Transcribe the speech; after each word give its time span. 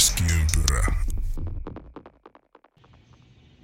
Keskiympyrä. 0.00 0.86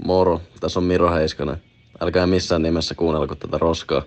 Moro, 0.04 0.40
tässä 0.60 0.80
on 0.80 0.84
Miro 0.84 1.14
Heiskanen. 1.14 1.62
Älkää 2.00 2.26
missään 2.26 2.62
nimessä 2.62 2.94
kuunnelko 2.94 3.34
tätä 3.34 3.58
roskaa. 3.58 4.02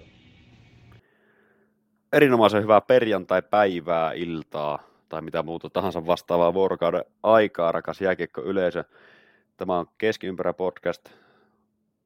Erinomaisen 2.13 2.63
hyvää 2.63 2.81
perjantai-päivää, 2.81 4.11
iltaa 4.13 4.79
tai 5.09 5.21
mitä 5.21 5.43
muuta 5.43 5.69
tahansa 5.69 6.05
vastaavaa 6.05 6.53
vuorokauden 6.53 7.03
aikaa, 7.23 7.71
rakas 7.71 8.01
jääkiekko 8.01 8.41
yleisö. 8.41 8.83
Tämä 9.57 9.79
on 9.79 9.85
Keskiympärä 9.97 10.53
podcast. 10.53 11.09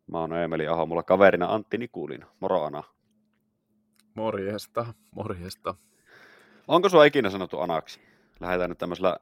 Mä 0.07 0.19
oon 0.19 0.37
Emeli 0.37 0.67
Aho, 0.67 0.85
mulla 0.85 1.03
kaverina 1.03 1.53
Antti 1.53 1.77
Nikulin. 1.77 2.25
Moro 2.39 2.63
Ana. 2.63 2.83
Morjesta, 4.13 4.85
morjesta. 5.11 5.75
Onko 6.67 6.89
sua 6.89 7.05
ikinä 7.05 7.29
sanottu 7.29 7.59
Anaksi? 7.59 7.99
Lähdetään 8.39 8.69
nyt 8.69 8.77
tämmöisellä 8.77 9.17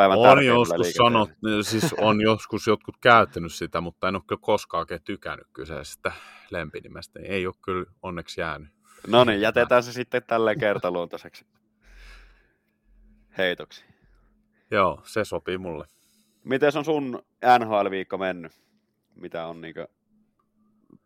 päivän 0.00 0.18
On 0.18 0.46
joskus 0.46 0.92
sanot, 0.92 1.30
siis 1.62 1.94
on 1.98 2.20
joskus 2.20 2.66
jotkut 2.66 2.96
käyttänyt 3.00 3.52
sitä, 3.52 3.80
mutta 3.80 4.08
en 4.08 4.14
ole 4.14 4.22
kyllä 4.26 4.40
koskaan 4.42 4.78
oikein 4.78 5.02
tykännyt 5.04 5.46
kyseisestä 5.52 6.12
lempinimestä. 6.50 7.20
Niin 7.20 7.32
ei 7.32 7.46
ole 7.46 7.54
kyllä 7.64 7.86
onneksi 8.02 8.40
jäänyt. 8.40 8.68
No 9.06 9.24
niin, 9.24 9.40
jätetään 9.40 9.82
se 9.82 9.92
sitten 9.92 10.22
tälleen 10.26 10.58
kertaluontoiseksi 10.58 11.46
heitoksi. 13.38 13.84
Joo, 14.70 15.00
se 15.04 15.24
sopii 15.24 15.58
mulle. 15.58 15.86
Miten 16.44 16.72
on 16.76 16.84
sun 16.84 17.22
NHL-viikko 17.58 18.18
mennyt? 18.18 18.52
Mitä 19.14 19.46
on 19.46 19.60
niin 19.60 19.74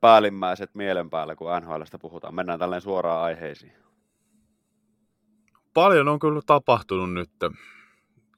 päällimmäiset 0.01 0.75
mielen 0.75 1.11
päällä, 1.11 1.37
kun 1.37 1.49
NHLstä 1.61 1.99
puhutaan? 1.99 2.35
Mennään 2.35 2.59
tälleen 2.59 2.83
suoraan 2.83 3.23
aiheisiin. 3.23 3.73
Paljon 5.75 6.09
on 6.09 6.19
kyllä 6.19 6.41
tapahtunut 6.47 7.13
nyt. 7.13 7.31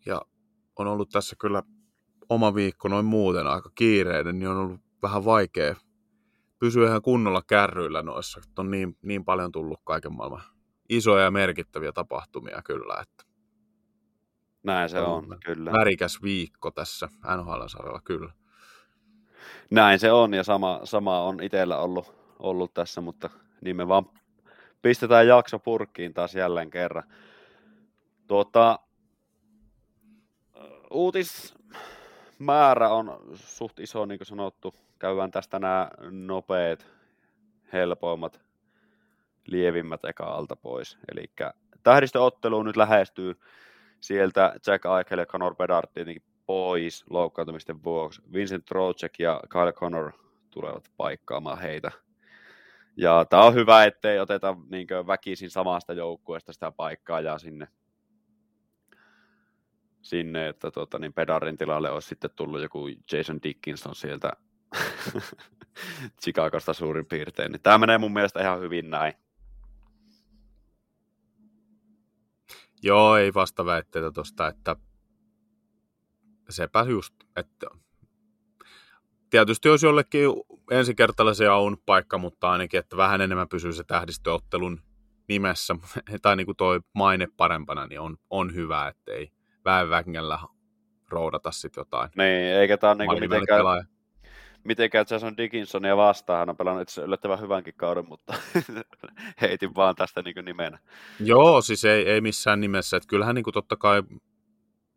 Ja 0.06 0.22
on 0.82 0.86
ollut 0.86 1.10
tässä 1.10 1.36
kyllä 1.41 1.62
oma 2.28 2.55
viikko 2.55 2.88
noin 2.88 3.05
muuten 3.05 3.46
aika 3.46 3.70
kiireinen, 3.74 4.38
niin 4.38 4.48
on 4.48 4.56
ollut 4.56 4.80
vähän 5.02 5.24
vaikea 5.24 5.74
pysyä 6.58 6.88
ihan 6.88 7.02
kunnolla 7.02 7.42
kärryillä 7.46 8.02
noissa. 8.02 8.41
On 8.58 8.70
niin, 8.70 8.97
niin 9.02 9.24
paljon 9.24 9.52
tullut 9.52 9.80
kaiken 9.84 10.12
maailman 10.12 10.42
isoja 10.88 11.24
ja 11.24 11.30
merkittäviä 11.30 11.92
tapahtumia 11.92 12.62
kyllä, 12.64 12.94
että 13.02 13.24
näin 14.62 14.88
se 14.88 15.00
on, 15.00 15.32
on 15.32 15.38
kyllä. 15.44 15.72
Värikäs 15.72 16.22
viikko 16.22 16.70
tässä 16.70 17.08
NHL-sarjalla, 17.36 18.00
kyllä. 18.04 18.32
Näin 19.70 19.98
se 19.98 20.12
on, 20.12 20.34
ja 20.34 20.44
sama, 20.44 20.80
sama 20.84 21.22
on 21.22 21.42
itsellä 21.42 21.78
ollut, 21.78 22.14
ollut 22.38 22.74
tässä, 22.74 23.00
mutta 23.00 23.30
niin 23.60 23.77
me 23.77 23.88
vaan 23.88 24.06
pistetään 24.82 25.27
jakso 25.27 25.58
purkkiin 25.58 26.14
taas 26.14 26.34
jälleen 26.34 26.70
kerran. 26.70 27.04
Tuota, 28.27 28.78
uutismäärä 30.90 32.88
on 32.88 33.20
suht 33.34 33.80
iso, 33.80 34.06
niin 34.06 34.18
kuin 34.18 34.26
sanottu. 34.26 34.74
Käydään 34.98 35.30
tästä 35.30 35.58
nämä 35.58 35.90
nopeat, 36.10 36.86
helpoimmat, 37.72 38.40
lievimmät 39.46 40.04
eka 40.04 40.24
alta 40.24 40.56
pois. 40.56 40.98
Eli 41.12 41.24
tähdistöottelu 41.82 42.62
nyt 42.62 42.76
lähestyy 42.76 43.40
sieltä 44.00 44.54
Jack 44.66 44.84
Eichel 44.98 45.18
ja 45.18 45.26
Conor 45.26 45.56
Bedard 45.56 45.88
tietenkin 45.94 46.22
pois 46.46 47.04
loukkaantumisten 47.10 47.84
vuoksi. 47.84 48.22
Vincent 48.32 48.64
Trocek 48.64 49.18
ja 49.18 49.40
Kyle 49.48 49.72
Connor 49.72 50.12
tulevat 50.50 50.90
paikkaamaan 50.96 51.58
heitä. 51.58 51.90
Ja 52.96 53.24
tämä 53.24 53.42
on 53.42 53.54
hyvä, 53.54 53.84
ettei 53.84 54.18
oteta 54.18 54.56
niin 54.70 54.86
väkisin 55.06 55.50
samasta 55.50 55.92
joukkueesta 55.92 56.52
sitä 56.52 56.70
paikkaa 56.70 57.20
ja 57.20 57.38
sinne, 57.38 57.68
sinne 60.08 60.48
että 60.48 60.70
tota, 60.70 60.98
niin 60.98 61.12
Pedarin 61.12 61.56
tilalle 61.56 61.90
olisi 61.90 62.08
sitten 62.08 62.30
tullut 62.36 62.62
joku 62.62 62.88
Jason 63.12 63.42
Dickinson 63.42 63.94
sieltä 63.94 64.32
Chicagosta 66.22 66.72
suurin 66.72 67.06
piirtein. 67.06 67.53
Niin 67.53 67.62
tämä 67.62 67.78
menee 67.78 67.98
mun 67.98 68.12
mielestä 68.12 68.41
ihan 68.41 68.60
hyvin 68.60 68.91
näin. 68.91 69.12
Joo, 72.82 73.16
ei 73.16 73.34
vasta 73.34 73.64
väitteitä 73.64 74.10
tuosta, 74.10 74.48
että 74.48 74.76
sepä 76.48 76.84
just, 76.88 77.14
että 77.36 77.66
tietysti 79.31 79.69
jos 79.69 79.82
jollekin 79.82 80.31
ensikertalaisen 80.70 81.50
aun 81.50 81.78
paikka, 81.86 82.19
mutta 82.19 82.50
ainakin, 82.50 82.81
että 82.81 82.97
vähän 82.97 83.20
enemmän 83.20 83.48
pysyy 83.48 83.72
se 83.72 83.84
tähdistöottelun 83.84 84.81
nimessä, 85.28 85.76
tai 86.22 86.36
niin 86.36 86.47
kuin 86.47 86.56
toi 86.56 86.81
maine 86.92 87.28
parempana, 87.36 87.86
niin 87.86 88.00
on, 88.00 88.16
on 88.31 88.54
hyvä, 88.54 88.88
ettei 88.88 89.35
väen 89.66 89.91
vängellä 89.91 90.38
roudata 91.09 91.50
sitten 91.50 91.81
jotain. 91.81 92.10
Niin, 92.16 92.56
eikä 92.56 92.77
tämä 92.77 92.91
ole 92.91 93.06
niin 93.06 93.21
mitenkään, 93.21 93.59
pelaaja 93.59 93.84
mitenkään 94.66 95.06
Jason 95.10 95.37
Dickinsonia 95.37 95.97
vastaan. 95.97 96.38
Hän 96.38 96.50
on 96.50 96.56
pelannut 96.56 96.82
itse 96.82 97.03
yllättävän 97.03 97.41
hyvänkin 97.41 97.75
kauden, 97.76 98.09
mutta 98.09 98.34
heitin 99.41 99.75
vaan 99.75 99.94
tästä 99.94 100.22
niin 100.22 100.44
nimenä. 100.44 100.78
Joo, 101.21 101.60
siis 101.60 101.84
ei, 101.84 102.09
ei 102.09 102.21
missään 102.21 102.60
nimessä. 102.60 102.97
Että 102.97 103.09
kyllähän 103.09 103.34
niin 103.34 103.44
kuin 103.44 103.55
totta 103.55 103.76
kai 103.76 104.03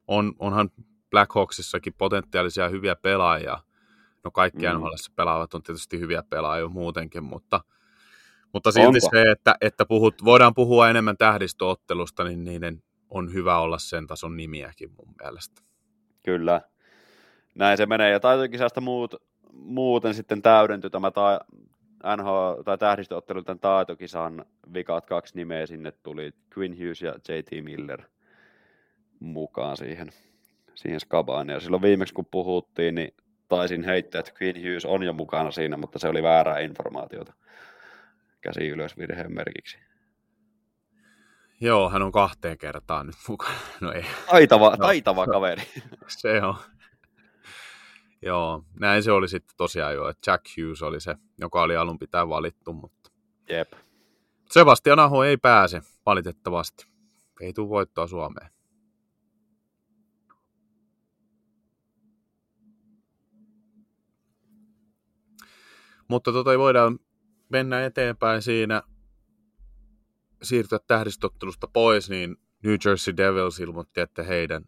on, 0.07 0.33
onhan 0.39 0.69
Blackhawksissakin 1.09 1.93
potentiaalisia 1.97 2.69
hyviä 2.69 2.95
pelaajia. 2.95 3.57
No 4.23 4.31
kaikki 4.31 4.67
mm. 4.67 4.73
NHL 4.73 4.93
pelaavat 5.15 5.53
on 5.53 5.63
tietysti 5.63 5.99
hyviä 5.99 6.23
pelaajia 6.29 6.67
muutenkin, 6.67 7.23
mutta, 7.23 7.61
mutta 8.53 8.71
silti 8.71 8.87
Onko? 8.87 9.09
se, 9.11 9.31
että, 9.31 9.55
että 9.61 9.85
puhut, 9.85 10.25
voidaan 10.25 10.53
puhua 10.53 10.89
enemmän 10.89 11.17
tähdistöottelusta, 11.17 12.23
niin 12.23 12.43
niiden 12.43 12.83
on 13.09 13.33
hyvä 13.33 13.59
olla 13.59 13.77
sen 13.77 14.07
tason 14.07 14.37
nimiäkin 14.37 14.91
mun 14.97 15.15
mielestä. 15.23 15.61
Kyllä. 16.23 16.61
Näin 17.55 17.77
se 17.77 17.85
menee. 17.85 18.11
Ja 18.11 18.19
taitokisasta 18.19 18.81
muut 18.81 19.15
muuten 19.53 20.13
sitten 20.13 20.41
täydentyi 20.41 20.89
tämä 20.89 21.11
ta- 21.11 21.39
NH- 22.03 22.63
tai 22.63 22.77
tähdistöottelu 22.77 23.43
tämän 23.43 23.59
taitokisan 23.59 24.45
vikat 24.73 25.05
kaksi 25.05 25.35
nimeä 25.35 25.65
sinne 25.65 25.91
tuli 25.91 26.31
Quinn 26.57 26.77
Hughes 26.77 27.01
ja 27.01 27.11
JT 27.11 27.63
Miller 27.63 28.01
mukaan 29.19 29.77
siihen, 29.77 30.09
siihen 30.75 30.99
skabaan. 30.99 31.49
Ja 31.49 31.59
silloin 31.59 31.81
viimeksi 31.81 32.13
kun 32.13 32.25
puhuttiin, 32.31 32.95
niin 32.95 33.13
taisin 33.47 33.83
heittää, 33.83 34.19
että 34.19 34.31
Quinn 34.41 34.57
Hughes 34.57 34.85
on 34.85 35.03
jo 35.03 35.13
mukana 35.13 35.51
siinä, 35.51 35.77
mutta 35.77 35.99
se 35.99 36.07
oli 36.07 36.23
väärää 36.23 36.59
informaatiota 36.59 37.33
käsi 38.41 38.67
ylös 38.67 38.97
virheen 38.97 39.33
merkiksi. 39.33 39.77
Joo, 41.61 41.89
hän 41.89 42.01
on 42.01 42.11
kahteen 42.11 42.57
kertaan 42.57 43.07
nyt 43.07 43.15
mukana. 43.27 43.55
No 43.81 43.91
ei. 43.91 44.05
Taitava, 44.31 44.69
no. 44.69 44.77
taitava 44.77 45.27
kaveri. 45.27 45.63
se 46.07 46.41
on. 46.41 46.55
Joo, 48.21 48.63
näin 48.79 49.03
se 49.03 49.11
oli 49.11 49.27
sitten 49.27 49.57
tosiaan 49.57 49.93
jo, 49.93 50.09
että 50.09 50.31
Jack 50.31 50.45
Hughes 50.57 50.81
oli 50.81 50.99
se, 50.99 51.15
joka 51.37 51.61
oli 51.61 51.75
alun 51.75 51.99
pitää 51.99 52.29
valittu, 52.29 52.73
mutta 52.73 53.11
Jep. 53.49 53.73
Sebastian 54.51 54.99
Aho 54.99 55.23
ei 55.23 55.37
pääse 55.37 55.81
valitettavasti. 56.05 56.85
Ei 57.41 57.53
tule 57.53 57.69
voittoa 57.69 58.07
Suomeen. 58.07 58.51
Mutta 66.07 66.31
tota 66.31 66.51
ei 66.51 66.59
voidaan 66.59 66.99
mennä 67.49 67.85
eteenpäin 67.85 68.41
siinä, 68.41 68.81
siirtyä 70.43 70.79
tähdistottelusta 70.87 71.67
pois, 71.73 72.09
niin 72.09 72.37
New 72.63 72.75
Jersey 72.85 73.17
Devils 73.17 73.59
ilmoitti, 73.59 74.01
että 74.01 74.23
heidän 74.23 74.63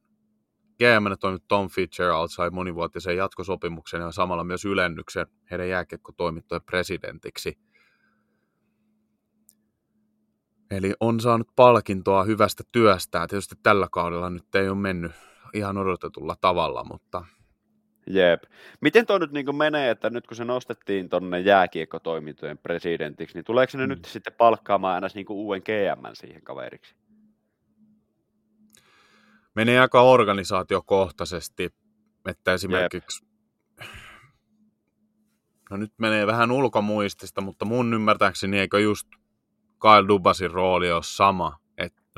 GM 0.78 1.18
toiminut 1.20 1.48
Tom 1.48 1.70
Fitzgerald 1.70 2.28
sai 2.30 2.50
monivuotisen 2.50 3.18
jatkosopimuksen 3.18 4.02
ja 4.02 4.12
samalla 4.12 4.44
myös 4.44 4.66
ylennyksen 4.66 5.28
heidän 5.52 5.70
jääkiekkotoimittojen 5.70 6.64
presidentiksi. 6.66 7.58
Eli 10.72 10.94
on 11.00 11.20
saanut 11.20 11.48
palkintoa 11.56 12.24
hyvästä 12.24 12.64
työstään. 12.72 13.30
Tietysti 13.30 13.56
tällä 13.64 13.88
kaudella 13.92 14.30
nyt 14.30 14.56
ei 14.56 14.70
ole 14.70 14.78
mennyt 14.78 15.12
ihan 15.54 15.78
odotetulla 15.78 16.36
tavalla, 16.42 16.84
mutta... 16.84 17.26
Jep. 18.14 18.44
Miten 18.82 19.06
tuo 19.06 19.18
nyt 19.18 19.32
niin 19.32 19.56
menee, 19.56 19.90
että 19.90 20.10
nyt 20.10 20.28
kun 20.28 20.38
se 20.38 20.46
nostettiin 20.46 21.10
tuonne 21.10 21.40
jääkiekkotoimintojen 21.40 22.58
presidentiksi, 22.58 23.38
niin 23.38 23.46
tuleeko 23.46 23.72
se 23.72 23.78
mm. 23.78 23.90
nyt 23.90 24.06
sitten 24.06 24.34
palkkaamaan 24.38 24.96
aina 24.96 25.08
niin 25.14 25.26
uuden 25.30 25.62
GM 25.62 26.06
siihen 26.14 26.42
kaveriksi? 26.42 26.96
menee 29.56 29.80
aika 29.80 30.02
organisaatiokohtaisesti, 30.02 31.70
että 32.26 32.54
esimerkiksi 32.54 33.26
Jep. 33.26 33.90
no 35.70 35.78
nyt 35.78 35.94
menee 35.98 36.28
vähän 36.28 36.52
ulkomuistista, 36.52 37.42
mutta 37.42 37.66
mun 37.66 37.94
ymmärtääkseni 37.94 38.60
eikö 38.60 38.80
just 38.80 39.08
Kyle 39.82 40.08
Dubasin 40.08 40.52
rooli 40.52 40.92
ole 40.92 41.04
sama. 41.04 41.61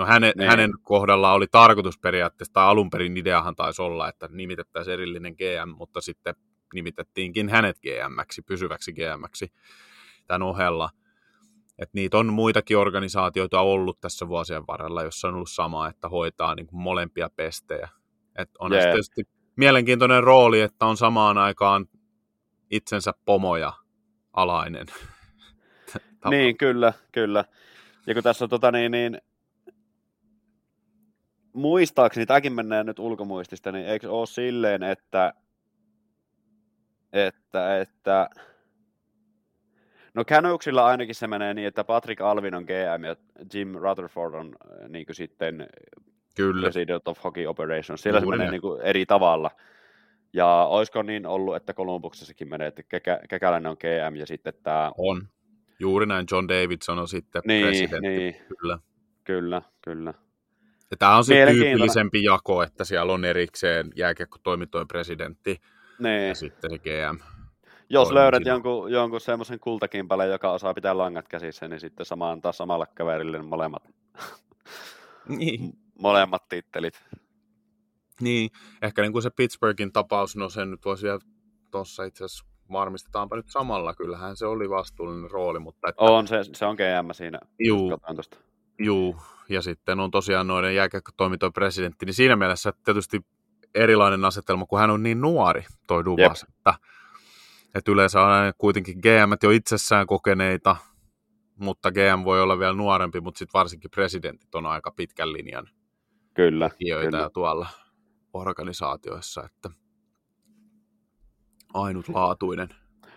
No 0.04 0.08
hänen, 0.08 0.34
niin. 0.38 0.50
hänen 0.50 0.72
kohdalla 0.82 1.34
oli 1.34 1.48
tarkoitus 1.52 2.00
periaatteessa, 2.00 2.54
tai 2.54 2.66
alun 2.66 2.90
perin 2.90 3.18
ideahan 3.18 3.56
taisi 3.56 3.82
olla, 3.82 4.10
että 4.10 4.30
nimitettäisiin 4.32 4.94
erillinen 4.94 5.34
GM, 5.34 5.70
mutta 5.78 6.02
sitten 6.02 6.36
nimitettiinkin 6.74 7.50
hänet 7.50 7.80
GMksi, 7.80 8.42
pysyväksi 8.42 8.94
GMksi 8.94 9.54
tämän 10.28 10.42
ohella. 10.42 10.90
Et 11.80 11.90
niitä 11.94 12.18
on 12.18 12.34
muitakin 12.34 12.78
organisaatioita 12.78 13.62
ollut 13.62 14.02
tässä 14.02 14.28
vuosien 14.28 14.68
varrella, 14.68 15.04
jossa 15.04 15.28
on 15.28 15.34
ollut 15.36 15.50
sama, 15.50 15.88
että 15.88 16.10
hoitaa 16.10 16.56
niin 16.56 16.68
kuin 16.68 16.82
molempia 16.82 17.30
pestejä. 17.36 17.90
Et 18.38 18.50
on 18.60 18.74
yeah. 18.74 18.84
tietysti 18.84 19.24
mielenkiintoinen 19.56 20.24
rooli, 20.24 20.62
että 20.62 20.86
on 20.86 20.98
samaan 20.98 21.38
aikaan 21.38 21.86
itsensä 22.72 23.12
pomoja 23.26 23.74
alainen. 24.34 24.88
Niin, 26.30 26.58
kyllä, 26.58 26.94
kyllä. 27.12 27.46
Ja 28.08 28.14
kun 28.14 28.24
tässä 28.24 28.46
on 28.46 28.50
tota 28.50 28.72
niin, 28.72 28.92
niin 28.92 29.22
muistaakseni, 31.54 32.26
tämäkin 32.26 32.54
menee 32.54 32.84
nyt 32.84 33.00
ulkomuistista, 33.00 33.72
niin 33.72 33.86
eikö 33.86 34.12
ole 34.12 34.26
silleen, 34.26 34.84
että, 34.84 35.34
että, 37.14 37.80
että 37.80 38.30
No 40.14 40.24
Canucksilla 40.26 40.86
ainakin 40.86 41.16
se 41.16 41.28
menee 41.28 41.54
niin, 41.54 41.68
että 41.68 41.84
Patrick 41.84 42.22
Alvin 42.22 42.56
on 42.56 42.64
GM 42.64 43.04
ja 43.04 43.16
Jim 43.54 43.74
Rutherford 43.76 44.34
on 44.34 44.56
äh, 44.82 44.90
niin 44.90 45.06
kuin 45.06 45.16
sitten 45.16 45.68
Kyllä. 46.36 46.62
President 46.62 47.08
of 47.08 47.24
Hockey 47.24 47.46
Operations. 47.46 48.02
Siellä 48.02 48.20
se 48.20 48.24
Juuri 48.24 48.38
menee 48.38 48.46
näin. 48.48 48.52
niin 48.52 48.62
kuin 48.62 48.82
eri 48.82 49.06
tavalla. 49.06 49.52
Ja 50.34 50.48
olisiko 50.70 51.02
niin 51.04 51.26
ollut, 51.26 51.56
että 51.56 51.74
Columbuksessakin 51.74 52.50
menee, 52.50 52.68
että 52.68 52.84
Kekä, 52.84 53.20
Kekäläinen 53.30 53.70
on 53.72 53.78
GM 53.80 54.16
ja 54.16 54.26
sitten 54.26 54.54
tämä... 54.64 54.92
On. 54.98 55.28
Juuri 55.80 56.06
näin 56.06 56.26
John 56.32 56.48
Davidson 56.48 57.00
on 57.00 57.08
sitten 57.08 57.42
Niin, 57.46 57.66
presidentti. 57.66 58.08
niin, 58.10 58.36
Kyllä. 58.60 58.80
kyllä, 59.24 59.62
kyllä. 59.82 60.14
Ja 60.94 60.98
tämä 60.98 61.18
on 61.18 61.25
se 61.25 61.45
tyypillisempi 61.51 62.24
jako, 62.24 62.63
että 62.63 62.84
siellä 62.86 63.13
on 63.13 63.25
erikseen 63.25 63.92
jääkiekko-toimintojen 63.95 64.88
presidentti 64.88 65.62
Niin. 66.00 66.28
ja 66.28 66.36
sitten 66.36 66.72
se 66.72 66.80
GM. 66.80 67.18
Jos 67.90 68.12
löydät 68.12 68.38
siinä. 68.44 68.51
jonkun, 68.51 68.92
jonkun 68.92 69.22
semmoisen 69.22 69.60
kultakimpaleen, 69.60 70.31
joka 70.31 70.51
osaa 70.51 70.74
pitää 70.74 70.98
langat 70.98 71.28
käsissä, 71.28 71.68
niin 71.68 71.80
sitten 71.80 72.06
sama 72.06 72.31
antaa 72.31 72.51
samalle 72.51 72.86
kaverille 72.95 73.42
molemmat, 73.42 73.84
Niin. 75.28 75.74
molemmat 76.00 76.48
tittelit. 76.50 77.01
niin. 78.22 78.50
Ehkä 78.81 79.01
niin 79.01 79.12
kuin 79.12 79.24
se 79.24 79.30
Pittsburghin 79.30 79.92
tapaus, 79.92 80.36
no 80.36 80.50
sen 80.50 80.72
nyt 80.72 80.86
voisi 80.86 81.04
vielä 81.04 81.19
tuossa 81.72 82.04
itse 82.04 82.24
asiassa 82.25 82.45
varmistetaanpa 82.72 83.36
nyt 83.36 83.50
samalla. 83.50 83.94
Kyllähän 83.95 84.38
se 84.38 84.45
oli 84.45 84.69
vastuullinen 84.69 85.31
rooli, 85.31 85.60
mutta 85.60 85.90
että, 85.90 86.04
On, 86.04 86.28
se, 86.28 86.40
se 86.54 86.66
on 86.66 86.75
GM 86.75 87.12
siinä. 87.13 87.40
juu, 87.60 87.98
juu, 88.80 89.16
ja 89.54 89.62
sitten 89.62 90.00
on 90.00 90.12
tosiaan 90.12 90.48
noiden 90.48 90.76
jääkiekko-toimintojen 90.76 91.54
presidentti, 91.54 92.06
niin 92.06 92.14
siinä 92.14 92.36
mielessä 92.36 92.74
tietysti 92.86 93.22
erilainen 93.76 94.26
asetelma, 94.26 94.66
kun 94.66 94.80
hän 94.80 94.90
on 94.90 95.04
niin 95.04 95.22
nuori, 95.22 95.66
toi 95.88 96.06
Dubas, 96.06 96.46
että, 96.50 96.74
että 97.76 97.92
yleensä 97.92 98.22
on 98.22 98.30
aina 98.30 98.54
kuitenkin 98.58 98.98
GM 99.00 99.34
jo 99.44 99.52
itsessään 99.52 100.08
kokeneita, 100.08 100.76
mutta 101.56 101.92
GM 101.92 102.24
voi 102.24 102.42
olla 102.42 102.60
vielä 102.60 102.74
nuorempi, 102.74 103.22
mutta 103.22 103.40
sitten 103.40 103.60
varsinkin 103.60 103.92
presidentit 103.92 104.56
on 104.56 104.66
aika 104.66 104.92
pitkän 104.92 105.34
linjan 105.34 105.70
Kyllä, 106.34 106.70
kyllä. 106.80 107.30
tuolla 107.34 107.68
organisaatioissa, 108.34 109.44
että 109.46 109.70
ainutlaatuinen. 111.74 112.70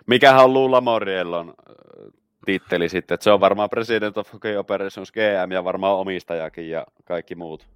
Mikähän 0.06 0.44
on 0.44 0.53
Lula 0.53 0.81
Moriellon 0.81 1.49
äh, 1.49 2.12
titteli 2.46 2.88
sitten, 2.88 3.14
että 3.14 3.25
se 3.25 3.31
on 3.31 3.40
varmaan 3.40 3.70
President 3.70 4.19
of 4.19 4.32
Hockey 4.32 4.56
Operations 4.56 5.12
GM 5.12 5.52
ja 5.52 5.64
varmaan 5.64 5.96
omistajakin 5.96 6.70
ja 6.70 6.87
kaikki 7.04 7.34
muut. 7.34 7.66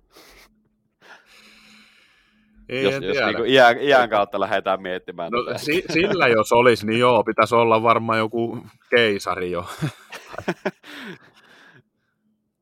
Ei, 2.69 2.83
jos 2.83 2.95
jos 2.95 3.03
niin 3.03 3.47
iän, 3.47 3.79
iän 3.81 4.11
kautta 4.11 4.41
lähdetään 4.41 4.83
miettimään. 4.83 5.33
No, 5.33 5.39
si- 5.57 5.85
sillä 5.91 6.29
jos 6.29 6.53
olisi, 6.53 6.87
niin 6.87 7.01
joo, 7.01 7.25
pitäisi 7.25 7.55
olla 7.55 7.83
varmaan 7.83 8.19
joku 8.19 8.67
keisari 8.91 9.51
jo. 9.51 9.67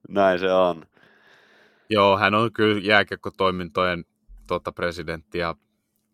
Näin 0.08 0.38
se 0.38 0.52
on. 0.52 0.84
Joo, 1.90 2.18
hän 2.18 2.34
on 2.34 2.52
kyllä 2.52 2.80
jääkiekkotoimintojen 2.80 4.04
tota, 4.46 4.72
presidentti 4.72 5.38
ja 5.38 5.54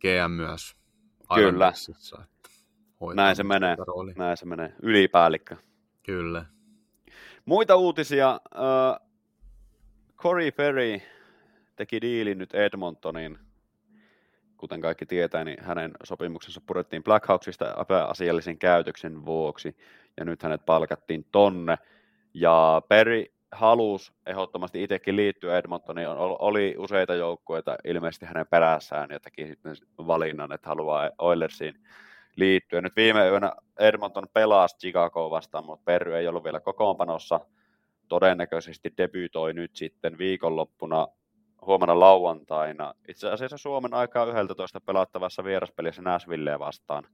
GM 0.00 0.30
myös. 0.30 0.76
Kyllä. 1.34 1.72
Näin 3.14 3.36
se 3.36 3.42
menee. 3.42 3.76
tätä 3.76 3.84
roolia. 3.86 4.14
Näin 4.18 4.36
se 4.36 4.46
menee. 4.46 4.72
Ylipäällikkö. 4.82 5.56
Kyllä. 6.04 6.44
Muita 7.44 7.76
uutisia. 7.76 8.30
Äh, 8.30 9.08
Corey 10.16 10.50
Perry 10.50 11.00
teki 11.76 12.00
diilin 12.00 12.38
nyt 12.38 12.54
Edmontonin. 12.54 13.38
Kuten 14.56 14.80
kaikki 14.80 15.06
tietää, 15.06 15.44
niin 15.44 15.64
hänen 15.64 15.92
sopimuksensa 16.04 16.60
purettiin 16.66 17.04
Blackhawksista 17.04 17.74
epäasiallisen 17.80 18.58
käytöksen 18.58 19.24
vuoksi. 19.24 19.76
Ja 20.16 20.24
nyt 20.24 20.42
hänet 20.42 20.66
palkattiin 20.66 21.26
tonne. 21.32 21.78
Ja 22.34 22.82
Perry 22.88 23.24
halusi 23.52 24.12
ehdottomasti 24.26 24.82
itsekin 24.82 25.16
liittyä 25.16 25.58
Edmontoniin. 25.58 26.08
Ol- 26.08 26.36
Oli 26.38 26.74
useita 26.78 27.14
joukkueita 27.14 27.76
ilmeisesti 27.84 28.26
hänen 28.26 28.46
perässään 28.46 29.10
ja 29.10 29.20
teki 29.20 29.46
sitten 29.46 29.76
valinnan, 29.98 30.52
että 30.52 30.68
haluaa 30.68 31.10
Oilersiin 31.18 31.74
liittyä. 32.36 32.80
Nyt 32.80 32.96
viime 32.96 33.28
yönä 33.28 33.52
Edmonton 33.78 34.26
pelasi 34.32 34.76
Chicagoa 34.78 35.30
vastaan, 35.30 35.64
mutta 35.64 35.84
Perry 35.84 36.16
ei 36.16 36.28
ollut 36.28 36.44
vielä 36.44 36.60
kokoonpanossa. 36.60 37.40
Todennäköisesti 38.08 38.92
debyytoi 38.96 39.52
nyt 39.52 39.76
sitten 39.76 40.18
viikonloppuna 40.18 41.08
huomenna 41.66 42.00
lauantaina. 42.00 42.94
Itse 43.08 43.30
asiassa 43.30 43.58
Suomen 43.58 43.94
aikaa 43.94 44.40
11 44.42 44.80
pelattavassa 44.80 45.44
vieraspelissä 45.44 46.02
Nashvilleä 46.02 46.58
vastaan. 46.58 47.04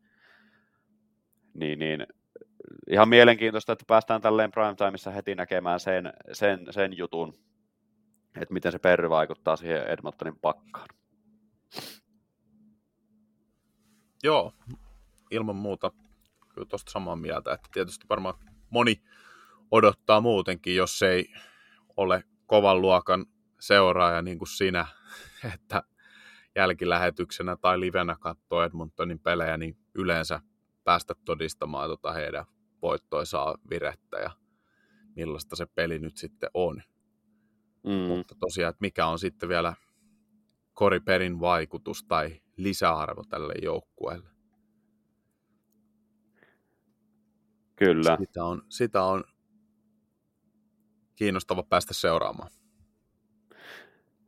Niin, 1.54 1.78
niin 1.78 2.06
ihan 2.90 3.08
mielenkiintoista, 3.08 3.72
että 3.72 3.84
päästään 3.88 4.20
tälleen 4.20 4.50
primetimeissa 4.50 5.10
heti 5.10 5.34
näkemään 5.34 5.80
sen, 5.80 6.12
sen, 6.32 6.66
sen 6.70 6.96
jutun, 6.96 7.34
että 8.40 8.54
miten 8.54 8.72
se 8.72 8.78
Perry 8.78 9.10
vaikuttaa 9.10 9.56
siihen 9.56 9.86
Edmontonin 9.86 10.38
pakkaan. 10.40 10.88
Joo, 14.22 14.52
ilman 15.30 15.56
muuta 15.56 15.92
kyllä 16.54 16.66
tuosta 16.66 16.92
samaa 16.92 17.16
mieltä, 17.16 17.52
että 17.52 17.68
tietysti 17.72 18.06
varmaan 18.08 18.34
moni 18.70 19.02
odottaa 19.70 20.20
muutenkin, 20.20 20.76
jos 20.76 21.02
ei 21.02 21.32
ole 21.96 22.24
kovan 22.46 22.80
luokan 22.80 23.26
seuraaja 23.60 24.22
niin 24.22 24.38
kuin 24.38 24.48
sinä, 24.48 24.86
että 25.54 25.82
jälkilähetyksenä 26.56 27.56
tai 27.56 27.80
livenä 27.80 28.16
katsoo 28.20 28.62
Edmontonin 28.62 29.18
pelejä, 29.18 29.56
niin 29.56 29.76
yleensä 29.94 30.40
päästä 30.84 31.14
todistamaan 31.24 31.88
tota 31.90 32.12
heidän 32.12 32.44
voittoisaa 32.82 33.54
virettä 33.70 34.18
ja 34.18 34.30
millaista 35.16 35.56
se 35.56 35.66
peli 35.66 35.98
nyt 35.98 36.16
sitten 36.16 36.50
on. 36.54 36.82
Mm. 37.84 37.92
Mutta 37.92 38.34
tosiaan, 38.40 38.70
että 38.70 38.80
mikä 38.80 39.06
on 39.06 39.18
sitten 39.18 39.48
vielä 39.48 39.74
Koriperin 40.72 41.40
vaikutus 41.40 42.04
tai 42.04 42.40
lisäarvo 42.56 43.22
tälle 43.28 43.54
joukkueelle. 43.62 44.29
Kyllä. 47.84 48.16
Sitä 48.20 48.44
on, 48.44 48.62
sitä 48.68 49.02
on 49.02 49.24
kiinnostava 51.16 51.62
päästä 51.62 51.94
seuraamaan. 51.94 52.50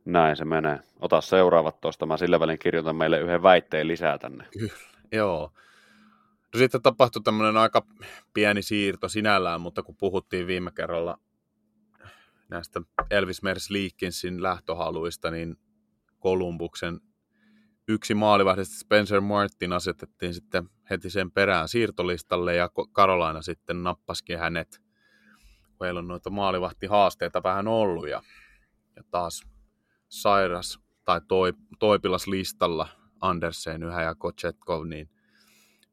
Näin 0.05 0.35
se 0.35 0.45
menee. 0.45 0.79
Ota 0.99 1.21
seuraavat 1.21 1.81
tuosta. 1.81 2.05
Mä 2.05 2.17
sillä 2.17 2.39
välin 2.39 2.59
kirjoitan 2.59 2.95
meille 2.95 3.19
yhden 3.19 3.43
väitteen 3.43 3.87
lisää 3.87 4.17
tänne. 4.17 4.47
Joo. 5.11 5.51
No 6.53 6.57
sitten 6.57 6.81
tapahtui 6.81 7.21
tämmöinen 7.21 7.57
aika 7.57 7.85
pieni 8.33 8.61
siirto 8.61 9.09
sinällään, 9.09 9.61
mutta 9.61 9.83
kun 9.83 9.95
puhuttiin 9.95 10.47
viime 10.47 10.71
kerralla 10.71 11.19
näistä 12.49 12.81
Elvis 13.09 13.43
Mers 13.43 13.69
Leakinsin 13.69 14.43
lähtöhaluista, 14.43 15.31
niin 15.31 15.55
Kolumbuksen 16.19 16.99
yksi 17.87 18.13
maalivahdista 18.13 18.79
Spencer 18.79 19.21
Martin 19.21 19.73
asetettiin 19.73 20.33
sitten 20.33 20.69
heti 20.89 21.09
sen 21.09 21.31
perään 21.31 21.67
siirtolistalle 21.67 22.55
ja 22.55 22.69
Karolaina 22.91 23.41
sitten 23.41 23.83
nappaskin 23.83 24.39
hänet. 24.39 24.81
Meillä 25.79 25.99
on 25.99 26.07
noita 26.07 26.29
maalivahtihaasteita 26.29 27.43
vähän 27.43 27.67
ollut 27.67 28.09
ja, 28.09 28.21
ja 28.95 29.03
taas 29.11 29.41
sairas 30.09 30.79
tai 31.05 31.21
toi, 31.27 31.53
toipilas 31.79 32.27
listalla 32.27 32.87
Andersen 33.21 33.83
yhä 33.83 34.03
ja 34.03 34.15
Kochetkov, 34.15 34.85
niin 34.87 35.09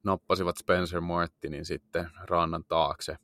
nappasivat 0.05 0.57
Spencer 0.57 1.01
Martinin 1.01 1.65
sitten 1.65 2.11
rannan 2.25 2.65
taakse. 2.65 3.17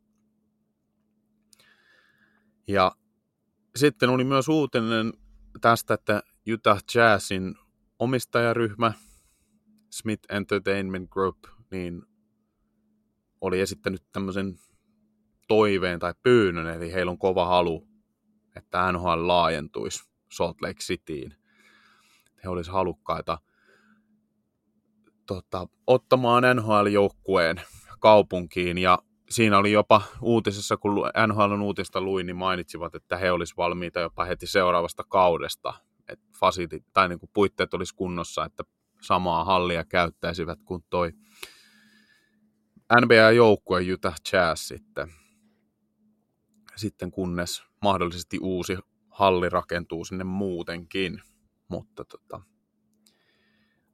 Ja 2.68 2.92
sitten 3.76 4.10
oli 4.10 4.24
myös 4.24 4.48
uutinen 4.48 5.12
tästä, 5.60 5.94
että 5.94 6.22
Utah 6.52 6.82
Jazzin 6.94 7.54
omistajaryhmä 7.98 8.92
Smith 9.90 10.34
Entertainment 10.34 11.10
Group 11.10 11.38
niin 11.70 12.02
oli 13.40 13.60
esittänyt 13.60 14.02
tämmöisen 14.12 14.58
toiveen 15.48 15.98
tai 15.98 16.14
pyynnön, 16.22 16.66
eli 16.66 16.92
heillä 16.92 17.10
on 17.10 17.18
kova 17.18 17.46
halu, 17.46 17.88
että 18.56 18.92
NHL 18.92 19.26
laajentuisi 19.26 20.04
Salt 20.32 20.62
Lake 20.62 20.80
Cityin. 20.80 21.34
He 22.44 22.48
olisivat 22.48 22.74
halukkaita 22.74 23.38
tota, 25.26 25.66
ottamaan 25.86 26.42
NHL-joukkueen 26.56 27.60
kaupunkiin 28.00 28.78
ja 28.78 28.98
siinä 29.30 29.58
oli 29.58 29.72
jopa 29.72 30.02
uutisessa, 30.22 30.76
kun 30.76 30.94
NHLn 31.26 31.62
uutista 31.62 32.00
luin, 32.00 32.26
niin 32.26 32.36
mainitsivat, 32.36 32.94
että 32.94 33.16
he 33.16 33.32
olisivat 33.32 33.56
valmiita 33.56 34.00
jopa 34.00 34.24
heti 34.24 34.46
seuraavasta 34.46 35.04
kaudesta 35.08 35.85
että 36.08 36.26
facility, 36.40 36.84
tai 36.92 37.08
niin 37.08 37.18
kuin 37.18 37.30
puitteet 37.32 37.74
olisi 37.74 37.94
kunnossa, 37.94 38.44
että 38.44 38.64
samaa 39.02 39.44
hallia 39.44 39.84
käyttäisivät 39.84 40.58
kuin 40.64 40.84
toi 40.90 41.12
NBA-joukkue 43.00 43.92
Utah 43.92 44.14
Jazz 44.32 44.62
sitten, 44.62 45.12
sitten 46.76 47.10
kunnes 47.10 47.62
mahdollisesti 47.82 48.38
uusi 48.42 48.78
halli 49.10 49.48
rakentuu 49.48 50.04
sinne 50.04 50.24
muutenkin. 50.24 51.22
Mutta 51.68 52.04
tota, 52.04 52.40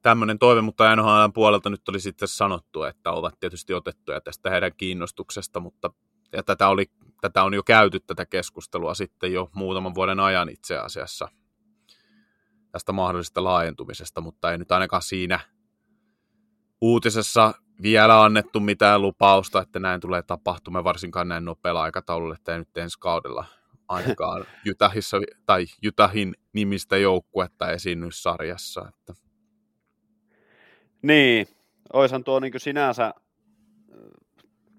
tämmöinen 0.01 0.39
toive, 0.39 0.61
mutta 0.61 0.95
NHL 0.95 1.31
puolelta 1.33 1.69
nyt 1.69 1.89
oli 1.89 1.99
sitten 1.99 2.27
sanottu, 2.27 2.83
että 2.83 3.11
ovat 3.11 3.39
tietysti 3.39 3.73
otettuja 3.73 4.21
tästä 4.21 4.49
heidän 4.49 4.71
kiinnostuksesta, 4.77 5.59
mutta 5.59 5.91
ja 6.33 6.43
tätä, 6.43 6.67
oli, 6.67 6.85
tätä 7.21 7.43
on 7.43 7.53
jo 7.53 7.63
käyty 7.63 7.99
tätä 7.99 8.25
keskustelua 8.25 8.93
sitten 8.93 9.33
jo 9.33 9.49
muutaman 9.55 9.95
vuoden 9.95 10.19
ajan 10.19 10.49
itse 10.49 10.77
asiassa 10.77 11.27
tästä 12.73 12.91
mahdollisesta 12.91 13.43
laajentumisesta, 13.43 14.21
mutta 14.21 14.51
ei 14.51 14.57
nyt 14.57 14.71
ainakaan 14.71 15.01
siinä 15.01 15.39
uutisessa 16.81 17.53
vielä 17.81 18.23
annettu 18.23 18.59
mitään 18.59 19.01
lupausta, 19.01 19.61
että 19.61 19.79
näin 19.79 20.01
tulee 20.01 20.21
tapahtumaan, 20.21 20.83
varsinkaan 20.83 21.27
näin 21.27 21.45
nopealla 21.45 21.83
aikataululla, 21.83 22.35
että 22.35 22.51
ei 22.51 22.59
nyt 22.59 22.77
ensi 22.77 22.99
kaudella 22.99 23.45
ainakaan 23.87 24.45
Utahissa, 24.71 25.17
tai 25.45 25.65
Utahin 25.87 26.33
nimistä 26.53 26.97
joukkuetta 26.97 27.71
esiinny 27.71 28.11
sarjassa. 28.11 28.85
Että. 28.89 29.13
Niin, 31.01 31.47
oishan 31.93 32.23
tuo 32.23 32.39
niin 32.39 32.53
sinänsä, 32.57 33.13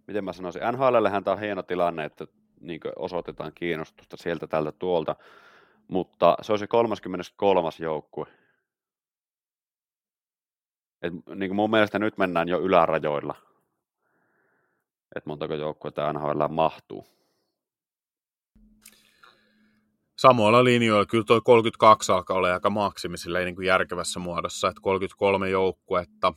miten 0.06 0.24
mä 0.24 0.32
sanoisin, 0.32 0.62
NHLllähän 0.72 1.24
tämä 1.24 1.34
on 1.34 1.40
hieno 1.40 1.62
tilanne, 1.62 2.04
että 2.04 2.26
niin 2.60 2.80
osoitetaan 2.96 3.52
kiinnostusta 3.54 4.16
sieltä 4.16 4.46
tältä 4.46 4.72
tuolta, 4.72 5.16
mutta 5.88 6.36
se 6.42 6.52
olisi 6.52 6.66
33. 6.66 7.70
joukkue. 7.78 8.26
Et, 11.02 11.12
niin 11.12 11.48
kuin 11.48 11.56
mun 11.56 11.70
mielestä 11.70 11.98
nyt 11.98 12.18
mennään 12.18 12.48
jo 12.48 12.60
ylärajoilla, 12.60 13.34
että 15.16 15.30
montako 15.30 15.54
joukkuetta 15.54 16.12
NHL 16.12 16.48
mahtuu. 16.48 17.06
Samoilla 20.18 20.64
linjoilla, 20.64 21.06
kyllä 21.06 21.24
tuo 21.24 21.40
32 21.40 22.12
alkaa 22.12 22.36
olla 22.36 22.52
aika 22.52 22.70
maksimi 22.70 23.16
niin 23.44 23.54
kuin 23.54 23.66
järkevässä 23.66 24.20
muodossa, 24.20 24.68
että 24.68 24.80
33 24.82 25.48
joukkuetta, 25.48 26.32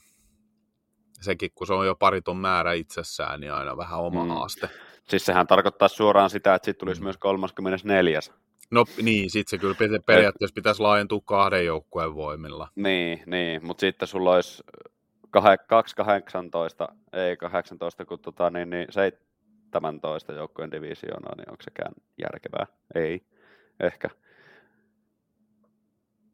sekin 1.22 1.52
kun 1.56 1.68
se 1.68 1.74
on 1.74 1.86
jo 1.86 1.96
pariton 1.96 2.38
määrä 2.38 2.74
itsessään, 2.74 3.40
niin 3.40 3.54
aina 3.54 3.78
vähän 3.78 4.00
oma 4.00 4.24
mm. 4.24 4.30
haaste. 4.30 4.70
Siis 5.04 5.26
sehän 5.26 5.48
tarkoittaa 5.48 5.88
suoraan 5.88 6.30
sitä, 6.30 6.56
että 6.56 6.66
sitten 6.66 6.80
tulisi 6.80 7.02
mm. 7.02 7.06
myös 7.06 7.18
34. 7.18 8.20
No 8.72 8.86
niin, 9.02 9.30
sitten 9.30 9.50
se 9.50 9.58
kyllä 9.58 10.02
periaatteessa 10.06 10.54
pitäisi 10.54 10.82
laajentua 10.82 11.22
kahden 11.26 11.66
joukkueen 11.66 12.16
voimilla. 12.16 12.68
Niin, 12.76 13.24
niin 13.26 13.66
mutta 13.66 13.82
sitten 13.82 14.08
sulla 14.08 14.36
olisi 14.36 14.64
2-18, 15.28 16.94
ei 17.14 17.38
18, 17.38 18.06
kun 18.06 18.20
tota, 18.20 18.50
niin, 18.50 18.70
niin 18.70 18.88
17 18.92 20.34
joukkueen 20.34 20.72
divisioonaa, 20.72 21.36
niin 21.36 21.52
onko 21.52 21.64
sekään 21.64 21.94
järkevää? 22.22 22.68
Ei, 22.96 23.22
ehkä. 23.80 24.10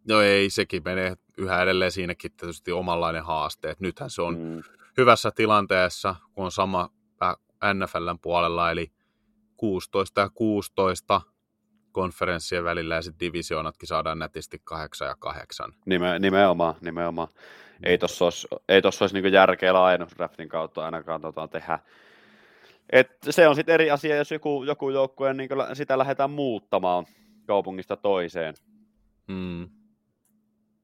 No 0.10 0.22
ei, 0.22 0.50
sekin 0.50 0.82
menee 0.86 1.16
yhä 1.38 1.62
edelleen 1.62 1.92
siinäkin 1.92 2.32
tietysti 2.32 2.72
omanlainen 2.72 3.24
haaste. 3.24 3.70
Et 3.70 3.80
nythän 3.80 4.10
se 4.10 4.22
on 4.22 4.38
mm. 4.40 4.64
hyvässä 4.98 5.32
tilanteessa, 5.32 6.16
kun 6.34 6.46
on 6.46 6.52
sama 6.52 6.90
NFLn 7.74 8.20
puolella, 8.22 8.72
eli 8.72 8.92
16 9.58 10.22
ja 10.22 10.30
16 10.30 11.22
konferenssien 11.94 12.64
välillä 12.64 12.96
ja 12.96 13.02
sitten 13.02 13.28
divisioonatkin 13.28 13.88
saadaan 13.88 14.20
nätisti 14.20 14.62
8 14.64 15.08
ja 15.08 15.16
8. 15.20 15.74
Nime, 15.86 16.20
nimenomaan, 16.20 16.76
nimenomaan. 16.82 17.28
Ei 17.84 17.98
tuossa 17.98 18.26
olisi, 18.26 18.48
ei 18.70 18.82
tossa 18.82 19.06
olisi 19.06 19.22
niin 19.22 19.34
järkeä 19.34 19.74
laajennusdraftin 19.74 20.50
kautta 20.50 20.86
ainakaan 20.86 21.22
tota 21.22 21.48
tehdä. 21.48 21.80
Et 22.90 23.18
se 23.30 23.48
on 23.48 23.56
sitten 23.56 23.74
eri 23.74 23.92
asia, 23.92 24.16
jos 24.16 24.32
joku, 24.32 24.64
joku 24.64 24.90
joukkue 24.90 25.34
niin 25.34 25.50
sitä 25.74 25.98
lähdetään 25.98 26.32
muuttamaan 26.32 27.06
kaupungista 27.46 27.98
toiseen. 27.98 28.54
Mm. 29.28 29.64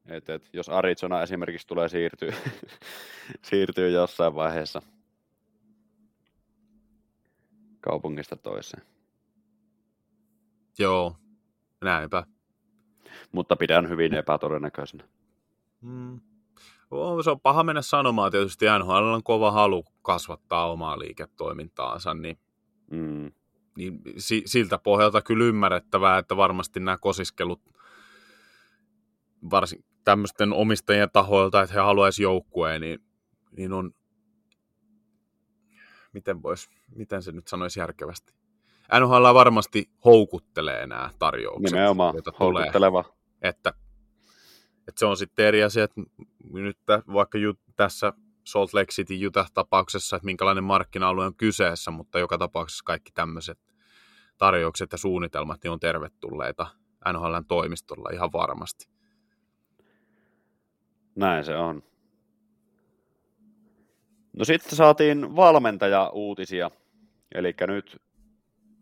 Et, 0.07 0.29
et, 0.29 0.49
jos 0.53 0.69
Arizona 0.69 1.21
esimerkiksi 1.21 1.67
tulee 1.67 1.89
siirtyä, 1.89 2.33
siirtyy 3.49 3.89
jossain 3.89 4.35
vaiheessa 4.35 4.81
kaupungista 7.81 8.35
toiseen. 8.35 8.83
Joo, 10.79 11.15
näinpä. 11.81 12.23
Mutta 13.31 13.55
pidän 13.55 13.89
hyvin 13.89 14.13
epätodennäköisenä. 14.13 15.03
Mm. 15.81 16.19
Se 17.23 17.29
on 17.29 17.39
paha 17.39 17.63
mennä 17.63 17.81
sanomaan 17.81 18.31
tietysti. 18.31 18.65
NHL 18.79 19.13
on 19.13 19.23
kova 19.23 19.51
halu 19.51 19.85
kasvattaa 20.01 20.71
omaa 20.71 20.99
liiketoimintaansa, 20.99 22.13
niin, 22.13 22.39
mm. 22.91 23.31
niin 23.77 24.01
siltä 24.45 24.77
pohjalta 24.77 25.21
kyllä 25.21 25.45
ymmärrettävää, 25.45 26.17
että 26.17 26.37
varmasti 26.37 26.79
nämä 26.79 26.97
kosiskelut 26.97 27.61
varsin 29.51 29.85
tämmöisten 30.03 30.53
omistajien 30.53 31.09
tahoilta, 31.13 31.61
että 31.61 31.73
he 31.73 31.79
haluaisivat 31.79 32.23
joukkueen, 32.23 32.81
niin, 32.81 32.99
niin 33.57 33.73
on, 33.73 33.91
miten, 36.13 36.43
vois, 36.43 36.69
miten 36.95 37.23
se 37.23 37.31
nyt 37.31 37.47
sanoisi 37.47 37.79
järkevästi? 37.79 38.38
NHL 38.99 39.33
varmasti 39.33 39.89
houkuttelee 40.05 40.87
nämä 40.87 41.09
tarjoukset. 41.19 41.71
Nimenomaan, 41.71 42.15
houkutteleva. 42.39 43.03
Tulee, 43.03 43.17
että, 43.41 43.73
että 44.87 44.99
se 44.99 45.05
on 45.05 45.17
sitten 45.17 45.45
eri 45.45 45.63
asia, 45.63 45.83
että 45.83 46.01
nyt 46.53 46.77
vaikka 47.13 47.37
ju, 47.37 47.53
tässä 47.75 48.13
Salt 48.43 48.73
Lake 48.73 48.91
City 48.91 49.27
Utah-tapauksessa, 49.27 50.15
että 50.15 50.25
minkälainen 50.25 50.63
markkina-alue 50.63 51.25
on 51.25 51.35
kyseessä, 51.35 51.91
mutta 51.91 52.19
joka 52.19 52.37
tapauksessa 52.37 52.83
kaikki 52.85 53.11
tämmöiset 53.11 53.59
tarjoukset 54.37 54.91
ja 54.91 54.97
suunnitelmat 54.97 55.63
niin 55.63 55.71
on 55.71 55.79
tervetulleita 55.79 56.67
NHLn 57.13 57.45
toimistolla 57.47 58.09
ihan 58.13 58.31
varmasti. 58.33 58.89
Näin 61.15 61.45
se 61.45 61.55
on. 61.55 61.83
No 64.37 64.45
sitten 64.45 64.75
saatiin 64.75 65.35
valmentaja-uutisia. 65.35 66.71
Eli 67.35 67.53
nyt 67.67 68.01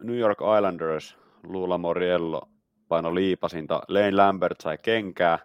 New 0.04 0.18
York 0.18 0.38
Islanders, 0.58 1.18
Lula 1.44 1.78
Moriello 1.78 2.50
paino 2.88 3.16
liipasinta, 3.16 3.82
Lane 3.88 4.16
Lambert 4.16 4.62
sai 4.62 4.78
kenkää 4.78 5.40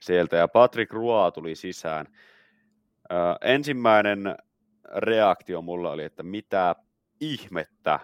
sieltä 0.00 0.36
ja 0.36 0.48
Patrick 0.48 0.92
Roy 0.92 1.32
tuli 1.32 1.54
sisään. 1.54 2.06
Ö, 3.12 3.14
ensimmäinen 3.40 4.36
reaktio 4.96 5.62
mulla 5.62 5.90
oli, 5.90 6.04
että 6.04 6.22
mitä 6.22 6.74
ihmettä. 7.20 8.00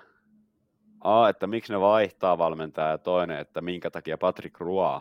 A, 1.00 1.28
että 1.28 1.46
miksi 1.46 1.72
ne 1.72 1.80
vaihtaa 1.80 2.38
valmentajaa 2.38 2.90
ja 2.90 2.98
toinen, 2.98 3.38
että 3.38 3.60
minkä 3.60 3.90
takia 3.90 4.18
Patrick 4.18 4.60
Roy. 4.60 5.00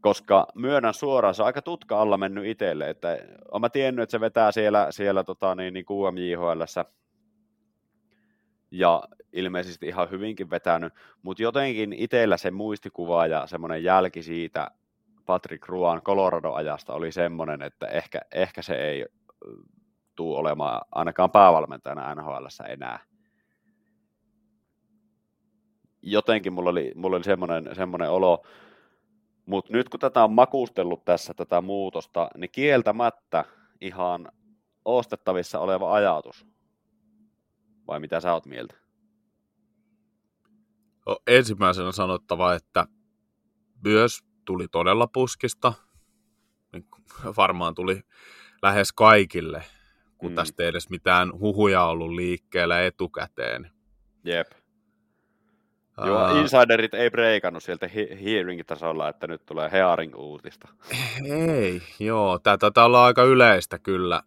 Koska 0.00 0.46
myönnän 0.54 0.94
suoraan, 0.94 1.34
se 1.34 1.42
on 1.42 1.46
aika 1.46 1.62
tutka 1.62 2.00
alla 2.00 2.16
mennyt 2.16 2.46
itselle, 2.46 2.90
että 2.90 3.18
olen 3.50 3.60
mä 3.60 3.68
tiennyt, 3.68 4.02
että 4.02 4.10
se 4.10 4.20
vetää 4.20 4.52
siellä, 4.52 4.86
siellä 4.90 5.24
tota, 5.24 5.54
niin, 5.54 5.74
niin 5.74 5.86
QMJHLssä 5.86 6.84
ja 8.70 9.02
ilmeisesti 9.32 9.86
ihan 9.86 10.10
hyvinkin 10.10 10.50
vetänyt, 10.50 10.92
mutta 11.22 11.42
jotenkin 11.42 11.92
itsellä 11.92 12.36
se 12.36 12.50
muistikuva 12.50 13.26
ja 13.26 13.46
semmoinen 13.46 13.84
jälki 13.84 14.22
siitä 14.22 14.70
Patrick 15.26 15.68
Ruan 15.68 16.02
Colorado-ajasta 16.02 16.92
oli 16.92 17.12
semmoinen, 17.12 17.62
että 17.62 17.86
ehkä, 17.86 18.20
ehkä 18.32 18.62
se 18.62 18.74
ei 18.74 19.06
tule 20.16 20.38
olemaan 20.38 20.80
ainakaan 20.92 21.30
päävalmentajana 21.30 22.14
nhl 22.14 22.46
enää. 22.68 23.00
Jotenkin 26.02 26.52
mulla 26.52 26.70
oli, 26.70 26.92
mulla 26.94 27.16
oli 27.16 27.24
semmoinen, 27.24 27.74
semmoinen 27.74 28.10
olo, 28.10 28.46
mutta 29.46 29.72
nyt 29.72 29.88
kun 29.88 30.00
tätä 30.00 30.24
on 30.24 30.32
makustellut 30.32 31.04
tässä, 31.04 31.34
tätä 31.34 31.60
muutosta, 31.60 32.28
niin 32.36 32.50
kieltämättä 32.50 33.44
ihan 33.80 34.32
ostettavissa 34.84 35.60
oleva 35.60 35.94
ajatus 35.94 36.46
vai 37.88 38.00
mitä 38.00 38.20
sä 38.20 38.32
oot 38.32 38.46
mieltä? 38.46 38.74
No, 41.06 41.18
ensimmäisenä 41.26 41.92
sanottava, 41.92 42.54
että 42.54 42.86
myös 43.84 44.24
tuli 44.44 44.68
todella 44.68 45.06
puskista. 45.06 45.72
Niin 46.72 46.84
varmaan 47.36 47.74
tuli 47.74 48.00
lähes 48.62 48.92
kaikille, 48.92 49.62
kun 50.18 50.30
mm. 50.30 50.34
tästä 50.34 50.62
ei 50.62 50.68
edes 50.68 50.90
mitään 50.90 51.32
huhuja 51.38 51.84
ollut 51.84 52.10
liikkeellä 52.10 52.86
etukäteen. 52.86 53.70
Jep. 54.24 54.46
Joo, 56.06 56.40
insiderit 56.40 56.94
ei 56.94 57.10
breikannut 57.10 57.62
sieltä 57.62 57.88
hearing-tasolla, 58.24 59.08
että 59.08 59.26
nyt 59.26 59.46
tulee 59.46 59.70
hearing-uutista. 59.70 60.68
Ei, 61.24 61.82
joo. 62.00 62.38
Tämä 62.38 62.58
taitaa 62.58 62.84
olla 62.84 63.04
aika 63.04 63.22
yleistä 63.22 63.78
kyllä 63.78 64.22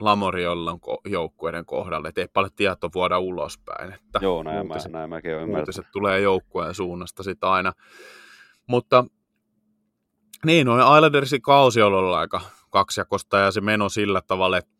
Lamoriollon 0.00 0.78
joukkueiden 1.06 1.64
kohdalle, 1.64 2.08
että 2.08 2.20
ei 2.20 2.28
paljon 2.32 2.52
tietoa 2.56 2.90
vuoda 2.94 3.18
ulospäin. 3.18 3.92
Että 3.92 4.18
Joo, 4.22 4.42
näin, 4.42 4.62
uutiset, 4.62 4.92
mä, 4.92 4.98
näin 4.98 5.10
mäkin 5.10 5.36
olen 5.36 5.56
Uutiset 5.56 5.86
tulee 5.92 6.20
joukkueen 6.20 6.74
suunnasta 6.74 7.22
sitten 7.22 7.48
aina. 7.48 7.72
Mutta 8.66 9.04
Niin, 10.46 10.66
noin 10.66 10.96
Islandersin 10.96 11.42
kausi 11.42 11.82
on 11.82 11.94
ollut 11.94 12.14
aika 12.14 12.40
kaksijakosta 12.70 13.38
ja 13.38 13.50
se 13.50 13.60
meno 13.60 13.88
sillä 13.88 14.22
tavalla, 14.26 14.58
että 14.58 14.70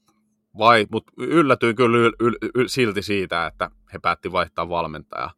vai, 0.59 0.87
mutta 0.93 1.12
yllätyin 1.19 1.77
kyllä 1.77 1.99
yl, 1.99 2.12
yl, 2.21 2.35
yl, 2.55 2.69
silti 2.69 3.03
siitä, 3.03 3.47
että 3.47 3.71
he 3.93 3.99
päätti 3.99 4.33
vaihtaa 4.33 4.69
valmentajaa. 4.69 5.33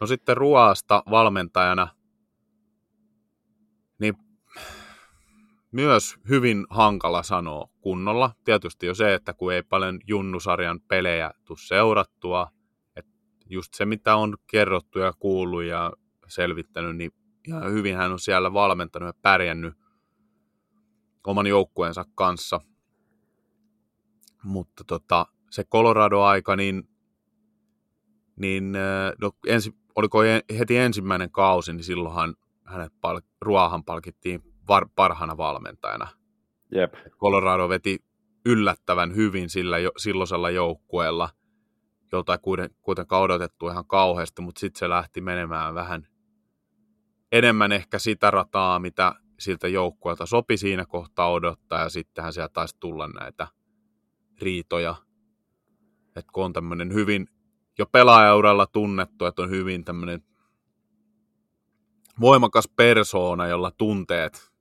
No 0.00 0.06
sitten 0.06 0.36
Ruoasta 0.36 1.02
valmentajana, 1.10 1.88
myös 5.74 6.16
hyvin 6.28 6.66
hankala 6.70 7.22
sanoa 7.22 7.68
kunnolla. 7.80 8.30
Tietysti 8.44 8.86
jo 8.86 8.94
se, 8.94 9.14
että 9.14 9.34
kun 9.34 9.52
ei 9.52 9.62
paljon 9.62 10.00
junnusarjan 10.06 10.80
pelejä 10.80 11.30
tule 11.44 11.58
seurattua, 11.60 12.50
että 12.96 13.12
just 13.46 13.74
se 13.74 13.86
mitä 13.86 14.16
on 14.16 14.36
kerrottu 14.46 14.98
ja 14.98 15.12
kuullut 15.18 15.62
ja 15.62 15.92
selvittänyt, 16.28 16.96
niin 16.96 17.10
ihan 17.48 17.72
hyvin 17.72 17.96
hän 17.96 18.12
on 18.12 18.18
siellä 18.18 18.52
valmentanut 18.52 19.06
ja 19.06 19.20
pärjännyt 19.22 19.74
oman 21.26 21.46
joukkueensa 21.46 22.04
kanssa. 22.14 22.60
Mutta 24.42 24.84
tota, 24.84 25.26
se 25.50 25.64
Colorado-aika, 25.64 26.56
niin, 26.56 26.88
niin 28.36 28.72
no, 29.20 29.32
ensi, 29.46 29.74
oliko 29.94 30.18
heti 30.58 30.76
ensimmäinen 30.76 31.30
kausi, 31.30 31.72
niin 31.72 31.84
silloinhan 31.84 32.34
hänet 32.64 32.92
pal- 33.00 33.20
Ruohan 33.40 33.84
palkittiin 33.84 34.53
var- 34.68 34.88
parhaana 34.94 35.36
valmentajana. 35.36 36.08
Jep. 36.74 36.94
Colorado 37.18 37.68
veti 37.68 37.98
yllättävän 38.46 39.16
hyvin 39.16 39.50
sillä 39.50 39.78
jo, 39.78 39.90
silloisella 39.96 40.50
joukkueella, 40.50 41.28
jolta 42.12 42.32
ei 42.34 42.68
kuitenkaan 42.82 43.22
odotettu 43.22 43.68
ihan 43.68 43.86
kauheasti, 43.86 44.42
mutta 44.42 44.60
sitten 44.60 44.78
se 44.78 44.88
lähti 44.88 45.20
menemään 45.20 45.74
vähän 45.74 46.06
enemmän 47.32 47.72
ehkä 47.72 47.98
sitä 47.98 48.30
rataa, 48.30 48.78
mitä 48.78 49.14
siltä 49.38 49.68
joukkueelta 49.68 50.26
sopi 50.26 50.56
siinä 50.56 50.86
kohtaa 50.86 51.30
odottaa, 51.30 51.80
ja 51.80 51.88
sittenhän 51.88 52.32
sieltä 52.32 52.52
taisi 52.52 52.76
tulla 52.80 53.08
näitä 53.08 53.48
riitoja. 54.40 54.94
Että 56.16 56.32
kun 56.32 56.44
on 56.44 56.52
tämmöinen 56.52 56.94
hyvin 56.94 57.26
jo 57.78 57.86
pelaajauralla 57.86 58.66
tunnettu, 58.66 59.24
että 59.24 59.42
on 59.42 59.50
hyvin 59.50 59.84
tämmöinen 59.84 60.22
voimakas 62.20 62.68
persoona, 62.76 63.46
jolla 63.46 63.70
tunteet 63.70 64.53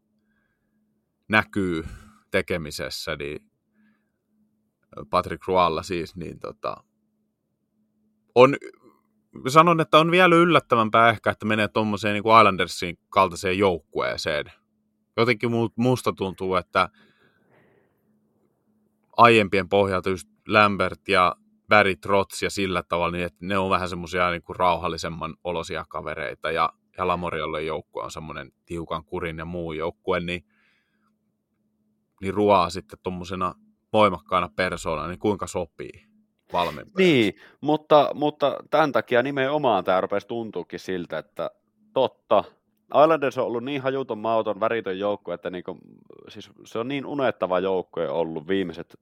näkyy 1.27 1.86
tekemisessä, 2.32 3.15
niin 3.15 3.39
Patrick 5.10 5.48
Rualla 5.48 5.84
siis, 5.84 6.15
niin 6.15 6.39
tota, 6.39 6.84
on, 8.36 8.56
sanon, 9.48 9.82
että 9.82 9.98
on 9.98 10.12
vielä 10.12 10.36
yllättävämpää 10.36 11.10
ehkä, 11.10 11.32
että 11.32 11.46
menee 11.46 11.68
tuommoiseen 11.68 12.13
niin 12.13 12.24
kuin 12.24 12.38
Islandersin 12.39 12.98
kaltaiseen 13.10 13.58
joukkueeseen. 13.58 14.46
Jotenkin 15.18 15.50
musta 15.75 16.13
tuntuu, 16.13 16.56
että 16.56 16.89
aiempien 19.18 19.70
pohjalta 19.70 20.10
just 20.10 20.30
Lambert 20.48 21.08
ja 21.08 21.36
Barry 21.70 21.96
Trotz 21.96 22.42
ja 22.42 22.50
sillä 22.50 22.84
tavalla, 22.84 23.12
niin 23.12 23.25
että 23.25 23.46
ne 23.46 23.58
on 23.58 23.70
vähän 23.70 23.89
semmoisia 23.89 24.30
niin 24.30 24.44
kuin 24.44 24.56
rauhallisemman 24.56 25.36
olosia 25.44 25.86
kavereita 25.89 26.51
ja, 26.51 26.74
ja 26.98 27.08
Lamoriolle 27.08 27.63
joukkue 27.63 28.03
on 28.03 28.12
semmoinen 28.12 28.51
tiukan 28.65 29.06
kurin 29.06 29.38
ja 29.38 29.46
muu 29.46 29.74
joukkue, 29.74 30.20
niin, 30.20 30.46
niin 32.24 32.34
ruoaa 32.34 32.70
sitten 32.70 33.00
tuommoisena 33.03 33.56
voimakkaana 33.94 34.50
persoona, 34.56 35.08
niin 35.08 35.20
kuinka 35.20 35.48
sopii 35.48 36.08
valmentajaksi. 36.53 37.03
Niin, 37.03 37.34
mutta, 37.62 38.12
mutta 38.13 38.58
tämän 38.70 38.92
takia 38.92 39.24
nimenomaan 39.24 39.84
tämä 39.84 40.01
rupesi 40.01 40.27
tuntuukin 40.27 40.80
siltä, 40.80 41.18
että 41.18 41.51
totta, 41.94 42.44
Islanders 43.03 43.38
on 43.38 43.46
ollut 43.46 43.63
niin 43.63 43.82
hajuton, 43.82 44.18
mauton, 44.18 44.60
väritön 44.60 45.00
joukko, 45.00 45.34
että 45.34 45.50
niinku, 45.50 45.77
siis 46.27 46.50
se 46.66 46.79
on 46.79 46.88
niin 46.88 47.05
unettava 47.05 47.59
joukko 47.59 48.01
ollut 48.01 48.48
viimeiset 48.48 49.00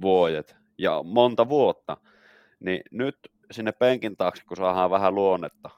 vuodet 0.00 0.56
ja 0.78 1.02
monta 1.02 1.48
vuotta. 1.48 1.96
Niin 2.60 2.82
nyt 2.90 3.18
sinne 3.50 3.72
penkin 3.72 4.16
taakse, 4.16 4.42
kun 4.44 4.56
saadaan 4.56 4.90
vähän 4.90 5.14
luonnetta, 5.14 5.70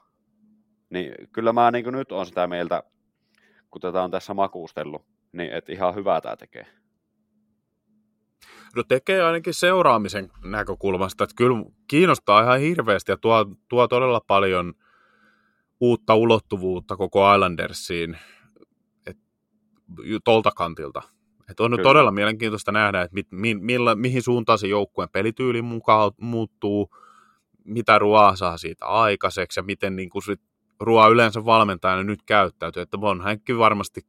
niin 0.89 1.13
kyllä 1.31 1.53
mä 1.53 1.71
niin 1.71 1.85
nyt 1.91 2.11
on 2.11 2.25
sitä 2.25 2.47
mieltä, 2.47 2.83
kun 3.71 3.81
tätä 3.81 4.03
on 4.03 4.11
tässä 4.11 4.33
makuustellut, 4.33 5.01
niin 5.37 5.53
että 5.53 5.71
ihan 5.71 5.95
hyvää 5.95 6.21
tämä 6.21 6.35
tekee. 6.35 6.67
No 8.75 8.83
tekee 8.83 9.23
ainakin 9.23 9.53
seuraamisen 9.53 10.31
näkökulmasta, 10.43 11.23
että 11.23 11.33
kyllä 11.37 11.63
kiinnostaa 11.87 12.43
ihan 12.43 12.59
hirveästi 12.59 13.11
ja 13.11 13.17
tuo, 13.17 13.45
tuo 13.69 13.87
todella 13.87 14.21
paljon– 14.27 14.73
uutta 15.79 16.15
ulottuvuutta 16.15 16.97
koko 16.97 17.33
Islandersiin 17.33 18.17
et, 19.05 19.17
tolta 20.23 20.51
kantilta. 20.51 21.01
Et 21.49 21.59
on 21.59 21.71
Kyllä. 21.71 21.83
todella 21.83 22.11
mielenkiintoista 22.11 22.71
nähdä, 22.71 23.01
että 23.01 23.13
mit, 23.13 23.27
mi, 23.31 23.55
millä, 23.55 23.95
mihin 23.95 24.23
suuntaan 24.23 24.59
se 24.59 24.67
joukkueen 24.67 25.09
pelityyli 25.09 25.61
mukaan 25.61 26.11
muuttuu, 26.21 26.89
mitä 27.63 27.99
Ruoa 27.99 28.35
saa 28.35 28.57
siitä 28.57 28.85
aikaiseksi 28.85 29.59
ja 29.59 29.63
miten 29.63 29.95
niin 29.95 30.09
kuin 30.09 30.23
sit 30.23 30.41
Ruoa 30.79 31.07
yleensä 31.07 31.45
valmentajana 31.45 32.03
nyt 32.03 32.23
käyttäytyy. 32.25 32.81
Että 32.81 32.97
on 33.01 33.21
hänkin 33.21 33.57
varmasti 33.57 34.01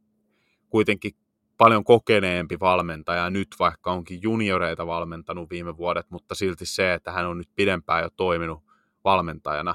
kuitenkin 0.77 1.13
paljon 1.59 1.85
kokeneempi 1.85 2.61
valmentaja 2.61 3.31
nyt, 3.31 3.49
vaikka 3.59 3.93
onkin 3.93 4.23
junioreita 4.23 4.87
valmentanut 4.87 5.51
viime 5.51 5.77
vuodet, 5.77 6.07
mutta 6.11 6.35
silti 6.35 6.67
se, 6.67 6.95
että 6.95 7.13
hän 7.13 7.27
on 7.27 7.39
nyt 7.39 7.49
pidempään 7.55 8.03
jo 8.03 8.11
toiminut 8.17 8.65
valmentajana 9.05 9.75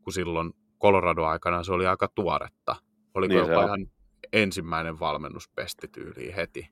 kuin 0.00 0.14
silloin 0.14 0.52
Colorado-aikana 0.80 1.62
se 1.62 1.72
oli 1.72 1.86
aika 1.86 2.08
tuoretta. 2.14 2.76
Oliko 3.14 3.34
niin 3.34 3.48
jopa 3.48 3.64
ihan 3.64 3.86
ensimmäinen 4.32 5.00
valmennuspesti 5.00 5.88
tyyliin 5.88 6.34
heti. 6.34 6.70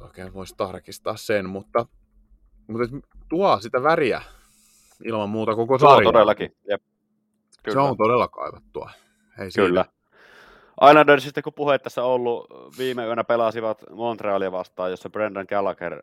Oikein 0.00 0.34
voisi 0.34 0.54
tarkistaa 0.56 1.16
sen, 1.16 1.48
mutta, 1.48 1.86
mutta 2.66 3.08
tuo 3.28 3.60
sitä 3.60 3.82
väriä 3.82 4.22
ilman 5.04 5.30
muuta 5.30 5.54
koko 5.54 5.78
sarjaa. 5.78 5.96
Se 5.96 6.08
on 6.08 6.12
todellakin, 6.12 6.50
jep. 6.70 6.82
Kyllä. 7.62 7.74
Se 7.74 7.78
on 7.78 7.96
todella 7.96 8.28
kaivattua. 8.28 8.90
Ei 9.38 9.50
Kyllä. 9.54 9.84
Islandersista 10.86 11.42
kun 11.42 11.52
puhe 11.52 11.78
tässä 11.78 12.04
ollut, 12.04 12.46
viime 12.78 13.06
yönä 13.06 13.24
pelasivat 13.24 13.84
Montrealia 13.90 14.52
vastaan, 14.52 14.90
jossa 14.90 15.10
Brendan 15.10 15.46
Gallagher 15.48 16.02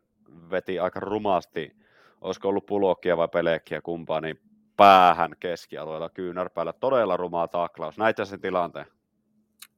veti 0.52 0.80
aika 0.80 1.00
rumasti, 1.00 1.76
olisiko 2.22 2.48
ollut 2.50 2.66
pulokkia 2.66 3.18
vai 3.18 3.28
pelekkiä 3.28 3.82
kumpaa, 3.82 4.22
niin 4.22 4.40
päähän 4.78 5.36
keskialueella 5.40 6.10
kyynärpäällä. 6.10 6.74
Todella 6.74 7.18
rumaa 7.18 7.48
taklaus. 7.48 7.98
Näitä 7.98 8.26
sen 8.26 8.42
tilanteen? 8.42 8.86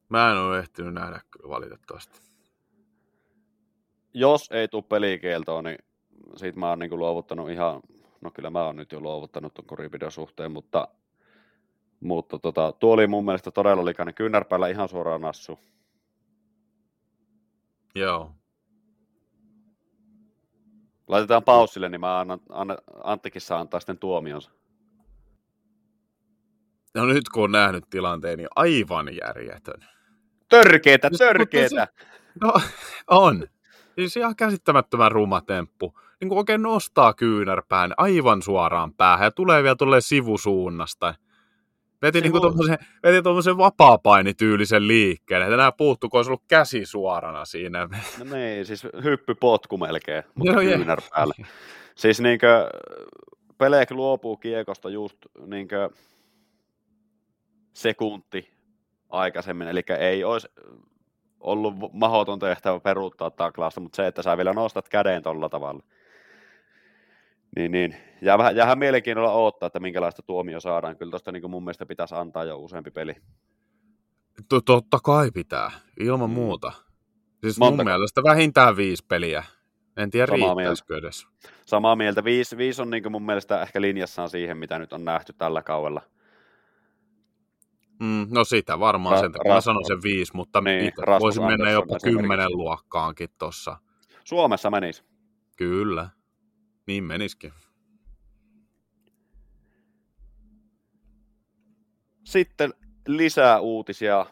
Mä 0.09 0.31
en 0.31 0.37
ole 0.37 0.59
ehtinyt 0.59 0.93
nähdä 0.93 1.21
kyllä 1.31 1.49
valitettavasti. 1.49 2.19
Jos 4.13 4.49
ei 4.51 4.67
tule 4.67 4.83
pelikieltoa, 4.89 5.61
niin 5.61 5.77
siitä 6.35 6.59
mä 6.59 6.69
oon 6.69 6.79
niin 6.79 6.99
luovuttanut 6.99 7.49
ihan, 7.49 7.81
no 8.21 8.31
kyllä 8.31 8.49
mä 8.49 8.65
oon 8.65 8.75
nyt 8.75 8.91
jo 8.91 8.99
luovuttanut 8.99 9.53
tuon 9.53 10.11
suhteen, 10.11 10.51
mutta, 10.51 10.87
mutta 11.99 12.39
tota, 12.39 12.71
tuo 12.71 12.93
oli 12.93 13.07
mun 13.07 13.25
mielestä 13.25 13.51
todella 13.51 13.85
likainen 13.85 14.13
kyynärpäällä 14.13 14.67
ihan 14.67 14.89
suoraan 14.89 15.21
nassu. 15.21 15.59
Joo. 17.95 18.31
Laitetaan 21.07 21.43
paussille, 21.43 21.89
niin 21.89 22.01
mä 22.01 22.19
annan, 22.19 22.39
annan 22.49 22.77
Anttikin 23.03 23.41
saa 23.41 23.59
antaa 23.59 23.79
sitten 23.79 23.97
tuomionsa. 23.97 24.51
No 26.95 27.05
nyt 27.05 27.29
kun 27.29 27.43
on 27.43 27.51
nähnyt 27.51 27.83
tilanteen, 27.89 28.37
niin 28.37 28.47
aivan 28.55 29.09
järjetön. 29.21 29.85
Törkeetä, 30.49 31.09
törkeetä. 31.17 31.87
No 32.41 32.53
on. 33.07 33.47
Siis 33.95 34.17
ihan 34.17 34.35
käsittämättömän 34.35 35.11
ruma 35.11 35.41
temppu. 35.41 35.99
Niin 36.21 36.29
kuin 36.29 36.37
oikein 36.37 36.61
nostaa 36.61 37.13
kyynärpään 37.13 37.93
aivan 37.97 38.41
suoraan 38.41 38.93
päähän 38.93 39.25
ja 39.25 39.31
tulee 39.31 39.63
vielä 39.63 39.75
tulee 39.75 40.01
sivusuunnasta. 40.01 41.15
Veti, 42.01 42.21
niin 42.21 42.33
tuommoisen, 42.33 42.77
veti 43.03 43.21
tuommoisen 43.21 43.57
vapaapainityylisen 43.57 44.87
liikkeen, 44.87 45.41
että 45.41 45.53
enää 45.53 45.71
puuttu, 45.71 46.09
kun 46.09 46.17
olisi 46.17 46.29
ollut 46.29 46.43
käsi 46.47 46.85
suorana 46.85 47.45
siinä. 47.45 47.89
No 48.19 48.35
niin, 48.35 48.65
siis 48.65 48.87
hyppypotku 49.03 49.77
melkein, 49.77 50.23
mutta 50.35 50.53
no, 50.53 50.59
kyynärpäällä. 50.59 51.33
Siis 51.95 52.21
niinkö, 52.21 52.69
Pelek 53.57 53.91
luopuu 53.91 54.37
kiekosta 54.37 54.89
just 54.89 55.17
niinkö, 55.45 55.89
sekunti 57.73 58.53
aikaisemmin, 59.09 59.67
eli 59.67 59.81
ei 59.99 60.23
olisi 60.23 60.47
ollut 61.39 61.73
mahdoton 61.93 62.39
tehtävä 62.39 62.79
peruuttaa 62.79 63.31
taklausta, 63.31 63.81
mutta 63.81 63.95
se, 63.95 64.07
että 64.07 64.21
sä 64.21 64.37
vielä 64.37 64.53
nostat 64.53 64.89
käden 64.89 65.23
tuolla 65.23 65.49
tavalla, 65.49 65.83
niin, 67.57 67.71
niin. 67.71 67.95
Jää 68.21 68.37
vähän, 68.37 68.55
jäähän 68.55 68.79
mielenkiinnolla 68.79 69.31
odottaa, 69.33 69.67
että 69.67 69.79
minkälaista 69.79 70.21
tuomio 70.21 70.59
saadaan. 70.59 70.97
Kyllä 70.97 71.09
tuosta 71.09 71.31
niin 71.31 71.51
mun 71.51 71.63
mielestä 71.63 71.85
pitäisi 71.85 72.15
antaa 72.15 72.43
jo 72.43 72.57
useampi 72.57 72.91
peli. 72.91 73.15
Totta 74.65 74.99
kai 75.03 75.31
pitää, 75.31 75.71
ilman 75.99 76.29
mm. 76.29 76.33
muuta. 76.33 76.71
Siis 77.41 77.59
Monta... 77.59 77.75
mun 77.77 77.85
mielestä 77.85 78.23
vähintään 78.23 78.77
viisi 78.77 79.05
peliä. 79.05 79.43
En 79.97 80.09
tiedä 80.09 80.27
Samaa 80.31 80.55
riittäisikö 80.55 80.93
mieltä. 80.93 81.07
edes. 81.07 81.27
Samaa 81.65 81.95
mieltä. 81.95 82.23
Viisi, 82.23 82.57
viisi 82.57 82.81
on 82.81 82.89
niin 82.89 83.11
mun 83.11 83.25
mielestä 83.25 83.61
ehkä 83.61 83.81
linjassaan 83.81 84.29
siihen, 84.29 84.57
mitä 84.57 84.79
nyt 84.79 84.93
on 84.93 85.05
nähty 85.05 85.33
tällä 85.33 85.61
kaudella 85.61 86.01
Mm, 87.99 88.27
no 88.29 88.43
sitä 88.43 88.79
varmaan 88.79 89.17
Ra- 89.17 89.19
sen 89.19 89.31
takia. 89.31 89.53
Mä 89.53 89.61
sanon 89.61 89.85
sen 89.85 90.03
viisi, 90.03 90.35
mutta 90.35 90.61
Niin, 90.61 90.93
voisin 91.19 91.43
mennä 91.43 91.71
jopa 91.71 91.97
kymmenen 92.03 92.51
luokkaankin 92.51 93.29
tossa. 93.37 93.77
Suomessa 94.23 94.69
menisi. 94.71 95.03
Kyllä. 95.57 96.09
Niin 96.87 97.03
menisikin. 97.03 97.53
Sitten 102.23 102.73
lisää 103.07 103.59
uutisia. 103.59 104.25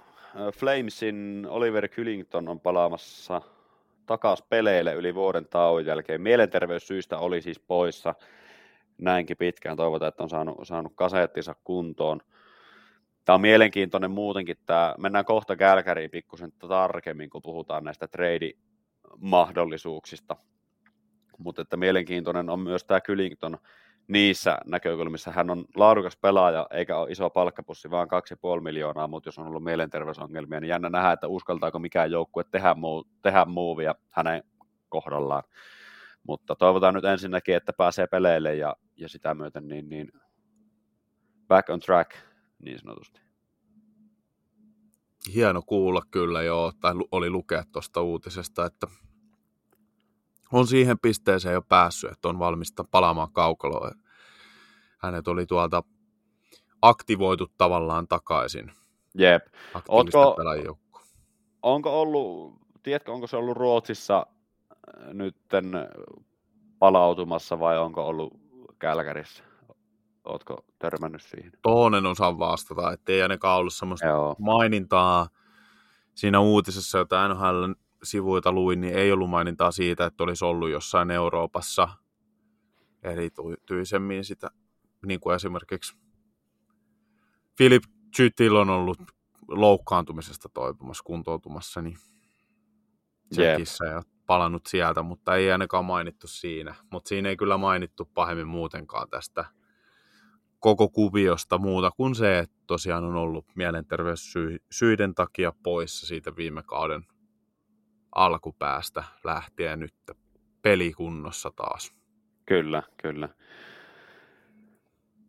Flamesin 0.54 1.48
Oliver 1.50 1.88
Kyllington 1.88 2.50
on 2.50 2.60
palaamassa 2.60 3.42
takas 4.06 4.44
peleille 4.50 4.94
yli 4.94 5.16
vuoden 5.16 5.48
tauon 5.48 5.86
jälkeen. 5.86 6.22
Mielenterveyssyistä 6.22 7.18
oli 7.18 7.42
siis 7.42 7.60
poissa 7.60 8.16
näinkin 8.98 9.38
pitkään. 9.38 9.78
Toivotaan, 9.78 10.10
että 10.10 10.24
on 10.24 10.30
saanut, 10.30 10.58
saanut 10.64 10.94
kasettinsa 10.96 11.56
kuntoon. 11.64 12.22
Tämä 13.26 13.34
on 13.34 13.42
mielenkiintoinen 13.42 14.12
muutenkin. 14.12 14.58
Tämä, 14.66 14.96
mennään 14.98 15.26
kohta 15.26 15.56
Kälkäriin 15.56 16.12
pikkusen 16.12 16.52
tarkemmin, 16.52 17.30
kun 17.30 17.42
puhutaan 17.42 17.84
näistä 17.84 18.08
trade-mahdollisuuksista. 18.08 20.36
Mutta 21.38 21.62
että 21.62 21.78
mielenkiintoinen 21.78 22.50
on 22.50 22.60
myös 22.60 22.84
tämä 22.84 23.02
Kyllington 23.02 23.58
niissä 24.08 24.58
näkökulmissa. 24.66 25.32
Hän 25.32 25.50
on 25.50 25.66
laadukas 25.76 26.18
pelaaja, 26.18 26.68
eikä 26.72 26.98
ole 26.98 27.12
iso 27.12 27.30
palkkapussi, 27.30 27.92
vaan 27.92 28.08
2,5 28.58 28.62
miljoonaa, 28.62 29.08
mutta 29.08 29.28
jos 29.28 29.40
on 29.40 29.48
ollut 29.48 29.64
mielenterveysongelmia, 29.64 30.60
niin 30.60 30.70
jännä 30.70 30.90
nähdä, 30.90 31.12
että 31.12 31.28
uskaltaako 31.28 31.80
mikään 31.80 32.12
joukkue 32.12 32.44
tehdä, 32.52 32.74
muu, 32.74 33.08
tehdä 33.22 33.46
muuvia 33.46 33.96
hänen 34.10 34.44
kohdallaan. 34.90 35.44
Mutta 36.28 36.56
toivotaan 36.56 36.94
nyt 36.94 37.06
ensinnäkin, 37.06 37.56
että 37.56 37.74
pääsee 37.74 38.08
peleille 38.08 38.56
ja, 38.56 38.76
ja 38.98 39.10
sitä 39.10 39.34
myöten 39.34 39.68
niin, 39.68 39.90
niin 39.90 40.12
back 41.48 41.70
on 41.70 41.80
track 41.80 42.12
niin 42.60 42.80
sanotusti. 42.80 43.22
Hieno 45.34 45.62
kuulla 45.66 46.02
kyllä 46.12 46.44
joo, 46.44 46.72
tai 46.82 46.94
oli 47.12 47.30
lukea 47.30 47.64
tuosta 47.72 48.02
uutisesta, 48.02 48.66
että 48.66 48.88
on 50.56 50.68
siihen 50.68 51.00
pisteeseen 51.00 51.54
jo 51.54 51.62
päässyt, 51.62 52.12
että 52.12 52.30
on 52.30 52.40
valmista 52.40 52.84
palaamaan 52.84 53.32
kaukaloon. 53.34 53.92
Hänet 54.98 55.28
oli 55.28 55.46
tuolta 55.46 55.84
aktivoitu 56.82 57.48
tavallaan 57.58 58.08
takaisin. 58.08 58.72
Jep. 59.18 59.46
Ootko-. 59.90 60.78
Onko 61.62 62.02
ollut, 62.02 62.54
tiedätkö, 62.84 63.12
onko 63.12 63.28
se 63.28 63.38
ollut 63.38 63.58
Ruotsissa 63.58 64.28
äh, 64.28 65.14
nytten 65.14 65.72
palautumassa 66.80 67.60
vai 67.60 67.78
onko 67.78 68.08
ollut 68.08 68.34
Kälkärissä? 68.80 69.44
Ootko 70.26 70.66
törmännyt 70.80 71.22
siihen? 71.22 71.52
Toinen 71.62 71.98
en 71.98 72.12
osaa 72.12 72.40
vastata, 72.40 72.92
ettei 72.92 73.22
ainakaan 73.22 73.60
ollut 73.60 73.74
semmoista 73.74 74.08
Joo. 74.08 74.36
mainintaa 74.40 75.28
siinä 76.16 76.40
uutisessa, 76.40 76.98
jota 76.98 77.28
NHL 77.28 77.72
sivuilta 78.06 78.52
luin, 78.52 78.82
niin 78.82 78.94
ei 78.94 79.12
ollut 79.12 79.30
mainintaa 79.30 79.72
siitä, 79.72 80.06
että 80.06 80.24
olisi 80.24 80.46
ollut 80.46 80.70
jossain 80.70 81.12
Euroopassa 81.12 81.90
erityisemmin 83.04 84.26
sitä, 84.26 84.52
niin 85.06 85.20
kuin 85.20 85.36
esimerkiksi 85.36 85.98
Philip 87.58 87.84
Chytil 88.16 88.56
on 88.56 88.70
ollut 88.70 88.98
loukkaantumisesta 89.48 90.50
toipumassa, 90.50 91.04
kuntoutumassa, 91.04 91.82
niin. 91.82 91.98
Tsekissä 93.30 93.86
ja 93.86 94.02
palannut 94.26 94.66
sieltä, 94.66 95.02
mutta 95.02 95.36
ei 95.36 95.52
ainakaan 95.52 95.86
mainittu 95.86 96.28
siinä. 96.28 96.76
Mutta 96.92 97.10
siinä 97.10 97.30
ei 97.30 97.38
kyllä 97.38 97.58
mainittu 97.58 98.10
pahemmin 98.14 98.48
muutenkaan 98.48 99.10
tästä 99.10 99.46
koko 100.60 100.90
kuviosta 100.90 101.58
muuta 101.58 101.92
kuin 101.92 102.16
se, 102.16 102.40
että 102.40 102.56
tosiaan 102.68 103.04
on 103.04 103.16
ollut 103.16 103.46
mielenterveyssyiden 103.56 105.16
takia 105.16 105.54
poissa 105.64 106.08
siitä 106.08 106.36
viime 106.36 106.64
kauden 106.64 107.06
alkupäästä 108.16 109.04
lähtien 109.24 109.80
nyt 109.80 109.94
pelikunnossa 110.62 111.52
taas. 111.56 111.96
Kyllä, 112.46 112.84
kyllä. 112.98 113.30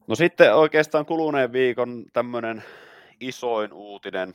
No 0.07 0.15
sitten 0.15 0.55
oikeastaan 0.55 1.07
kuluneen 1.07 1.53
viikon 1.53 2.05
tämmöinen 2.13 2.63
isoin 3.21 3.73
uutinen 3.73 4.35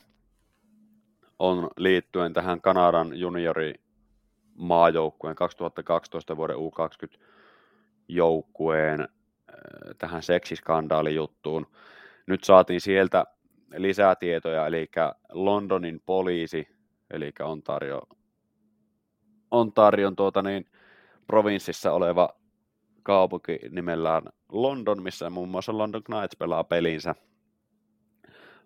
on 1.38 1.70
liittyen 1.76 2.32
tähän 2.32 2.60
Kanadan 2.60 3.18
juniori 3.18 3.74
maajoukkueen 4.54 5.36
2012 5.36 6.36
vuoden 6.36 6.56
U20 6.56 7.18
joukkueen 8.08 9.00
äh, 9.00 9.08
tähän 9.98 10.22
seksiskandaalijuttuun. 10.22 11.66
Nyt 12.26 12.44
saatiin 12.44 12.80
sieltä 12.80 13.24
lisää 13.76 14.14
tietoja, 14.14 14.66
eli 14.66 14.90
Londonin 15.32 16.00
poliisi, 16.06 16.68
eli 17.10 17.32
Ontario, 17.40 18.02
Ontarion 19.52 20.16
tuota 20.16 20.42
niin, 20.42 20.66
provinssissa 21.26 21.92
oleva 21.92 22.28
kaupunki 23.02 23.58
nimellään 23.70 24.22
London, 24.52 25.02
missä 25.02 25.30
muun 25.30 25.48
muassa 25.48 25.78
London 25.78 26.02
Knights 26.02 26.36
pelaa 26.38 26.64
pelinsä 26.64 27.14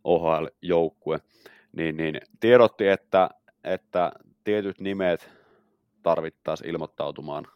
OHL-joukkue, 0.04 1.20
niin, 1.72 1.96
niin 1.96 2.20
tiedotti, 2.40 2.88
että, 2.88 3.30
että 3.64 4.12
tietyt 4.44 4.80
nimet 4.80 5.30
tarvittaisiin 6.02 6.70
ilmoittautumaan 6.70 7.46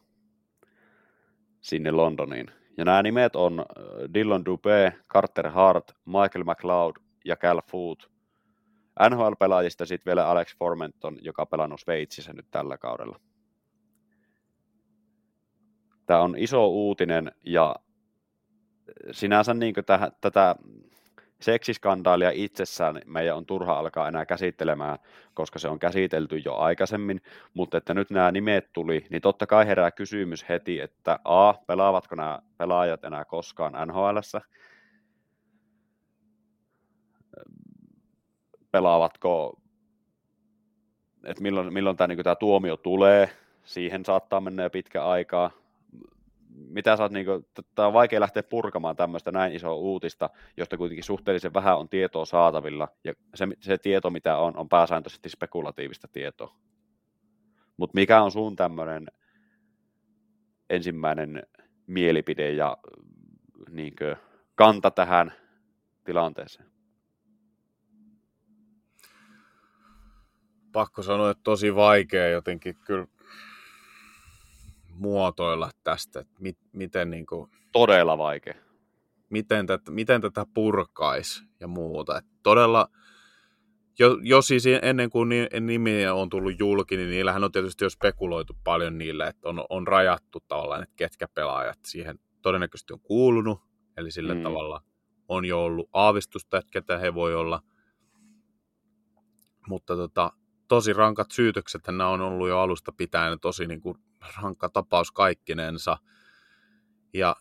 sinne 1.60 1.90
Londoniin. 1.90 2.50
Ja 2.78 2.84
nämä 2.84 3.02
nimet 3.02 3.36
on 3.36 3.58
äh, 3.60 3.66
Dillon 4.14 4.44
Dubé, 4.46 4.92
Carter 5.08 5.50
Hart, 5.50 5.92
Michael 6.04 6.44
McLeod 6.44 6.96
ja 7.24 7.36
Cal 7.36 7.60
Foot. 7.70 8.10
NHL-pelaajista 9.08 9.86
sitten 9.86 10.10
vielä 10.10 10.28
Alex 10.28 10.56
Formenton, 10.58 11.18
joka 11.22 11.46
pelannut 11.46 11.80
Sveitsissä 11.80 12.32
nyt 12.32 12.46
tällä 12.50 12.78
kaudella. 12.78 13.20
Tämä 16.06 16.20
on 16.20 16.34
iso 16.38 16.66
uutinen 16.66 17.32
ja 17.44 17.76
sinänsä 19.10 19.54
niin 19.54 19.74
täh, 19.86 20.00
tätä 20.20 20.56
seksiskandaalia 21.40 22.30
itsessään 22.34 23.00
meidän 23.06 23.36
on 23.36 23.46
turha 23.46 23.78
alkaa 23.78 24.08
enää 24.08 24.26
käsittelemään, 24.26 24.98
koska 25.34 25.58
se 25.58 25.68
on 25.68 25.78
käsitelty 25.78 26.38
jo 26.38 26.54
aikaisemmin, 26.54 27.20
mutta 27.54 27.78
että 27.78 27.94
nyt 27.94 28.10
nämä 28.10 28.32
nimet 28.32 28.72
tuli, 28.72 29.06
niin 29.10 29.22
totta 29.22 29.46
kai 29.46 29.66
herää 29.66 29.90
kysymys 29.90 30.48
heti, 30.48 30.80
että 30.80 31.18
A, 31.24 31.54
pelaavatko 31.66 32.14
nämä 32.14 32.38
pelaajat 32.58 33.04
enää 33.04 33.24
koskaan 33.24 33.88
NHLssä? 33.88 34.40
Pelaavatko, 38.70 39.60
että 41.24 41.42
milloin, 41.42 41.72
milloin 41.72 41.96
tämä, 41.96 42.08
niin 42.08 42.24
tämä 42.24 42.36
tuomio 42.36 42.76
tulee, 42.76 43.30
siihen 43.64 44.04
saattaa 44.04 44.40
mennä 44.40 44.62
jo 44.62 44.70
pitkä 44.70 45.04
aikaa, 45.04 45.50
mitä 46.54 46.96
oot, 47.00 47.12
niin 47.12 47.26
kuin, 47.26 47.46
tää 47.74 47.86
on 47.86 47.92
vaikea 47.92 48.20
lähteä 48.20 48.42
purkamaan 48.42 48.96
tämmöistä 48.96 49.32
näin 49.32 49.52
isoa 49.52 49.74
uutista, 49.74 50.30
josta 50.56 50.76
kuitenkin 50.76 51.04
suhteellisen 51.04 51.54
vähän 51.54 51.78
on 51.78 51.88
tietoa 51.88 52.24
saatavilla, 52.24 52.88
ja 53.04 53.12
se, 53.34 53.48
se 53.60 53.78
tieto, 53.78 54.10
mitä 54.10 54.36
on, 54.36 54.56
on 54.56 54.68
pääsääntöisesti 54.68 55.28
spekulatiivista 55.28 56.08
tietoa. 56.08 56.54
Mutta 57.76 57.94
mikä 57.94 58.22
on 58.22 58.30
sun 58.30 58.56
tämmöinen 58.56 59.06
ensimmäinen 60.70 61.42
mielipide 61.86 62.52
ja 62.52 62.76
niin 63.70 63.96
kuin, 63.96 64.16
kanta 64.54 64.90
tähän 64.90 65.32
tilanteeseen? 66.04 66.79
Pakko 70.72 71.02
sanoa, 71.02 71.30
että 71.30 71.42
tosi 71.44 71.74
vaikea 71.74 72.28
jotenkin 72.28 72.76
kyllä 72.86 73.06
muotoilla 74.94 75.70
tästä, 75.84 76.20
että 76.20 76.34
mit, 76.40 76.58
miten, 76.72 77.10
niin 77.10 77.26
kuin, 77.26 77.50
Todella 77.72 78.18
vaikea. 78.18 78.54
miten, 79.30 79.66
tätä, 79.66 79.90
miten 79.90 80.20
tätä 80.20 80.46
purkaisi 80.54 81.42
ja 81.60 81.68
muuta. 81.68 82.18
Et 82.18 82.24
todella, 82.42 82.88
jo, 83.98 84.18
jo 84.22 84.42
siis 84.42 84.64
ennen 84.82 85.10
kuin 85.10 85.28
nimi 85.60 86.06
on 86.06 86.28
tullut 86.28 86.58
julki, 86.58 86.96
niin 86.96 87.10
niillähän 87.10 87.44
on 87.44 87.52
tietysti 87.52 87.84
jo 87.84 87.90
spekuloitu 87.90 88.56
paljon 88.64 88.98
niille, 88.98 89.26
että 89.26 89.48
on, 89.48 89.64
on 89.68 89.86
rajattu 89.86 90.38
tavallaan, 90.48 90.82
että 90.82 90.94
ketkä 90.96 91.28
pelaajat 91.34 91.78
siihen 91.86 92.18
todennäköisesti 92.42 92.92
on 92.92 93.00
kuulunut, 93.00 93.60
eli 93.96 94.10
sillä 94.10 94.34
mm. 94.34 94.42
tavalla 94.42 94.82
on 95.28 95.44
jo 95.44 95.64
ollut 95.64 95.88
aavistusta, 95.92 96.58
että 96.58 96.70
ketä 96.70 96.98
he 96.98 97.14
voi 97.14 97.34
olla. 97.34 97.62
Mutta 99.68 99.96
tota, 99.96 100.32
tosi 100.70 100.92
rankat 100.92 101.30
syytökset 101.30 101.86
nämä 101.86 102.08
on 102.08 102.20
ollut 102.20 102.48
jo 102.48 102.58
alusta 102.58 102.92
pitäen 102.92 103.40
tosi 103.40 103.66
niin 103.66 103.80
kuin 103.80 103.98
rankka 104.42 104.68
tapaus 104.68 105.12
kaikkinensa. 105.12 105.98
Ja 107.14 107.36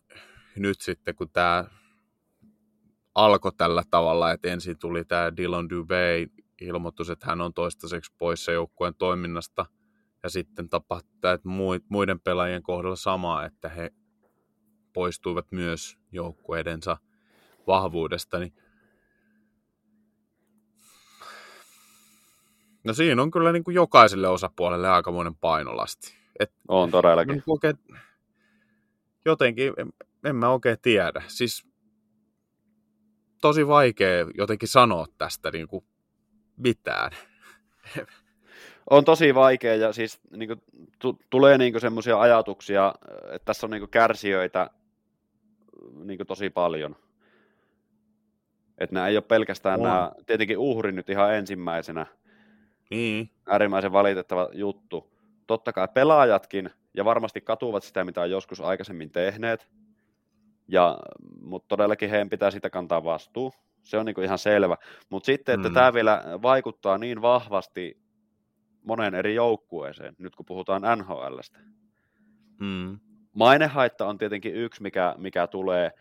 nyt 0.56 0.82
sitten 0.82 1.16
kun 1.16 1.30
tämä 1.30 1.66
alkoi 3.16 3.52
tällä 3.58 3.84
tavalla, 3.92 4.32
että 4.32 4.48
ensin 4.48 4.80
tuli 4.80 5.06
tämä 5.06 5.38
Dylan 5.38 5.68
Dubé 5.72 6.42
ilmoitus, 6.62 7.10
että 7.10 7.26
hän 7.26 7.42
on 7.42 7.54
toistaiseksi 7.54 8.14
poissa 8.18 8.52
joukkueen 8.52 8.96
toiminnasta, 8.96 9.66
ja 10.24 10.30
sitten 10.30 10.70
tapahtui 10.70 11.10
että 11.34 11.50
muiden 11.90 12.20
pelaajien 12.20 12.64
kohdalla 12.64 12.96
sama, 12.96 13.46
että 13.46 13.70
he 13.70 13.92
poistuivat 14.94 15.52
myös 15.52 15.98
joukkueidensa 16.12 16.98
vahvuudesta, 17.68 18.40
niin 18.40 18.54
No 22.84 22.94
siinä 22.94 23.22
on 23.22 23.32
kyllä 23.32 23.52
niin 23.52 23.64
kuin 23.64 23.76
jokaiselle 23.76 24.28
osapuolelle 24.28 24.90
aikamoinen 24.90 25.36
painolasti. 25.36 26.14
Et, 26.40 26.52
on 26.68 26.92
todellakin. 26.92 27.32
Niin 27.34 27.44
oikein, 27.48 27.76
jotenkin, 29.26 29.74
en, 29.78 29.94
en 30.24 30.36
mä 30.36 30.50
oikein 30.50 30.78
tiedä. 30.82 31.22
Siis 31.28 31.68
tosi 33.42 33.68
vaikea 33.68 34.26
jotenkin 34.38 34.70
sanoa 34.70 35.06
tästä 35.18 35.52
niin 35.52 35.68
kuin 35.68 35.86
mitään. 36.58 37.12
On 38.90 39.06
tosi 39.06 39.36
vaikea 39.36 39.76
ja 39.76 39.94
siis 39.94 40.20
niin 40.32 40.48
kuin, 40.48 40.60
t- 41.00 41.30
tulee 41.30 41.58
niin 41.58 41.82
semmoisia 41.82 42.20
ajatuksia, 42.20 42.96
että 43.32 43.46
tässä 43.46 43.68
on 43.68 43.72
niin 43.72 43.82
kuin, 43.82 43.90
kärsijöitä 43.90 44.70
niin 46.04 46.18
kuin, 46.18 46.28
tosi 46.28 46.50
paljon. 46.50 46.96
Että 48.78 48.94
nämä 48.94 49.08
ei 49.08 49.18
ole 49.18 49.24
pelkästään 49.28 49.80
on. 49.80 49.86
nämä, 49.86 50.12
tietenkin 50.26 50.58
uhri 50.58 50.92
nyt 50.92 51.10
ihan 51.10 51.36
ensimmäisenä. 51.36 52.06
Niin. 52.90 53.30
Äärimmäisen 53.48 53.92
valitettava 53.92 54.50
juttu. 54.54 55.14
Totta 55.48 55.74
kai 55.74 55.88
pelaajatkin, 55.94 56.70
ja 56.94 57.06
varmasti 57.06 57.42
katuvat 57.42 57.84
sitä, 57.84 58.04
mitä 58.04 58.22
on 58.22 58.32
joskus 58.32 58.62
aikaisemmin 58.62 59.12
tehneet. 59.12 59.70
Ja, 60.68 60.98
mutta 61.42 61.68
todellakin 61.68 62.10
heidän 62.10 62.30
pitää 62.30 62.52
sitä 62.52 62.70
kantaa 62.70 63.04
vastuu. 63.04 63.54
Se 63.84 63.98
on 63.98 64.06
niin 64.06 64.24
ihan 64.24 64.38
selvä. 64.38 64.78
Mutta 65.10 65.26
sitten, 65.26 65.56
että 65.56 65.70
mm. 65.70 65.74
tämä 65.74 65.94
vielä 65.94 66.24
vaikuttaa 66.42 66.98
niin 66.98 67.22
vahvasti 67.22 67.98
monen 68.84 69.16
eri 69.16 69.36
joukkueeseen, 69.36 70.16
nyt 70.18 70.36
kun 70.36 70.46
puhutaan 70.46 70.82
NHLstä. 70.98 71.60
Mm. 72.60 73.00
Mainehaitta 73.34 74.06
on 74.06 74.18
tietenkin 74.18 74.56
yksi, 74.56 74.82
mikä, 74.82 75.16
mikä 75.18 75.48
tulee. 75.48 75.92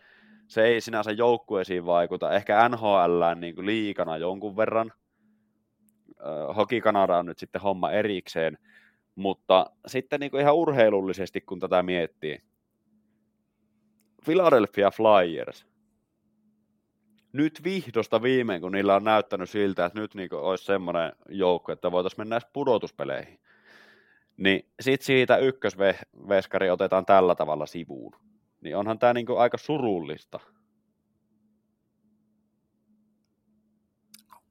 Se 0.47 0.63
ei 0.63 0.81
sinänsä 0.81 1.11
joukkueisiin 1.11 1.85
vaikuta. 1.85 2.33
Ehkä 2.33 2.69
NHL 2.69 3.23
niin 3.35 3.55
kuin 3.55 3.65
liikana 3.65 4.17
jonkun 4.17 4.57
verran. 4.57 4.91
Hoki 6.55 6.81
Kanada 6.81 7.17
on 7.17 7.25
nyt 7.25 7.39
sitten 7.39 7.61
homma 7.61 7.91
erikseen. 7.91 8.57
Mutta 9.15 9.71
sitten 9.87 10.19
niin 10.19 10.31
kuin 10.31 10.41
ihan 10.41 10.55
urheilullisesti, 10.55 11.41
kun 11.41 11.59
tätä 11.59 11.83
miettii. 11.83 12.41
Philadelphia 14.25 14.91
Flyers. 14.91 15.65
Nyt 17.33 17.63
vihdosta 17.63 18.21
viimein, 18.21 18.61
kun 18.61 18.71
niillä 18.71 18.95
on 18.95 19.03
näyttänyt 19.03 19.49
siltä, 19.49 19.85
että 19.85 19.99
nyt 19.99 20.15
niin 20.15 20.33
olisi 20.33 20.65
semmoinen 20.65 21.11
joukko, 21.29 21.71
että 21.71 21.91
voitaisiin 21.91 22.21
mennä 22.21 22.39
pudotuspeleihin. 22.53 23.39
Niin 24.37 24.69
sit 24.79 25.01
siitä 25.01 25.37
ykkösveskari 25.37 26.69
otetaan 26.69 27.05
tällä 27.05 27.35
tavalla 27.35 27.65
sivuun. 27.65 28.15
Niin 28.61 28.77
onhan 28.77 28.99
tämä 28.99 29.13
niin 29.13 29.25
aika 29.37 29.57
surullista. 29.57 30.39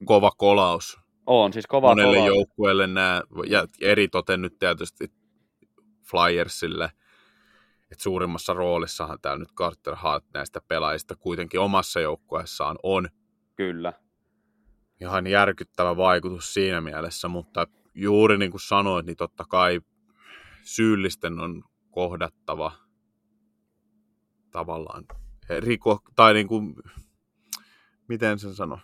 Kova 0.05 0.31
kolaus. 0.37 1.08
On, 1.31 1.53
siis 1.53 1.67
kova 1.67 1.87
Monelle 1.87 2.17
kolaus. 2.17 2.35
joukkueelle 2.35 2.87
nämä, 2.87 3.21
ja 3.47 3.67
eri 3.81 4.07
toten 4.07 4.41
nyt 4.41 4.59
tietysti 4.59 5.11
Flyersille, 6.11 6.91
että 7.91 8.03
suurimmassa 8.03 8.53
roolissahan 8.53 9.19
täällä 9.21 9.39
nyt 9.39 9.53
Carter 9.53 9.95
Hart 9.95 10.25
näistä 10.33 10.61
pelaajista 10.67 11.15
kuitenkin 11.15 11.59
omassa 11.59 11.99
joukkueessaan 11.99 12.77
on. 12.83 13.09
Kyllä. 13.55 13.93
Ihan 15.01 15.27
järkyttävä 15.27 15.97
vaikutus 15.97 16.53
siinä 16.53 16.81
mielessä, 16.81 17.27
mutta 17.27 17.67
juuri 17.95 18.37
niin 18.37 18.51
kuin 18.51 18.61
sanoit, 18.61 19.05
niin 19.05 19.17
totta 19.17 19.45
kai 19.49 19.81
syyllisten 20.63 21.39
on 21.39 21.63
kohdattava 21.91 22.71
tavallaan 24.51 25.05
riko, 25.59 25.99
tai 26.15 26.33
niin 26.33 26.47
kuin, 26.47 26.75
miten 28.07 28.39
sen 28.39 28.53
sano, 28.55 28.79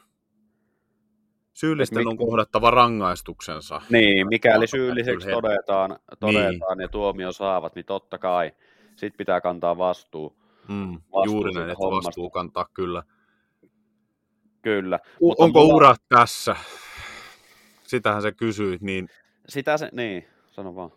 syyllisten 1.56 2.08
on 2.08 2.18
kohdattava 2.18 2.72
rangaistuksensa. 2.72 3.82
Niin, 3.89 4.28
mikäli 4.28 4.68
syylliseksi 4.68 5.30
todetaan, 5.30 6.00
todetaan 6.20 6.78
niin. 6.78 6.82
ja 6.82 6.88
tuomio 6.88 7.32
saavat, 7.32 7.76
niin 7.76 7.86
totta 7.86 8.18
kai 8.18 8.52
sit 8.96 9.18
pitää 9.18 9.41
kantaa 9.41 9.78
vastuu. 9.78 10.36
Mm, 10.68 11.02
juuri 11.26 11.52
näin, 11.54 11.70
että 11.70 11.84
vastuu 11.84 12.30
kantaa 12.30 12.65
kyllä. 12.74 13.04
Kyllä. 14.62 15.00
U- 15.20 15.28
Mutta 15.28 15.44
onko 15.44 15.60
mulla... 15.60 15.76
urat 15.76 16.02
tässä? 16.10 16.56
Sitähän 17.84 18.22
sä 18.22 18.32
kysyit, 18.32 18.82
niin... 18.82 19.10
Sitä 19.48 19.78
se, 19.78 19.89
niin, 19.91 20.28
sano 20.48 20.76
vaan. 20.76 20.91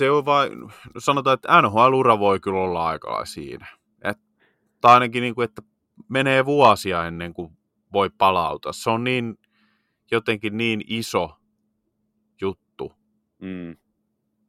Se 0.00 0.10
on 0.10 0.24
vain, 0.24 0.52
sanotaan, 0.98 1.34
että 1.34 1.62
NHL-ura 1.62 2.18
voi 2.18 2.40
kyllä 2.40 2.58
olla 2.58 2.86
aika 2.86 3.24
siinä. 3.24 3.66
Et, 4.04 4.18
tai 4.80 4.94
ainakin, 4.94 5.20
niin 5.20 5.34
kuin, 5.34 5.44
että 5.44 5.62
menee 6.08 6.44
vuosia 6.44 7.06
ennen 7.06 7.34
kuin 7.34 7.58
voi 7.92 8.10
palautua. 8.18 8.72
Se 8.72 8.90
on 8.90 9.04
niin, 9.04 9.38
jotenkin 10.10 10.56
niin 10.56 10.80
iso 10.86 11.36
juttu 12.40 12.92
mm. 13.42 13.76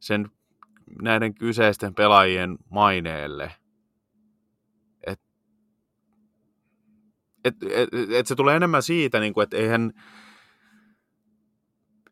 sen 0.00 0.30
näiden 1.02 1.34
kyseisten 1.34 1.94
pelaajien 1.94 2.58
maineelle, 2.70 3.52
että 5.06 5.24
et, 7.44 7.54
et, 7.62 7.88
et 8.12 8.26
se 8.26 8.34
tulee 8.34 8.56
enemmän 8.56 8.82
siitä, 8.82 9.20
niin 9.20 9.34
kuin, 9.34 9.42
että 9.42 9.56
eihän, 9.56 9.92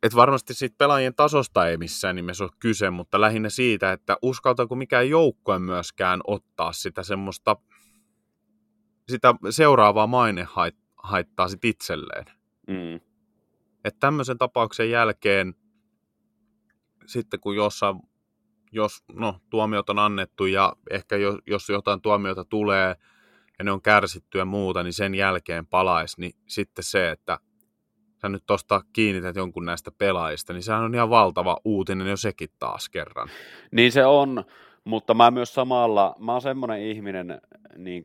et 0.03 0.15
varmasti 0.15 0.55
siitä 0.55 0.75
pelaajien 0.79 1.15
tasosta 1.15 1.69
ei 1.69 1.77
missään 1.77 2.17
nimessä 2.17 2.45
ole 2.45 2.51
kyse, 2.59 2.91
mutta 2.91 3.21
lähinnä 3.21 3.49
siitä, 3.49 3.93
että 3.93 4.17
uskaltaako 4.23 4.75
mikään 4.75 5.09
joukkue 5.09 5.59
myöskään 5.59 6.21
ottaa 6.27 6.73
sitä 6.73 7.03
semmoista 7.03 7.57
sitä 9.11 9.35
seuraavaa 9.51 10.07
mainehaittaa 10.07 11.49
sit 11.49 11.65
itselleen. 11.65 12.25
Mm. 12.69 13.01
Että 13.85 14.01
tämmöisen 14.01 14.39
tapauksen 14.39 14.91
jälkeen, 14.91 15.55
sitten 17.07 17.41
kun 17.41 17.57
jossain, 17.57 18.01
jos 18.73 19.05
no, 19.13 19.41
tuomiot 19.51 19.91
on 19.91 19.99
annettu 19.99 20.47
ja 20.47 20.73
ehkä 20.91 21.17
jo, 21.17 21.39
jos 21.47 21.69
jotain 21.69 22.01
tuomiota 22.01 22.45
tulee 22.45 22.97
ja 23.59 23.65
ne 23.65 23.73
on 23.73 23.83
kärsitty 23.83 24.39
ja 24.39 24.45
muuta, 24.45 24.83
niin 24.83 24.93
sen 24.93 25.15
jälkeen 25.15 25.67
palaisi, 25.67 26.21
niin 26.21 26.33
sitten 26.47 26.85
se, 26.85 27.11
että 27.11 27.39
sä 28.23 28.29
nyt 28.29 28.47
tuosta 28.47 28.81
kiinnität 28.93 29.37
jonkun 29.37 29.65
näistä 29.65 29.91
pelaajista, 29.99 30.53
niin 30.53 30.63
sehän 30.63 30.85
on 30.85 30.95
ihan 30.95 31.11
valtava 31.11 31.57
uutinen 31.65 32.07
jo 32.07 32.17
sekin 32.17 32.49
taas 32.59 32.89
kerran. 32.89 33.29
Niin 33.71 33.93
se 33.93 34.07
on, 34.07 34.45
mutta 34.85 35.15
mä 35.15 35.31
myös 35.31 35.55
samalla, 35.55 36.15
mä 36.19 36.33
oon 36.33 36.43
semmoinen 36.43 36.83
ihminen 36.83 37.41
niin 37.77 38.03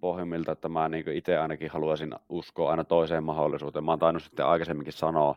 pohjimmilta, 0.00 0.52
että 0.52 0.68
mä 0.68 0.88
niin 0.88 1.08
itse 1.08 1.38
ainakin 1.38 1.70
haluaisin 1.70 2.14
uskoa 2.28 2.70
aina 2.70 2.84
toiseen 2.84 3.24
mahdollisuuteen. 3.24 3.84
Mä 3.84 3.92
oon 3.92 3.98
tainnut 3.98 4.22
sitten 4.22 4.46
aikaisemminkin 4.46 4.92
sanoa, 4.92 5.34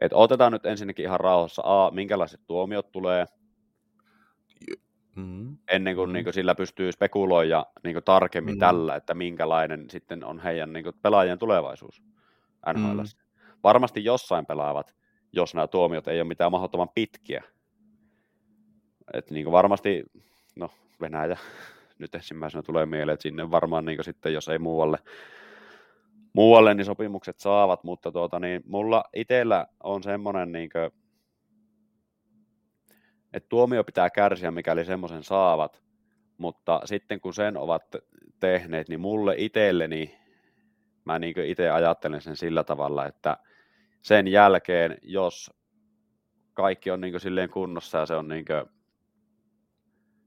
että 0.00 0.16
otetaan 0.16 0.52
nyt 0.52 0.66
ensinnäkin 0.66 1.04
ihan 1.04 1.20
rauhassa, 1.20 1.62
A, 1.64 1.90
minkälaiset 1.90 2.40
tuomiot 2.46 2.92
tulee, 2.92 3.26
mm. 5.16 5.56
ennen 5.70 5.96
kuin, 5.96 6.10
mm. 6.10 6.12
niin 6.12 6.24
kuin 6.24 6.34
sillä 6.34 6.54
pystyy 6.54 6.92
spekuloida 6.92 7.66
niin 7.84 8.04
tarkemmin 8.04 8.54
mm. 8.54 8.58
tällä, 8.58 8.96
että 8.96 9.14
minkälainen 9.14 9.90
sitten 9.90 10.24
on 10.24 10.40
heidän 10.40 10.72
niin 10.72 10.84
pelaajien 11.02 11.38
tulevaisuus 11.38 12.02
NHL. 12.74 13.00
Mm 13.00 13.25
varmasti 13.66 14.04
jossain 14.04 14.46
pelaavat, 14.46 14.94
jos 15.32 15.54
nämä 15.54 15.66
tuomiot 15.66 16.08
ei 16.08 16.20
ole 16.20 16.28
mitään 16.28 16.50
mahdottoman 16.50 16.88
pitkiä. 16.94 17.42
Et 19.12 19.30
niin 19.30 19.52
varmasti, 19.52 20.04
no 20.56 20.70
Venäjä. 21.00 21.36
Nyt 21.98 22.14
ensimmäisenä 22.14 22.62
tulee 22.62 22.86
mieleen, 22.86 23.14
että 23.14 23.22
sinne 23.22 23.50
varmaan 23.50 23.84
niin 23.84 24.04
sitten, 24.04 24.32
jos 24.32 24.48
ei 24.48 24.58
muualle, 24.58 24.98
muualle 26.32 26.74
niin 26.74 26.84
sopimukset 26.84 27.38
saavat, 27.38 27.84
mutta 27.84 28.12
tuota, 28.12 28.40
niin 28.40 28.62
mulla 28.66 29.04
itsellä 29.14 29.66
on 29.82 30.02
semmoinen, 30.02 30.52
niin 30.52 30.70
kuin, 30.70 30.90
että 33.32 33.48
tuomio 33.48 33.84
pitää 33.84 34.10
kärsiä, 34.10 34.50
mikäli 34.50 34.84
semmoisen 34.84 35.22
saavat, 35.22 35.82
mutta 36.38 36.80
sitten 36.84 37.20
kun 37.20 37.34
sen 37.34 37.56
ovat 37.56 37.82
tehneet, 38.40 38.88
niin 38.88 39.00
mulle 39.00 39.34
itselleni, 39.38 40.18
mä 41.04 41.18
niin 41.18 41.44
itse 41.44 41.70
ajattelen 41.70 42.20
sen 42.20 42.36
sillä 42.36 42.64
tavalla, 42.64 43.06
että 43.06 43.36
sen 44.06 44.28
jälkeen, 44.28 44.98
jos 45.02 45.50
kaikki 46.54 46.90
on 46.90 47.00
niin 47.00 47.20
silleen 47.20 47.50
kunnossa 47.50 47.98
ja 47.98 48.06
se 48.06 48.14
on 48.14 48.28
niin 48.28 48.44
kuin, 48.44 48.64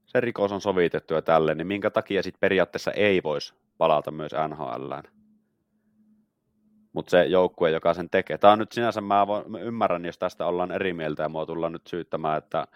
se 0.06 0.20
rikos 0.20 0.52
on 0.52 0.60
sovitettu 0.60 1.14
ja 1.14 1.22
tälleen, 1.22 1.58
niin 1.58 1.66
minkä 1.66 1.90
takia 1.90 2.22
sitten 2.22 2.40
periaatteessa 2.40 2.90
ei 2.90 3.22
voisi 3.22 3.54
palata 3.78 4.10
myös 4.10 4.32
NHLään? 4.48 5.04
Mutta 6.92 7.10
se 7.10 7.24
joukkue, 7.24 7.70
joka 7.70 7.94
sen 7.94 8.10
tekee. 8.10 8.38
Tämä 8.38 8.52
on 8.52 8.58
nyt 8.58 8.72
sinänsä, 8.72 9.00
mä, 9.00 9.26
ymmärrän, 9.60 10.04
jos 10.04 10.18
tästä 10.18 10.46
ollaan 10.46 10.72
eri 10.72 10.92
mieltä 10.92 11.22
ja 11.22 11.28
mua 11.28 11.46
tullaan 11.46 11.72
nyt 11.72 11.86
syyttämään, 11.86 12.38
että, 12.38 12.66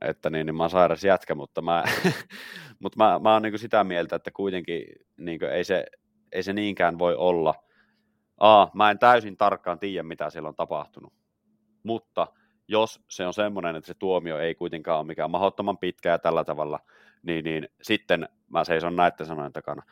että 0.00 0.30
niin, 0.30 0.46
niin 0.46 0.54
mä 0.54 0.62
oon 0.62 0.70
sairas 0.70 1.04
jätkä, 1.04 1.34
mutta 1.34 1.62
mä, 1.62 1.84
mutta 2.82 2.96
mä, 2.96 3.18
mä 3.18 3.32
oon 3.32 3.42
niin 3.42 3.58
sitä 3.58 3.84
mieltä, 3.84 4.16
että 4.16 4.30
kuitenkin 4.30 4.84
niin 5.16 5.44
ei, 5.44 5.64
se, 5.64 5.86
ei 6.32 6.42
se 6.42 6.52
niinkään 6.52 6.98
voi 6.98 7.14
olla– 7.14 7.54
A, 8.38 8.68
mä 8.74 8.90
en 8.90 8.98
täysin 8.98 9.36
tarkkaan 9.36 9.78
tiedä, 9.78 10.02
mitä 10.02 10.30
siellä 10.30 10.48
on 10.48 10.56
tapahtunut. 10.56 11.12
Mutta 11.82 12.26
jos 12.68 13.00
se 13.10 13.26
on 13.26 13.34
semmoinen, 13.34 13.76
että 13.76 13.86
se 13.86 13.94
tuomio 13.94 14.38
ei 14.38 14.54
kuitenkaan 14.54 14.98
ole 14.98 15.06
mikään 15.06 15.30
mahdottoman 15.30 15.78
pitkä 15.78 16.08
ja 16.08 16.18
tällä 16.18 16.44
tavalla, 16.44 16.80
niin, 17.22 17.44
niin 17.44 17.68
sitten 17.82 18.28
mä 18.48 18.64
seison 18.64 18.96
näiden 18.96 19.26
sanojen 19.26 19.52
takana. 19.52 19.82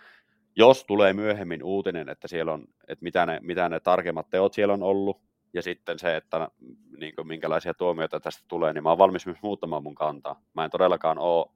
Jos 0.56 0.84
tulee 0.84 1.12
myöhemmin 1.12 1.64
uutinen, 1.64 2.08
että 2.08 2.28
siellä 2.28 2.52
on, 2.52 2.64
että 2.88 3.02
mitä 3.02 3.26
ne, 3.26 3.38
mitä 3.42 3.68
ne 3.68 3.80
tarkemmat 3.80 4.30
teot 4.30 4.52
siellä 4.52 4.74
on 4.74 4.82
ollut, 4.82 5.20
ja 5.52 5.62
sitten 5.62 5.98
se, 5.98 6.16
että 6.16 6.48
niin 6.96 7.14
kuin, 7.14 7.28
minkälaisia 7.28 7.74
tuomioita 7.74 8.20
tästä 8.20 8.44
tulee, 8.48 8.72
niin 8.72 8.82
mä 8.82 8.88
oon 8.88 8.98
valmis 8.98 9.26
myös 9.26 9.38
muuttamaan 9.42 9.82
mun 9.82 9.94
kantaa. 9.94 10.40
Mä 10.54 10.64
en 10.64 10.70
todellakaan 10.70 11.18
ole 11.18 11.46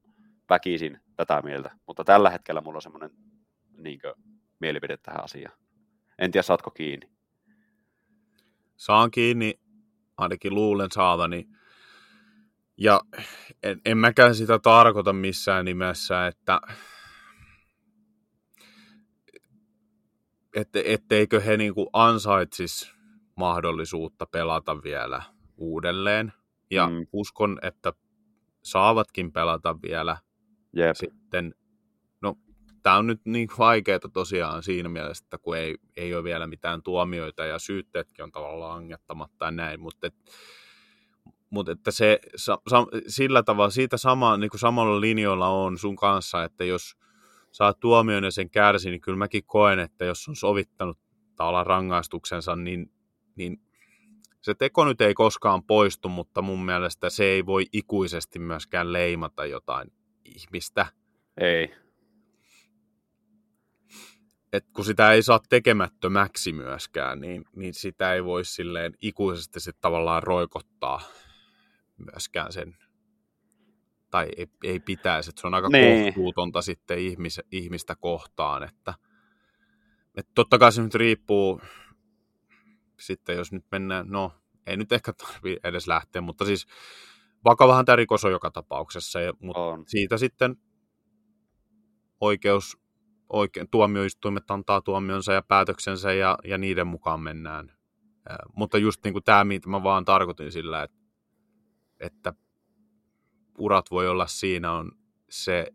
väkisin 0.50 1.00
tätä 1.16 1.42
mieltä, 1.42 1.70
mutta 1.86 2.04
tällä 2.04 2.30
hetkellä 2.30 2.60
mulla 2.60 2.76
on 2.76 2.82
semmoinen 2.82 3.10
niin 3.76 4.00
mielipide 4.60 4.96
tähän 4.96 5.24
asiaan. 5.24 5.59
En 6.20 6.30
tiedä, 6.30 6.42
saatko 6.42 6.70
kiinni? 6.70 7.10
Saan 8.76 9.10
kiinni, 9.10 9.60
ainakin 10.16 10.54
luulen 10.54 10.88
saavani. 10.92 11.48
Ja 12.76 13.00
en, 13.62 13.80
en 13.84 13.98
mäkään 13.98 14.34
sitä 14.34 14.58
tarkoita 14.58 15.12
missään 15.12 15.64
nimessä, 15.64 16.26
että 16.26 16.60
ette, 20.54 20.82
etteikö 20.86 21.40
he 21.40 21.56
niin 21.56 21.74
ansaitsis 21.92 22.94
mahdollisuutta 23.36 24.26
pelata 24.26 24.82
vielä 24.82 25.22
uudelleen. 25.56 26.32
Ja 26.70 26.88
mm. 26.88 27.06
uskon, 27.12 27.58
että 27.62 27.92
saavatkin 28.62 29.32
pelata 29.32 29.82
vielä 29.82 30.16
Jep. 30.72 30.96
sitten. 30.96 31.54
Tämä 32.82 32.96
on 32.96 33.06
nyt 33.06 33.20
niin 33.24 33.48
vaikeaa 33.58 33.98
tosiaan 34.12 34.62
siinä 34.62 34.88
mielessä, 34.88 35.24
että 35.24 35.38
kun 35.38 35.56
ei, 35.56 35.76
ei 35.96 36.14
ole 36.14 36.24
vielä 36.24 36.46
mitään 36.46 36.82
tuomioita 36.82 37.44
ja 37.44 37.58
syytteetkin 37.58 38.22
on 38.22 38.32
tavallaan 38.32 38.78
angettamatta 38.78 39.44
ja 39.44 39.50
näin, 39.50 39.80
mutta 39.80 40.06
et, 40.06 40.14
mutta 41.50 41.72
että 41.72 41.90
se 41.90 42.18
sa, 42.36 42.58
sa, 42.68 42.86
sillä 43.06 43.42
tavalla, 43.42 43.70
siitä 43.70 43.96
sama, 43.96 44.36
niin 44.36 44.50
kuin 44.50 44.60
samalla 44.60 45.00
linjoilla 45.00 45.48
on 45.48 45.78
sun 45.78 45.96
kanssa, 45.96 46.44
että 46.44 46.64
jos 46.64 46.96
saa 47.52 47.74
tuomion 47.74 48.24
ja 48.24 48.30
sen 48.30 48.50
kärsi, 48.50 48.90
niin 48.90 49.00
kyllä 49.00 49.18
mäkin 49.18 49.44
koen, 49.46 49.78
että 49.78 50.04
jos 50.04 50.28
on 50.28 50.36
sovittanut 50.36 50.98
tavallaan 51.36 51.66
rangaistuksensa, 51.66 52.56
niin, 52.56 52.92
niin 53.36 53.60
se 54.40 54.54
teko 54.54 54.84
nyt 54.84 55.00
ei 55.00 55.14
koskaan 55.14 55.62
poistu, 55.62 56.08
mutta 56.08 56.42
mun 56.42 56.64
mielestä 56.64 57.10
se 57.10 57.24
ei 57.24 57.46
voi 57.46 57.66
ikuisesti 57.72 58.38
myöskään 58.38 58.92
leimata 58.92 59.46
jotain 59.46 59.92
ihmistä. 60.24 60.86
Ei. 61.40 61.74
Et 64.52 64.66
kun 64.72 64.84
sitä 64.84 65.12
ei 65.12 65.22
saa 65.22 65.40
tekemättömäksi 65.48 66.52
myöskään, 66.52 67.20
niin, 67.20 67.44
niin 67.56 67.74
sitä 67.74 68.14
ei 68.14 68.24
voi 68.24 68.44
silleen 68.44 68.94
ikuisesti 69.02 69.60
sit 69.60 69.76
tavallaan 69.80 70.22
roikottaa 70.22 71.00
myöskään 71.96 72.52
sen, 72.52 72.76
tai 74.10 74.28
ei, 74.36 74.46
ei 74.64 74.80
pitäisi, 74.80 75.30
että 75.30 75.40
se 75.40 75.46
on 75.46 75.54
aika 75.54 75.68
niin. 75.68 76.04
kohtuutonta 76.04 76.62
sitten 76.62 76.98
ihmis, 76.98 77.40
ihmistä 77.52 77.96
kohtaan, 77.96 78.62
että, 78.62 78.94
että 80.16 80.32
totta 80.34 80.58
kai 80.58 80.72
se 80.72 80.82
nyt 80.82 80.94
riippuu 80.94 81.60
sitten, 82.98 83.36
jos 83.36 83.52
nyt 83.52 83.64
mennään, 83.70 84.06
no 84.08 84.32
ei 84.66 84.76
nyt 84.76 84.92
ehkä 84.92 85.12
tarvi 85.12 85.56
edes 85.64 85.86
lähteä, 85.86 86.22
mutta 86.22 86.44
siis 86.44 86.66
vakavahan 87.44 87.84
tämä 87.84 87.96
rikos 87.96 88.24
on 88.24 88.32
joka 88.32 88.50
tapauksessa, 88.50 89.20
ja, 89.20 89.32
mutta 89.40 89.60
on. 89.60 89.84
siitä 89.86 90.18
sitten 90.18 90.56
oikeus, 92.20 92.79
oikein, 93.32 93.70
tuomioistuimet 93.70 94.50
antaa 94.50 94.80
tuomionsa 94.80 95.32
ja 95.32 95.42
päätöksensä 95.42 96.12
ja, 96.12 96.38
ja 96.44 96.58
niiden 96.58 96.86
mukaan 96.86 97.20
mennään. 97.20 97.72
Mutta 98.56 98.78
just 98.78 99.04
niin 99.04 99.12
kuin 99.12 99.24
tämä, 99.24 99.44
mitä 99.44 99.68
mä 99.68 99.82
vaan 99.82 100.04
tarkoitin 100.04 100.52
sillä, 100.52 100.82
että, 100.82 100.98
että 102.00 102.32
urat 103.58 103.90
voi 103.90 104.08
olla 104.08 104.26
siinä 104.26 104.72
on 104.72 104.92
se 105.30 105.66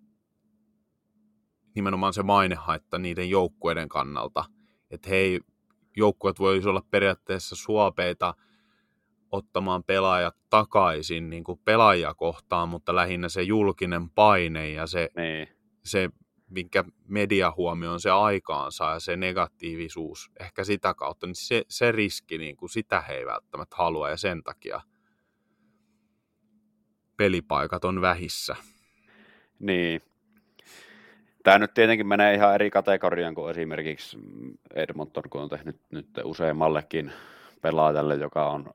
nimenomaan 1.76 2.14
se 2.14 2.24
mainehaitta 2.24 2.98
niiden 2.98 3.30
joukkueiden 3.30 3.90
kannalta, 3.90 4.46
että 4.92 5.10
hei, 5.10 5.40
joukkueet 5.98 6.40
voisi 6.40 6.70
olla 6.70 6.84
periaatteessa 6.92 7.56
suopeita 7.56 8.34
ottamaan 9.32 9.84
pelaajat 9.84 10.36
takaisin 10.50 11.30
niin 11.30 11.44
kuin 11.44 11.60
pelaajia 11.66 12.14
kohtaan, 12.14 12.70
mutta 12.70 12.96
lähinnä 12.96 13.30
se 13.30 13.42
julkinen 13.42 14.10
paine 14.10 14.70
ja 14.70 14.88
se, 14.88 15.10
niin. 15.18 15.48
se 15.86 16.10
minkä 16.50 16.84
media 17.08 17.54
huomioon 17.58 18.00
se 18.00 18.10
aikaansa 18.10 18.92
ja 18.92 19.00
se 19.00 19.16
negatiivisuus 19.16 20.32
ehkä 20.40 20.64
sitä 20.64 20.94
kautta, 20.94 21.28
niin 21.28 21.36
se, 21.36 21.64
se 21.68 21.92
riski, 21.92 22.38
niin 22.38 22.58
kuin 22.58 22.70
sitä 22.70 23.02
he 23.02 23.14
ei 23.14 23.26
välttämättä 23.26 23.76
halua 23.76 24.10
ja 24.10 24.18
sen 24.18 24.44
takia 24.44 24.82
pelipaikat 27.18 27.86
on 27.86 28.02
vähissä. 28.02 28.56
Niin. 29.60 30.02
Tämä 31.44 31.60
nyt 31.60 31.74
tietenkin 31.74 32.08
menee 32.08 32.34
ihan 32.34 32.56
eri 32.56 32.70
kategoriaan 32.70 33.36
kuin 33.36 33.52
esimerkiksi 33.52 34.18
Edmonton, 34.76 35.24
kun 35.30 35.42
on 35.42 35.50
tehnyt 35.50 35.82
nyt 35.92 36.08
useammallekin 36.24 37.12
pelaajalle, 37.62 38.16
joka 38.16 38.50
on 38.50 38.74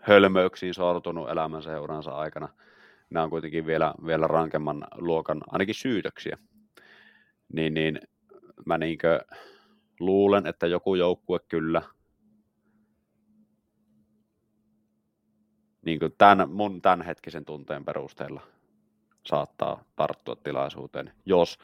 hölmöyksiin 0.00 0.74
sortunut 0.74 1.30
elämänsä 1.30 1.70
seuransa 1.70 2.10
aikana. 2.10 2.48
Nämä 3.10 3.24
on 3.24 3.30
kuitenkin 3.30 3.66
vielä, 3.66 3.94
vielä 4.06 4.26
rankemman 4.26 4.86
luokan, 4.94 5.40
ainakin 5.46 5.74
syytöksiä. 5.74 6.38
Niin, 7.52 7.74
niin 7.74 8.00
mä 8.66 8.78
niinkö 8.78 9.20
luulen, 10.00 10.46
että 10.46 10.66
joku 10.66 10.94
joukkue 10.94 11.38
kyllä 11.48 11.82
niin 15.84 15.98
kuin 15.98 16.14
tämän, 16.18 16.50
mun 16.50 16.82
tämänhetkisen 16.82 17.44
tunteen 17.44 17.84
perusteella 17.84 18.40
saattaa 19.26 19.84
tarttua 19.96 20.36
tilaisuuteen, 20.36 21.12
jos 21.26 21.58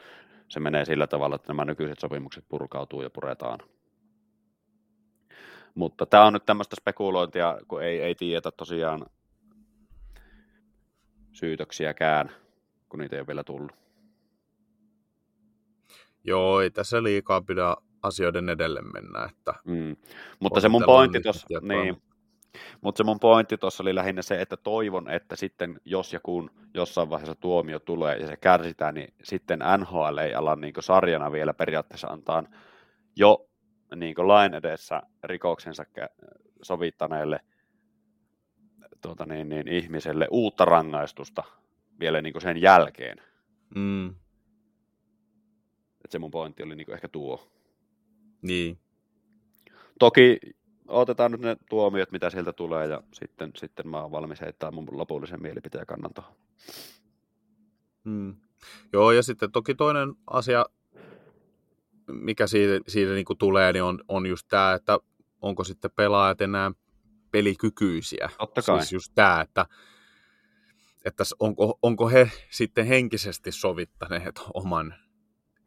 se 0.47 0.59
menee 0.59 0.85
sillä 0.85 1.07
tavalla, 1.07 1.35
että 1.35 1.47
nämä 1.47 1.65
nykyiset 1.65 1.99
sopimukset 1.99 2.45
purkautuu 2.49 3.01
ja 3.01 3.09
puretaan 3.09 3.59
mutta 5.75 6.05
tämä 6.05 6.25
on 6.25 6.33
nyt 6.33 6.45
tämmöistä 6.45 6.75
spekulointia, 6.75 7.57
kun 7.67 7.83
ei, 7.83 8.01
ei 8.01 8.15
tiedetä 8.15 8.51
tosiaan 8.51 9.05
syytöksiäkään, 11.33 12.31
kun 12.89 12.99
niitä 12.99 13.15
ei 13.15 13.19
ole 13.19 13.27
vielä 13.27 13.43
tullut. 13.43 13.84
Joo, 16.25 16.61
ei 16.61 16.71
tässä 16.71 17.03
liikaa 17.03 17.41
pidä 17.41 17.75
asioiden 18.01 18.49
edelle 18.49 18.81
mennä. 18.81 19.29
Että 19.31 19.53
mm. 19.65 19.95
Mutta 20.39 20.59
se 20.59 20.69
mun 20.69 20.83
pointti 20.85 21.21
tuossa, 21.21 21.47
niin, 21.61 22.01
mutta 22.81 22.97
se 22.97 23.03
mun 23.03 23.19
pointti 23.19 23.57
tuossa 23.57 23.83
oli 23.83 23.95
lähinnä 23.95 24.21
se, 24.21 24.41
että 24.41 24.57
toivon, 24.57 25.09
että 25.09 25.35
sitten 25.35 25.81
jos 25.85 26.13
ja 26.13 26.19
kun 26.19 26.51
jossain 26.73 27.09
vaiheessa 27.09 27.35
tuomio 27.35 27.79
tulee 27.79 28.17
ja 28.17 28.27
se 28.27 28.37
kärsitään, 28.37 28.93
niin 28.93 29.13
sitten 29.23 29.59
NHL 29.77 30.17
ei 30.17 30.35
ala 30.35 30.55
niin 30.55 30.73
sarjana 30.79 31.31
vielä 31.31 31.53
periaatteessa 31.53 32.07
antaa 32.07 32.43
jo 33.15 33.47
niin 33.95 34.15
lain 34.17 34.53
edessä 34.53 35.01
rikoksensa 35.23 35.85
sovittaneelle 36.61 37.39
tuota 39.01 39.25
niin, 39.25 39.49
niin, 39.49 39.67
ihmiselle 39.67 40.27
uutta 40.31 40.65
rangaistusta 40.65 41.43
vielä 41.99 42.21
niin 42.21 42.41
sen 42.41 42.61
jälkeen. 42.61 43.17
Mm. 43.75 44.15
Et 46.05 46.11
se 46.11 46.19
mun 46.19 46.31
pointti 46.31 46.63
oli 46.63 46.75
niin 46.75 46.91
ehkä 46.91 47.07
tuo. 47.07 47.51
Niin. 48.41 48.79
Toki 49.99 50.39
otetaan 50.87 51.31
nyt 51.31 51.41
ne 51.41 51.57
tuomiot, 51.69 52.11
mitä 52.11 52.29
sieltä 52.29 52.53
tulee, 52.53 52.87
ja 52.87 53.03
sitten, 53.13 53.51
sitten 53.55 53.87
mä 53.87 54.01
oon 54.01 54.11
valmis 54.11 54.41
heittää 54.41 54.71
mun 54.71 54.87
lopullisen 54.91 55.41
mielipiteen 55.41 55.85
kannan 55.85 56.13
tuohon. 56.13 56.35
Mm. 58.03 58.35
Joo, 58.93 59.11
ja 59.11 59.23
sitten 59.23 59.51
toki 59.51 59.75
toinen 59.75 60.13
asia, 60.27 60.65
mikä 62.07 62.47
siitä, 62.47 62.83
siitä 62.87 63.13
niin 63.13 63.25
kuin 63.25 63.37
tulee, 63.37 63.73
niin 63.73 63.83
on, 63.83 63.99
on 64.07 64.25
just 64.25 64.47
tämä, 64.49 64.73
että 64.73 64.99
onko 65.41 65.63
sitten 65.63 65.91
pelaajat 65.95 66.41
enää 66.41 66.71
pelikykyisiä. 67.31 68.29
Totta 68.37 68.61
kai. 68.61 68.79
Siis 68.79 68.93
just 68.93 69.11
tämä, 69.15 69.41
että, 69.41 69.65
että 71.05 71.23
onko, 71.39 71.79
onko 71.81 72.09
he 72.09 72.31
sitten 72.49 72.85
henkisesti 72.85 73.51
sovittaneet 73.51 74.41
oman 74.53 74.95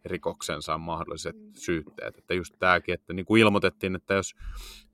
rikoksensa 0.05 0.78
mahdolliset 0.78 1.36
syytteet. 1.57 2.18
Että 2.18 2.34
just 2.34 2.55
tämäkin, 2.59 2.94
että 2.94 3.12
niin 3.12 3.26
kuin 3.26 3.42
ilmoitettiin, 3.42 3.94
että 3.94 4.14
jos 4.14 4.34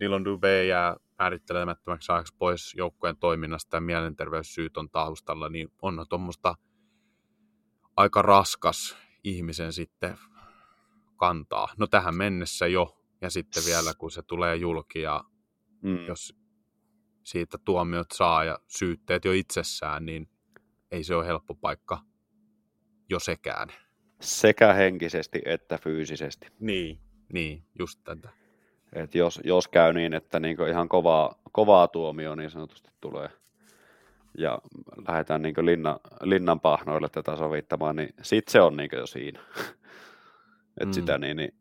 Nilon 0.01 0.27
Dubé 0.27 0.67
jää 0.69 0.97
määrittelemättömäksi 1.19 2.13
ajaksi 2.13 2.35
pois 2.39 2.75
joukkueen 2.77 3.17
toiminnasta 3.17 3.77
ja 3.77 3.81
mielenterveyssyyt 3.81 4.77
on 4.77 4.91
taustalla, 4.91 5.49
niin 5.49 5.69
on 5.83 6.07
tuommoista 6.09 6.55
aika 7.97 8.23
raskas 8.23 8.97
ihmisen 9.25 9.73
sitten 9.73 10.19
kantaa. 11.17 11.69
No 11.79 11.87
tähän 11.87 12.17
mennessä 12.17 12.67
jo, 12.67 12.99
ja 13.21 13.31
sitten 13.31 13.63
vielä 13.67 13.93
kun 13.99 14.11
se 14.11 14.23
tulee 14.23 14.57
julki 14.57 15.01
ja 15.01 15.25
mm. 15.83 16.07
jos 16.07 16.37
siitä 17.25 17.59
tuomiot 17.59 18.07
saa 18.13 18.45
ja 18.45 18.59
syytteet 18.69 19.25
jo 19.25 19.33
itsessään, 19.33 20.07
niin 20.07 20.29
ei 20.91 21.05
se 21.05 21.15
ole 21.15 21.27
helppo 21.27 21.55
paikka 21.55 22.01
jo 23.09 23.19
sekään. 23.19 23.69
Sekä 24.25 24.73
henkisesti 24.73 25.43
että 25.45 25.79
fyysisesti. 25.79 26.49
Niin, 26.61 26.99
niin 27.33 27.63
just 27.79 28.01
tätä. 28.05 28.29
Et 28.93 29.15
jos, 29.15 29.41
jos 29.45 29.69
käy 29.69 29.93
niin, 29.93 30.15
että 30.15 30.41
niinku 30.41 30.65
ihan 30.65 30.89
kovaa, 30.89 31.35
kovaa 31.53 31.89
tuomio 31.89 32.35
niin 32.35 32.51
sanotusti 32.51 32.91
tulee, 33.01 33.29
ja 34.39 34.59
lähdetään 35.09 35.43
niin 35.43 35.55
linna, 35.63 36.01
linnan 36.23 36.61
pahnoille 36.61 37.09
tätä 37.09 37.37
sovittamaan, 37.37 37.97
niin 37.97 38.15
sit 38.23 38.49
se 38.49 38.61
on 38.61 38.77
niin 38.77 38.91
jo 38.93 39.07
siinä. 39.07 39.41
että 40.81 40.87
mm. 40.87 40.93
sitä 40.93 41.19
niin, 41.19 41.37
niin 41.37 41.55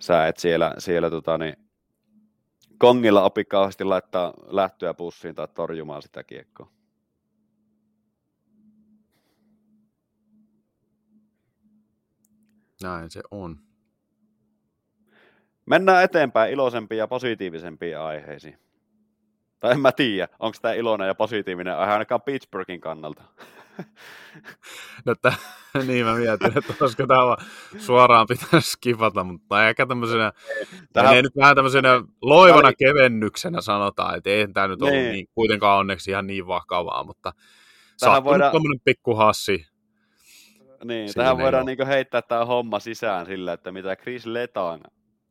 sä 0.00 0.26
et 0.26 0.36
siellä, 0.36 0.74
siellä 0.78 1.10
tota, 1.10 1.38
niin, 1.38 1.56
kongilla 2.78 3.22
opi 3.22 3.44
kauheasti 3.44 3.84
laittaa 3.84 4.34
lähtöä 4.46 4.94
pussiin 4.94 5.34
tai 5.34 5.48
torjumaan 5.54 6.02
sitä 6.02 6.24
kiekkoa. 6.24 6.70
Näin 12.84 13.10
se 13.10 13.20
on. 13.30 13.58
Mennään 15.66 16.04
eteenpäin 16.04 16.52
iloisempiin 16.52 16.98
ja 16.98 17.08
positiivisempiin 17.08 17.98
aiheisiin. 17.98 18.58
Tai 19.60 19.72
en 19.72 19.80
mä 19.80 19.92
tiedä, 19.92 20.28
onko 20.38 20.58
tämä 20.62 20.74
iloinen 20.74 21.06
ja 21.06 21.14
positiivinen 21.14 21.76
aihe 21.76 21.92
ainakaan 21.92 22.22
Pittsburghin 22.22 22.80
kannalta. 22.80 23.22
No, 25.04 25.14
t- 25.14 25.40
niin 25.86 26.06
mä 26.06 26.14
mietin, 26.14 26.58
että 26.58 26.74
olisiko 26.80 27.06
tämä 27.06 27.20
suoraan 27.78 28.26
pitäisi 28.26 28.70
skipata, 28.70 29.24
mutta 29.24 29.68
ehkä 29.68 29.86
tämmöisenä, 29.86 30.32
Tähän... 30.92 31.24
nyt 31.24 31.36
vähän 31.36 31.56
tämmöisenä 31.56 32.02
loivana 32.22 32.72
kevennyksenä 32.72 33.60
sanotaan, 33.60 34.16
että 34.16 34.30
ei 34.30 34.48
tämä 34.48 34.68
nyt 34.68 34.82
ollut 34.82 34.94
niin. 34.94 35.12
niin, 35.12 35.26
kuitenkaan 35.34 35.78
onneksi 35.78 36.10
ihan 36.10 36.26
niin 36.26 36.46
vakavaa, 36.46 37.04
mutta 37.04 37.32
sattunut 37.96 38.24
voidaan... 38.24 38.50
tuommoinen 38.50 38.80
pikku 38.84 39.14
Niin, 40.84 41.14
tähän 41.14 41.38
voidaan 41.38 41.66
niin 41.66 41.86
heittää 41.86 42.22
tämä 42.22 42.44
homma 42.44 42.80
sisään 42.80 43.26
sillä, 43.26 43.52
että 43.52 43.72
mitä 43.72 43.96
Chris 43.96 44.26
Letang 44.26 44.82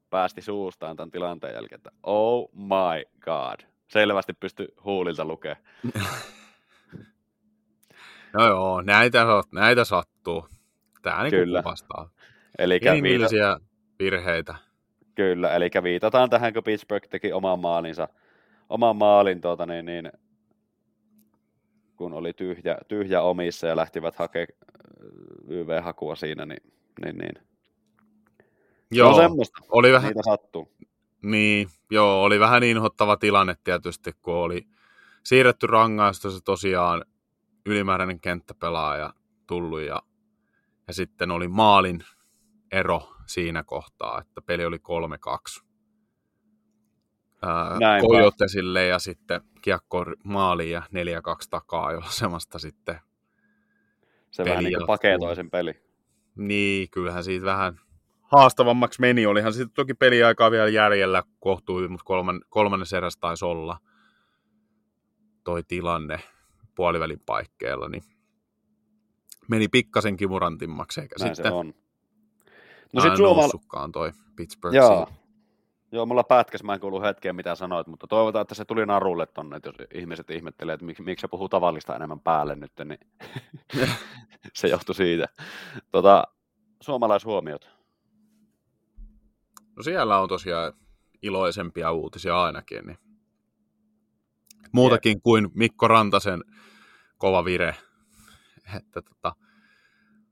päästi 0.09 0.41
suustaan 0.41 0.95
tämän 0.95 1.11
tilanteen 1.11 1.53
jälkeen, 1.53 1.79
että 1.79 1.91
oh 2.03 2.49
my 2.53 3.05
god, 3.19 3.59
selvästi 3.87 4.33
pysty 4.33 4.67
huulilta 4.83 5.25
lukemaan. 5.25 5.63
No 8.33 8.47
joo, 8.47 8.81
näitä, 8.81 9.25
näitä 9.51 9.83
sattuu. 9.83 10.47
Tämä 11.01 11.23
niin 11.23 11.31
Kyllä. 11.31 11.61
kuvastaa. 11.63 12.09
Eli 12.57 12.79
viita... 13.03 13.59
virheitä. 13.99 14.55
Kyllä, 15.15 15.55
eli 15.55 15.69
viitataan 15.83 16.29
tähän, 16.29 16.53
kun 16.53 16.63
Pittsburgh 16.63 17.07
teki 17.09 17.33
oman 17.33 17.59
maalinsa, 17.59 18.07
oman 18.69 18.95
maalin, 18.95 19.41
tuota, 19.41 19.65
niin, 19.65 19.85
niin, 19.85 20.11
kun 21.95 22.13
oli 22.13 22.33
tyhjä, 22.33 22.77
tyhjä 22.87 23.21
omissa 23.21 23.67
ja 23.67 23.75
lähtivät 23.75 24.15
hakemaan 24.15 24.47
YV-hakua 25.47 26.15
siinä, 26.15 26.45
niin, 26.45 26.73
niin, 27.05 27.17
niin. 27.17 27.47
Joo, 28.91 29.13
se 29.13 29.19
on 29.19 29.23
semmoista, 29.23 29.61
oli 29.69 29.91
vähän, 29.91 30.07
niitä 30.07 30.23
sattuu. 30.25 30.71
Niin, 31.21 31.67
joo, 31.91 32.23
oli 32.23 32.39
vähän 32.39 32.63
inhottava 32.63 33.17
tilanne 33.17 33.55
tietysti, 33.63 34.11
kun 34.21 34.33
oli 34.33 34.67
siirretty 35.23 35.67
rangaistus 35.67 36.43
tosiaan 36.43 37.05
ylimääräinen 37.65 38.19
kenttäpelaaja 38.19 39.13
tullut 39.47 39.81
ja, 39.81 40.01
ja 40.87 40.93
sitten 40.93 41.31
oli 41.31 41.47
maalin 41.47 42.03
ero 42.71 43.13
siinä 43.25 43.63
kohtaa, 43.63 44.19
että 44.21 44.41
peli 44.41 44.65
oli 44.65 44.77
3-2. 45.59 45.63
Kojotesille 48.01 48.85
ja 48.85 48.99
sitten 48.99 49.41
kiekko 49.61 50.05
maaliin 50.23 50.71
ja 50.71 50.81
4-2 50.81 50.85
takaa 51.49 51.91
jo 51.91 52.01
semmoista 52.09 52.59
sitten 52.59 52.99
Se 54.33 54.45
vähän 54.45 54.63
niin 54.63 54.77
kuin 54.77 54.87
paketoisen 54.87 55.49
peli. 55.49 55.73
Niin, 56.35 56.89
kyllähän 56.89 57.23
siitä 57.23 57.45
vähän 57.45 57.79
haastavammaksi 58.21 59.01
meni. 59.01 59.25
Olihan 59.25 59.53
sitten 59.53 59.75
toki 59.75 59.93
peliaikaa 59.93 60.51
vielä 60.51 60.67
jäljellä 60.67 61.23
kohtuu, 61.39 61.89
mutta 61.89 62.03
kolman, 62.05 62.41
kolmannen 62.49 62.97
eräs 62.97 63.17
taisi 63.17 63.45
olla 63.45 63.77
toi 65.43 65.63
tilanne 65.63 66.19
puolivälin 66.75 67.19
paikkeilla, 67.25 67.89
niin 67.89 68.03
meni 69.47 69.67
pikkasen 69.67 70.17
kimurantimmaksi, 70.17 71.01
eikä 71.01 71.15
Näin 71.19 71.35
sitten 71.35 71.51
se 71.51 71.55
on. 71.55 71.73
No 72.93 73.01
sit 73.01 73.17
Suomalla... 73.17 73.89
toi 73.91 74.11
Pittsburgh 74.35 74.75
Joo. 74.75 75.07
Joo, 75.93 76.05
mulla 76.05 76.23
pätkäs, 76.23 76.63
mä 76.63 76.73
en 76.73 76.79
kuulu 76.79 77.01
hetkeen 77.01 77.35
mitä 77.35 77.55
sanoit, 77.55 77.87
mutta 77.87 78.07
toivotaan, 78.07 78.41
että 78.41 78.55
se 78.55 78.65
tuli 78.65 78.85
narulle 78.85 79.25
tonne, 79.25 79.57
että 79.57 79.69
jos 79.69 79.75
ihmiset 79.93 80.29
ihmettelee, 80.29 80.73
että 80.73 80.85
miksi, 80.85 81.03
miksi 81.03 81.21
se 81.21 81.27
puhuu 81.27 81.49
tavallista 81.49 81.95
enemmän 81.95 82.19
päälle 82.19 82.55
nyt, 82.55 82.71
niin 82.85 82.99
se 84.53 84.67
johtui 84.67 84.95
siitä. 84.95 85.27
Tota, 85.91 86.23
suomalaishuomiot. 86.81 87.69
No 89.75 89.83
siellä 89.83 90.19
on 90.19 90.29
tosiaan 90.29 90.73
iloisempia 91.21 91.91
uutisia 91.91 92.43
ainakin, 92.43 92.85
niin 92.87 92.97
muutakin 94.71 95.15
Jep. 95.15 95.23
kuin 95.23 95.49
Mikko 95.53 95.87
Rantasen 95.87 96.43
kova 97.17 97.45
vire. 97.45 97.75
Että 98.77 99.01
tota, 99.01 99.35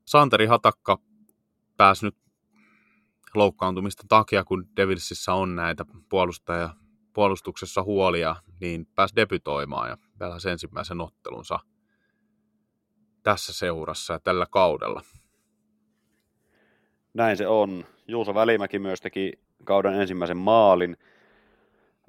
Santeri 0.06 0.46
Hatakka 0.46 0.98
pääsi 1.78 2.06
nyt 2.06 2.21
loukkaantumista 3.36 4.04
takia, 4.10 4.44
kun 4.44 4.68
Devilsissä 4.78 5.34
on 5.34 5.56
näitä 5.56 5.86
puolustaja, 6.10 6.70
puolustuksessa 7.14 7.84
huolia, 7.84 8.36
niin 8.60 8.88
pääsi 8.96 9.16
debytoimaan 9.16 9.90
ja 9.90 9.98
pelasi 10.20 10.50
ensimmäisen 10.50 11.02
ottelunsa 11.02 11.60
tässä 13.24 13.54
seurassa 13.54 14.14
ja 14.14 14.20
tällä 14.20 14.46
kaudella. 14.52 15.02
Näin 17.14 17.38
se 17.38 17.48
on. 17.48 17.86
Juuso 18.08 18.34
Välimäki 18.34 18.80
myös 18.80 19.02
teki 19.02 19.34
kauden 19.64 19.94
ensimmäisen 19.94 20.38
maalin. 20.38 20.98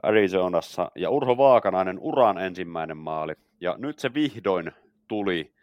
Arizonassa 0.02 0.90
ja 0.94 1.10
Urho 1.10 1.36
Vaakanainen 1.36 1.98
uran 1.98 2.38
ensimmäinen 2.38 2.96
maali. 2.96 3.32
Ja 3.60 3.74
nyt 3.78 3.98
se 3.98 4.14
vihdoin 4.14 4.72
tuli. 5.08 5.54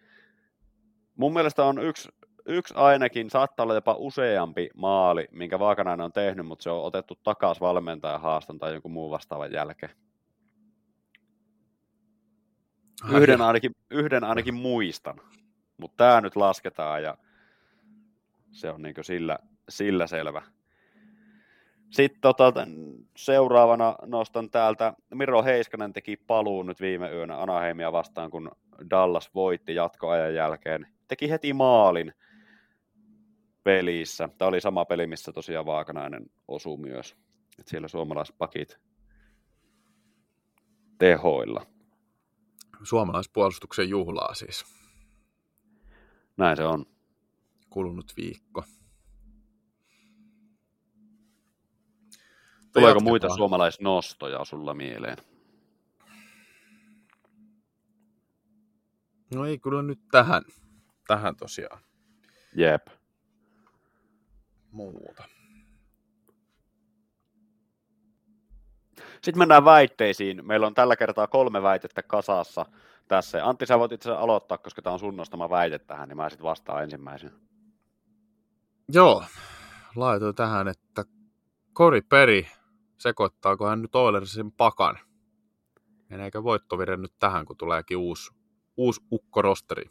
Mun 1.16 1.34
mielestä 1.34 1.64
on 1.64 1.84
yksi, 1.84 2.10
yksi 2.50 2.74
ainakin, 2.78 3.30
saattaa 3.30 3.64
olla 3.64 3.74
jopa 3.74 3.96
useampi 3.98 4.70
maali, 4.76 5.28
minkä 5.32 5.60
Vaakanainen 5.60 6.06
on 6.06 6.12
tehnyt, 6.12 6.46
mutta 6.46 6.64
se 6.64 6.70
on 6.70 6.84
otettu 6.84 7.20
takaisin 7.24 7.62
valmentajan 7.62 8.22
haaston 8.22 8.60
tai 8.60 8.74
jonkun 8.74 8.92
muun 8.92 9.12
vastaavan 9.12 9.52
jälkeen. 9.52 9.92
Yhden 13.16 13.42
ainakin, 13.42 13.76
yhden 13.90 14.24
ainakin 14.24 14.54
muistan, 14.54 15.22
mutta 15.78 15.98
tämä 15.98 16.22
nyt 16.22 16.36
lasketaan 16.36 17.04
ja 17.04 17.18
se 18.52 18.70
on 18.70 18.82
niin 18.82 18.96
sillä, 19.02 19.40
sillä 19.70 20.08
selvä. 20.08 20.42
Sitten 21.90 22.22
tota, 22.22 22.68
seuraavana 23.18 23.96
nostan 24.06 24.50
täältä, 24.50 24.94
Miro 25.14 25.44
Heiskanen 25.44 25.94
teki 25.94 26.18
paluun 26.18 26.66
nyt 26.66 26.82
viime 26.82 27.12
yönä 27.12 27.38
Anaheimia 27.38 27.92
vastaan, 27.92 28.32
kun 28.32 28.52
Dallas 28.90 29.36
voitti 29.36 29.76
jatkoajan 29.76 30.36
jälkeen. 30.36 30.88
Teki 31.08 31.30
heti 31.30 31.54
maalin 31.54 32.14
pelissä. 33.64 34.30
Tämä 34.38 34.50
oli 34.50 34.62
sama 34.62 34.86
peli, 34.86 35.08
missä 35.08 35.32
tosiaan 35.32 35.66
Vaakanainen 35.66 36.26
osui 36.48 36.78
myös. 36.78 37.16
Et 37.60 37.68
siellä 37.68 37.88
suomalaispakit 37.88 38.80
tehoilla. 40.98 41.66
Suomalaispuolustuksen 42.84 43.90
juhlaa 43.90 44.34
siis. 44.34 44.66
Näin 46.38 46.58
se 46.58 46.64
on. 46.64 46.86
Kulunut 47.70 48.14
viikko. 48.18 48.64
Tuleeko 52.74 52.90
jatketaan. 52.90 53.04
muita 53.04 53.36
suomalaisnostoja 53.36 54.46
sulla 54.46 54.74
mieleen? 54.74 55.18
No 59.34 59.46
ei 59.46 59.60
kyllä 59.60 59.82
nyt 59.82 60.00
tähän, 60.12 60.44
tähän 61.08 61.36
tosiaan. 61.36 61.82
Jep. 62.56 62.99
Muuta. 64.72 65.24
Sitten 69.22 69.38
mennään 69.38 69.66
väitteisiin. 69.66 70.48
Meillä 70.48 70.68
on 70.68 70.74
tällä 70.74 70.96
kertaa 70.96 71.28
kolme 71.28 71.62
väitettä 71.62 72.04
kasassa 72.04 72.66
tässä. 73.08 73.46
Antti, 73.46 73.66
sä 73.66 73.80
voit 73.80 73.92
itse 73.92 74.12
aloittaa, 74.12 74.58
koska 74.58 74.82
tämä 74.82 74.94
on 74.94 75.00
sun 75.00 75.18
nostama 75.18 75.50
väite 75.50 75.80
tähän, 75.80 76.10
niin 76.10 76.18
mä 76.18 76.30
sitten 76.30 76.44
vastaan 76.44 76.84
ensimmäisen. 76.84 77.32
Joo, 78.94 79.24
laitoin 79.96 80.36
tähän, 80.36 80.68
että 80.68 81.06
Kori 81.74 82.02
Peri 82.02 82.48
sekoittaako 82.98 83.68
hän 83.68 83.82
nyt 83.82 83.96
Oilersin 83.96 84.52
pakan? 84.52 85.00
Meneekö 86.10 86.44
voittovire 86.44 86.98
nyt 86.98 87.14
tähän, 87.20 87.46
kun 87.46 87.58
tuleekin 87.58 87.98
uusi, 87.98 88.32
uusi 88.78 89.02
ukkorosteri? 89.12 89.84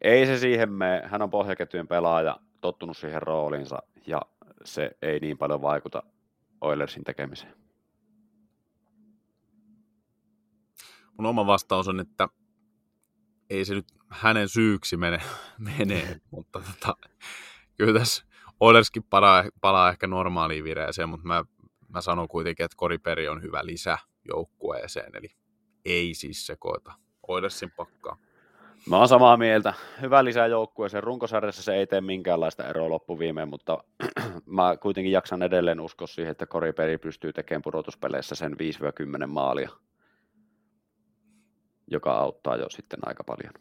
Ei 0.00 0.26
se 0.26 0.38
siihen 0.38 0.72
mene. 0.72 1.02
Hän 1.06 1.22
on 1.22 1.30
pohjaketjujen 1.30 1.88
pelaaja, 1.88 2.40
tottunut 2.64 2.96
siihen 2.96 3.22
rooliinsa 3.22 3.82
ja 4.06 4.20
se 4.64 4.90
ei 5.02 5.20
niin 5.20 5.38
paljon 5.38 5.62
vaikuta 5.62 6.02
Oilersin 6.60 7.04
tekemiseen. 7.04 7.54
Mun 11.18 11.26
oma 11.26 11.46
vastaus 11.46 11.88
on, 11.88 12.00
että 12.00 12.28
ei 13.50 13.64
se 13.64 13.74
nyt 13.74 13.86
hänen 14.08 14.48
syyksi 14.48 14.96
mene, 14.96 15.20
menee, 15.78 16.20
mutta 16.30 16.60
tota, 16.60 16.96
kyllä 17.78 17.98
tässä 17.98 18.24
Oilerskin 18.60 19.02
palaa, 19.02 19.44
palaa 19.60 19.90
ehkä 19.90 20.06
normaaliin 20.06 20.64
vireeseen, 20.64 21.08
mutta 21.08 21.26
mä 21.26 21.44
mä 21.88 22.00
sanon 22.00 22.28
kuitenkin, 22.28 22.64
että 22.64 22.76
Koriperi 22.76 23.28
on 23.28 23.42
hyvä 23.42 23.66
lisä 23.66 23.98
joukkueeseen, 24.28 25.16
eli 25.16 25.36
ei 25.84 26.14
siis 26.14 26.46
sekoita. 26.46 26.92
Oilersin 27.28 27.70
pakkaa. 27.70 28.16
Mä 28.86 28.98
oon 28.98 29.08
samaa 29.08 29.36
mieltä. 29.36 29.74
Hyvä 30.00 30.24
lisää 30.24 30.46
joukkueeseen. 30.46 31.02
Runkosarjassa 31.02 31.62
se 31.62 31.74
ei 31.74 31.86
tee 31.86 32.00
minkäänlaista 32.00 32.68
eroa 32.68 32.90
loppuviimeen, 32.90 33.48
mutta 33.48 33.84
mä 34.46 34.76
kuitenkin 34.76 35.12
jaksan 35.12 35.42
edelleen 35.42 35.80
uskoa 35.80 36.06
siihen, 36.06 36.30
että 36.30 36.46
Koriperi 36.46 36.98
pystyy 36.98 37.32
tekemään 37.32 37.62
pudotuspeleissä 37.62 38.34
sen 38.34 38.56
5-10 39.22 39.26
maalia, 39.26 39.70
joka 41.90 42.12
auttaa 42.12 42.56
jo 42.56 42.70
sitten 42.70 42.98
aika 43.06 43.24
paljon. 43.24 43.52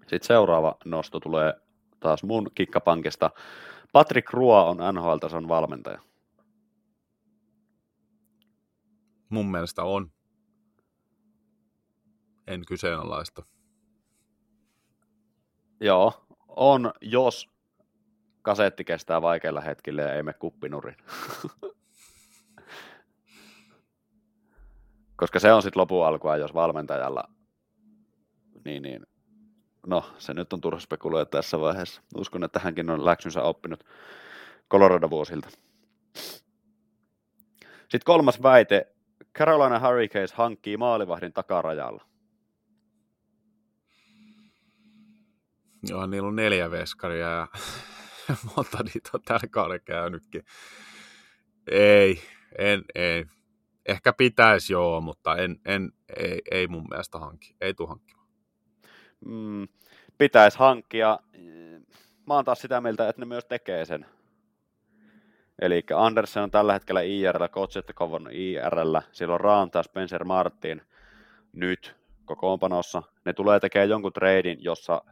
Sitten 0.00 0.26
seuraava 0.26 0.76
nosto 0.84 1.20
tulee 1.20 1.54
taas 2.00 2.22
mun 2.22 2.50
kikkapankista. 2.54 3.30
Patrick 3.92 4.32
Rua 4.32 4.64
on 4.64 4.76
NHL-tason 4.76 5.48
valmentaja. 5.48 6.11
Mun 9.32 9.50
mielestä 9.50 9.82
on. 9.82 10.12
En 12.46 12.62
kyseenalaista. 12.66 13.42
Joo, 15.80 16.26
on, 16.48 16.92
jos 17.00 17.48
kasetti 18.42 18.84
kestää 18.84 19.22
vaikeilla 19.22 19.60
hetkillä 19.60 20.02
ja 20.02 20.14
ei 20.14 20.22
me 20.22 20.32
kuppinurin. 20.32 20.96
Koska 25.16 25.40
se 25.40 25.52
on 25.52 25.62
sitten 25.62 25.80
lopun 25.80 26.06
alkua, 26.06 26.36
jos 26.36 26.54
valmentajalla, 26.54 27.24
niin, 28.64 28.82
niin 28.82 29.06
no 29.86 30.04
se 30.18 30.34
nyt 30.34 30.52
on 30.52 30.60
turha 30.60 30.80
spekuloida 30.80 31.26
tässä 31.26 31.60
vaiheessa. 31.60 32.02
Uskon, 32.14 32.44
että 32.44 32.58
hänkin 32.58 32.90
on 32.90 33.04
läksynsä 33.04 33.42
oppinut 33.42 33.84
Colorado-vuosilta. 34.70 35.48
Sitten 37.78 38.04
kolmas 38.04 38.42
väite. 38.42 38.92
Carolina 39.38 39.78
Hurricanes 39.78 40.32
hankkii 40.32 40.76
maalivahdin 40.76 41.32
takarajalla. 41.32 42.04
Joo, 45.88 46.06
niillä 46.06 46.28
on 46.28 46.36
neljä 46.36 46.70
veskaria 46.70 47.28
ja 47.28 47.48
monta 48.56 48.78
niitä 48.82 49.10
on 49.14 49.22
tällä 49.24 49.48
kaudella 49.50 49.78
käynytkin. 49.78 50.44
Ei, 51.70 52.22
en, 52.58 52.84
ei. 52.94 53.24
Ehkä 53.86 54.12
pitäisi 54.12 54.72
joo, 54.72 55.00
mutta 55.00 55.36
en, 55.36 55.60
en, 55.64 55.92
ei, 56.16 56.42
ei 56.50 56.66
mun 56.66 56.86
mielestä 56.90 57.18
hankki. 57.18 57.56
Ei 57.60 57.74
tule 57.74 57.88
hankkimaan. 57.88 58.28
Mm, 59.26 59.68
pitäisi 60.18 60.58
hankkia. 60.58 61.18
Mä 62.26 62.34
oon 62.34 62.44
taas 62.44 62.60
sitä 62.60 62.80
mieltä, 62.80 63.08
että 63.08 63.22
ne 63.22 63.26
myös 63.26 63.44
tekee 63.44 63.84
sen. 63.84 64.06
Eli 65.62 65.82
Andersen 65.96 66.42
on 66.42 66.50
tällä 66.50 66.72
hetkellä 66.72 67.00
IRL, 67.00 67.48
Kotsettekov 67.50 68.12
on 68.12 68.28
IRL, 68.32 68.96
siellä 69.12 69.34
on 69.34 69.40
Ranta, 69.40 69.82
Spencer 69.82 70.24
Martin 70.24 70.82
nyt 71.52 71.96
kokoonpanossa. 72.24 73.02
Ne 73.24 73.32
tulee 73.32 73.60
tekemään 73.60 73.88
jonkun 73.88 74.12
treidin, 74.12 74.64
jossa 74.64 75.02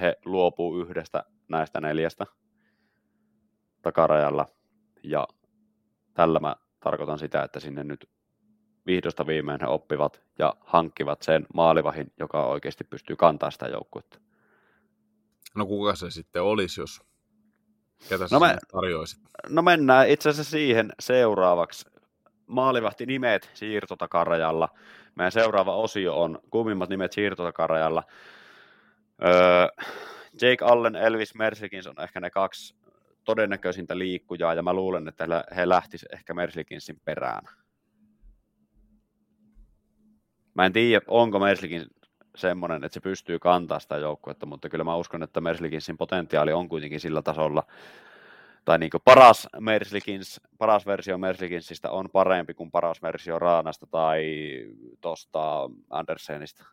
he 0.00 0.16
luopuu 0.24 0.80
yhdestä 0.80 1.24
näistä 1.48 1.80
neljästä 1.80 2.26
takarajalla. 3.82 4.46
Ja 5.02 5.28
tällä 6.14 6.40
mä 6.40 6.56
tarkoitan 6.80 7.18
sitä, 7.18 7.42
että 7.42 7.60
sinne 7.60 7.84
nyt 7.84 8.08
vihdosta 8.86 9.26
viimein 9.26 9.60
he 9.60 9.66
oppivat 9.66 10.20
ja 10.38 10.54
hankkivat 10.60 11.22
sen 11.22 11.46
maalivahin, 11.54 12.12
joka 12.18 12.46
oikeasti 12.46 12.84
pystyy 12.84 13.16
kantaa 13.16 13.50
sitä 13.50 13.66
joukkuetta. 13.66 14.18
No 15.56 15.66
kuka 15.66 15.94
se 15.94 16.10
sitten 16.10 16.42
olisi, 16.42 16.80
jos 16.80 17.02
ketä 18.08 18.24
no 18.30 18.40
me, 18.40 18.56
tarjoisit? 18.72 19.20
No 19.48 19.62
mennään 19.62 20.08
itse 20.08 20.28
asiassa 20.28 20.50
siihen 20.50 20.92
seuraavaksi. 21.00 21.90
Maalivahti 22.46 23.06
nimet 23.06 23.50
siirtotakarajalla. 23.54 24.68
Meidän 25.14 25.32
seuraava 25.32 25.76
osio 25.76 26.22
on 26.22 26.38
kuumimmat 26.50 26.88
nimet 26.88 27.12
siirtotakarajalla. 27.12 28.02
Öö, 29.24 29.84
Jake 30.42 30.64
Allen, 30.64 30.96
Elvis 30.96 31.34
Mersikins 31.34 31.86
on 31.86 32.02
ehkä 32.02 32.20
ne 32.20 32.30
kaksi 32.30 32.74
todennäköisintä 33.24 33.98
liikkujaa, 33.98 34.54
ja 34.54 34.62
mä 34.62 34.72
luulen, 34.72 35.08
että 35.08 35.44
he 35.56 35.68
lähtisivät 35.68 36.12
ehkä 36.12 36.34
Mersikinsin 36.34 37.00
perään. 37.04 37.42
Mä 40.54 40.66
en 40.66 40.72
tiedä, 40.72 41.04
onko 41.08 41.38
Merslikin 41.38 41.86
semmoinen, 42.36 42.84
että 42.84 42.94
se 42.94 43.00
pystyy 43.00 43.38
kantaa 43.38 43.78
sitä 43.78 43.96
joukkuetta, 43.96 44.46
mutta 44.46 44.68
kyllä 44.68 44.84
mä 44.84 44.96
uskon, 44.96 45.22
että 45.22 45.40
Merslikinsin 45.40 45.96
potentiaali 45.96 46.52
on 46.52 46.68
kuitenkin 46.68 47.00
sillä 47.00 47.22
tasolla, 47.22 47.62
tai 48.64 48.78
niin 48.78 48.90
paras, 49.04 49.48
Merslikins, 49.60 50.40
paras 50.58 50.86
versio 50.86 51.18
Merslikinsistä 51.18 51.90
on 51.90 52.10
parempi 52.12 52.54
kuin 52.54 52.70
paras 52.70 53.02
versio 53.02 53.38
Raanasta 53.38 53.86
tai 53.86 54.24
tuosta 55.00 55.70
Andersenista. 55.90 56.64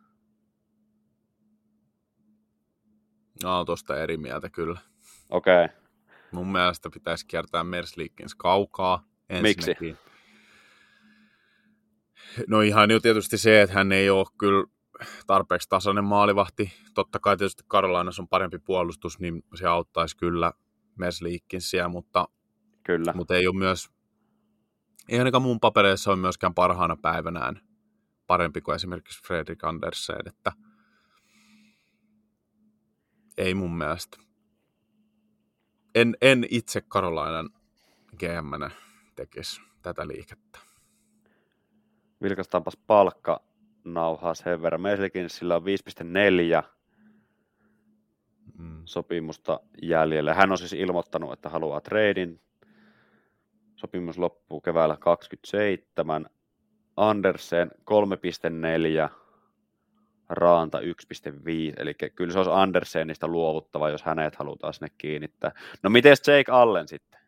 No, 3.43 3.66
tuosta 3.66 4.03
eri 4.03 4.18
mieltä 4.18 4.49
kyllä. 4.49 4.80
Okei. 5.30 5.66
Okay. 5.66 5.78
Mun 6.32 6.51
mielestä 6.51 6.89
pitäisi 6.89 7.28
kiertää 7.28 7.64
Merslikins 7.64 8.36
kaukaa. 8.36 9.03
Ensinnäkin. 9.30 9.88
Miksi? 9.88 10.03
No 12.47 12.61
ihan 12.61 12.91
jo 12.91 12.99
tietysti 12.99 13.38
se, 13.38 13.61
että 13.61 13.76
hän 13.76 13.91
ei 13.91 14.09
ole 14.09 14.26
kyllä 14.38 14.66
tarpeeksi 15.28 15.70
tasainen 15.70 16.04
maalivahti. 16.04 16.74
Totta 16.94 17.20
kai 17.20 17.38
tietysti 17.38 17.64
Karolainassa 17.68 18.22
on 18.22 18.28
parempi 18.28 18.60
puolustus, 18.60 19.20
niin 19.20 19.44
se 19.56 19.68
auttaisi 19.68 20.18
kyllä 20.18 20.54
Mesliikkinsiä, 20.96 21.88
mutta, 21.88 22.28
kyllä. 22.84 23.14
mutta 23.16 23.36
ei 23.36 23.48
ole 23.48 23.56
myös, 23.56 23.89
ei 25.10 25.20
ainakaan 25.20 25.41
mun 25.41 25.60
papereissa 25.60 26.12
ole 26.12 26.20
myöskään 26.20 26.54
parhaana 26.54 26.96
päivänään 26.96 27.62
parempi 28.28 28.62
kuin 28.62 28.76
esimerkiksi 28.76 29.24
Fredrik 29.24 29.64
Andersen, 29.64 30.16
että 30.26 30.52
ei 33.38 33.54
mun 33.54 33.78
mielestä. 33.78 34.18
En, 35.96 36.18
en 36.22 36.46
itse 36.50 36.82
Karolainan 36.82 37.50
gm 38.20 38.72
tekisi 39.16 39.62
tätä 39.82 40.08
liikettä 40.08 40.60
vilkastaanpas 42.24 42.78
palkka 42.88 43.41
nauhaa 43.84 44.34
sen 44.34 44.62
verran. 44.62 44.82
Meilläkin 44.82 45.30
sillä 45.30 45.56
on 45.56 45.64
5,4 46.62 46.64
mm. 48.58 48.82
sopimusta 48.86 49.60
jäljellä. 49.82 50.34
Hän 50.34 50.52
on 50.52 50.58
siis 50.58 50.74
ilmoittanut, 50.74 51.34
että 51.34 51.50
haluaa 51.50 51.82
treidin. 51.82 52.42
Sopimus 53.76 54.18
loppuu 54.18 54.62
keväällä 54.62 54.98
27. 54.98 56.26
Andersen 56.98 57.72
3,4. 59.12 59.24
Raanta 60.30 60.80
1,5, 60.80 60.86
eli 61.78 61.94
kyllä 62.16 62.34
se 62.34 62.40
olisi 62.40 62.52
Andersenista 62.54 63.28
luovuttava, 63.28 63.90
jos 63.90 64.04
hänet 64.04 64.36
halutaan 64.36 64.74
sinne 64.74 64.88
kiinnittää. 64.98 65.52
No 65.84 65.90
miten 65.90 66.16
Jake 66.28 66.52
Allen 66.52 66.88
sitten? 66.88 67.20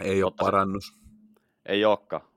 Ei 0.00 0.22
ole 0.22 0.32
parannus. 0.38 1.00
Ei 1.66 1.84
olekaan. 1.84 2.29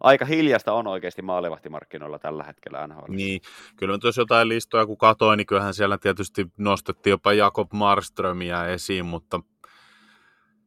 Aika 0.00 0.24
hiljasta 0.24 0.72
on 0.72 0.86
oikeasti 0.86 1.22
maalivahtimarkkinoilla 1.22 2.18
tällä 2.18 2.44
hetkellä 2.44 2.86
NHL. 2.86 3.04
Niin, 3.08 3.40
kyllä 3.76 3.94
nyt 3.94 4.04
jos 4.04 4.16
jotain 4.16 4.48
listoja 4.48 4.86
kun 4.86 4.98
katsoin, 4.98 5.36
niin 5.36 5.46
kyllähän 5.46 5.74
siellä 5.74 5.98
tietysti 5.98 6.46
nostettiin 6.58 7.10
jopa 7.10 7.32
Jakob 7.32 7.72
Marströmiä 7.72 8.66
esiin, 8.66 9.06
mutta 9.06 9.40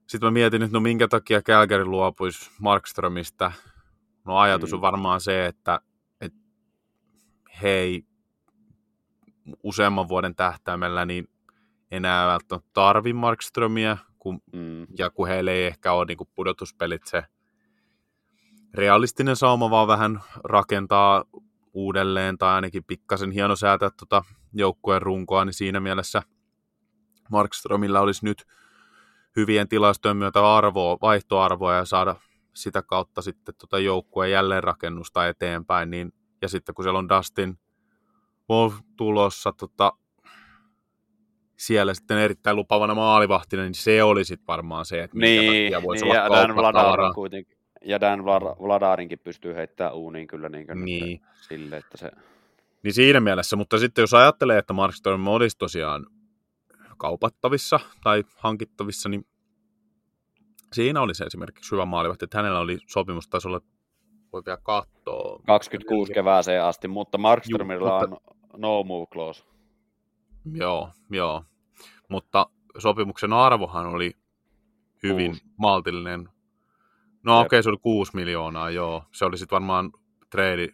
sitten 0.08 0.28
mä 0.28 0.32
mietin, 0.32 0.64
että 0.64 0.74
no 0.74 0.80
minkä 0.80 1.08
takia 1.08 1.42
Calgary 1.42 1.86
luopuisi 1.86 2.52
Markströmistä. 2.60 3.52
No 4.26 4.38
ajatus 4.38 4.72
mm. 4.72 4.76
on 4.76 4.82
varmaan 4.82 5.22
se, 5.22 5.46
että, 5.46 5.80
että 6.22 6.40
hei, 7.62 8.04
useamman 9.64 10.08
vuoden 10.08 10.36
tähtäimellä 10.36 11.06
niin 11.06 11.30
enää 11.92 12.28
välttämättä 12.28 12.70
tarvi 12.74 13.14
Markströmiä, 13.14 13.98
kun, 14.20 14.42
mm. 14.54 14.88
ja 14.98 15.10
kun 15.10 15.28
heillä 15.28 15.52
ei 15.52 15.66
ehkä 15.66 15.94
ole 15.94 16.06
niin 16.06 16.18
pudotuspelit 16.36 17.02
se 17.06 17.24
realistinen 18.74 19.36
sauma, 19.36 19.70
vaan 19.70 19.88
vähän 19.88 20.22
rakentaa 20.44 21.24
uudelleen 21.74 22.38
tai 22.38 22.54
ainakin 22.54 22.84
pikkasen 22.84 23.32
hieno 23.32 23.56
säätää 23.56 23.90
tuota 23.90 24.24
joukkueen 24.54 25.02
runkoa, 25.02 25.46
niin 25.46 25.54
siinä 25.54 25.80
mielessä 25.80 26.22
Markströmillä 27.32 28.02
olisi 28.02 28.26
nyt 28.26 28.46
hyvien 29.36 29.68
tilastojen 29.68 30.18
myötä 30.18 30.56
arvoa, 30.56 30.98
vaihtoarvoa 31.02 31.74
ja 31.74 31.86
saada 31.86 32.16
sitä 32.54 32.82
kautta 32.82 33.22
sitten 33.22 33.56
tuota 33.60 33.80
joukkueen 33.80 34.32
jälleenrakennusta 34.32 35.28
eteenpäin, 35.28 35.90
niin, 35.90 36.14
ja 36.42 36.48
sitten 36.48 36.76
kun 36.76 36.84
siellä 36.84 37.00
on 37.00 37.10
Dustin 37.10 37.60
Wolf 38.50 38.76
tulossa 38.98 39.54
tota, 39.54 39.94
siellä 41.58 41.94
sitten 41.94 42.18
erittäin 42.18 42.56
lupavana 42.56 42.96
maalivahtina, 42.96 43.64
niin 43.64 43.76
se 43.76 44.04
oli 44.04 44.26
sitten 44.26 44.48
varmaan 44.48 44.86
se, 44.86 45.04
että 45.04 45.18
minkä 45.18 45.42
niin, 45.42 45.74
takia 45.74 45.88
voisi 45.88 46.06
niin, 46.06 46.12
olla 46.12 46.24
ja 46.24 46.30
Dan 46.30 47.14
kuitenkin, 47.14 47.53
ja 47.84 48.02
Dan 48.02 48.26
Vladarinkin 48.26 49.20
pystyy 49.20 49.56
heittämään 49.56 49.96
uuniin 49.96 50.28
kyllä 50.28 50.50
niin, 50.50 50.68
niin. 50.86 51.22
sille, 51.42 51.78
että 51.78 51.98
se... 51.98 52.12
Niin 52.84 52.94
siinä 52.94 53.20
mielessä, 53.20 53.56
mutta 53.56 53.78
sitten 53.78 54.02
jos 54.02 54.14
ajattelee, 54.14 54.58
että 54.58 54.74
Markström 54.74 55.28
olisi 55.28 55.58
tosiaan 55.58 56.06
kaupattavissa 56.98 57.80
tai 58.04 58.24
hankittavissa, 58.36 59.10
niin 59.10 59.26
siinä 60.74 61.02
oli 61.02 61.16
se 61.16 61.24
esimerkiksi 61.24 61.72
hyvä 61.72 61.86
maalivahti, 61.86 62.26
että 62.26 62.38
hänellä 62.38 62.60
oli 62.60 62.78
sopimus, 62.88 63.28
taisi 63.28 63.48
olla, 63.48 63.62
voi 64.34 64.42
vielä 64.46 64.60
katsoa. 64.64 65.40
26 65.46 66.14
kevääseen 66.14 66.64
asti, 66.64 66.88
mutta 66.88 67.18
Markströmillä 67.18 67.94
on 67.94 68.18
no 68.58 68.84
move 68.84 69.06
clause. 69.14 69.44
Joo, 70.52 70.90
joo. 71.10 71.44
Mutta 72.10 72.50
sopimuksen 72.78 73.34
arvohan 73.34 73.86
oli 73.86 74.12
hyvin 75.04 75.32
Kuusi. 75.32 75.44
maltillinen. 75.58 76.30
No 77.24 77.40
okei, 77.40 77.46
okay, 77.46 77.64
se 77.64 77.70
oli 77.70 77.78
6 77.78 78.12
miljoonaa, 78.16 78.70
joo. 78.70 79.04
Se 79.12 79.26
oli 79.26 79.38
sitten 79.38 79.56
varmaan 79.56 79.92
trade 80.30 80.70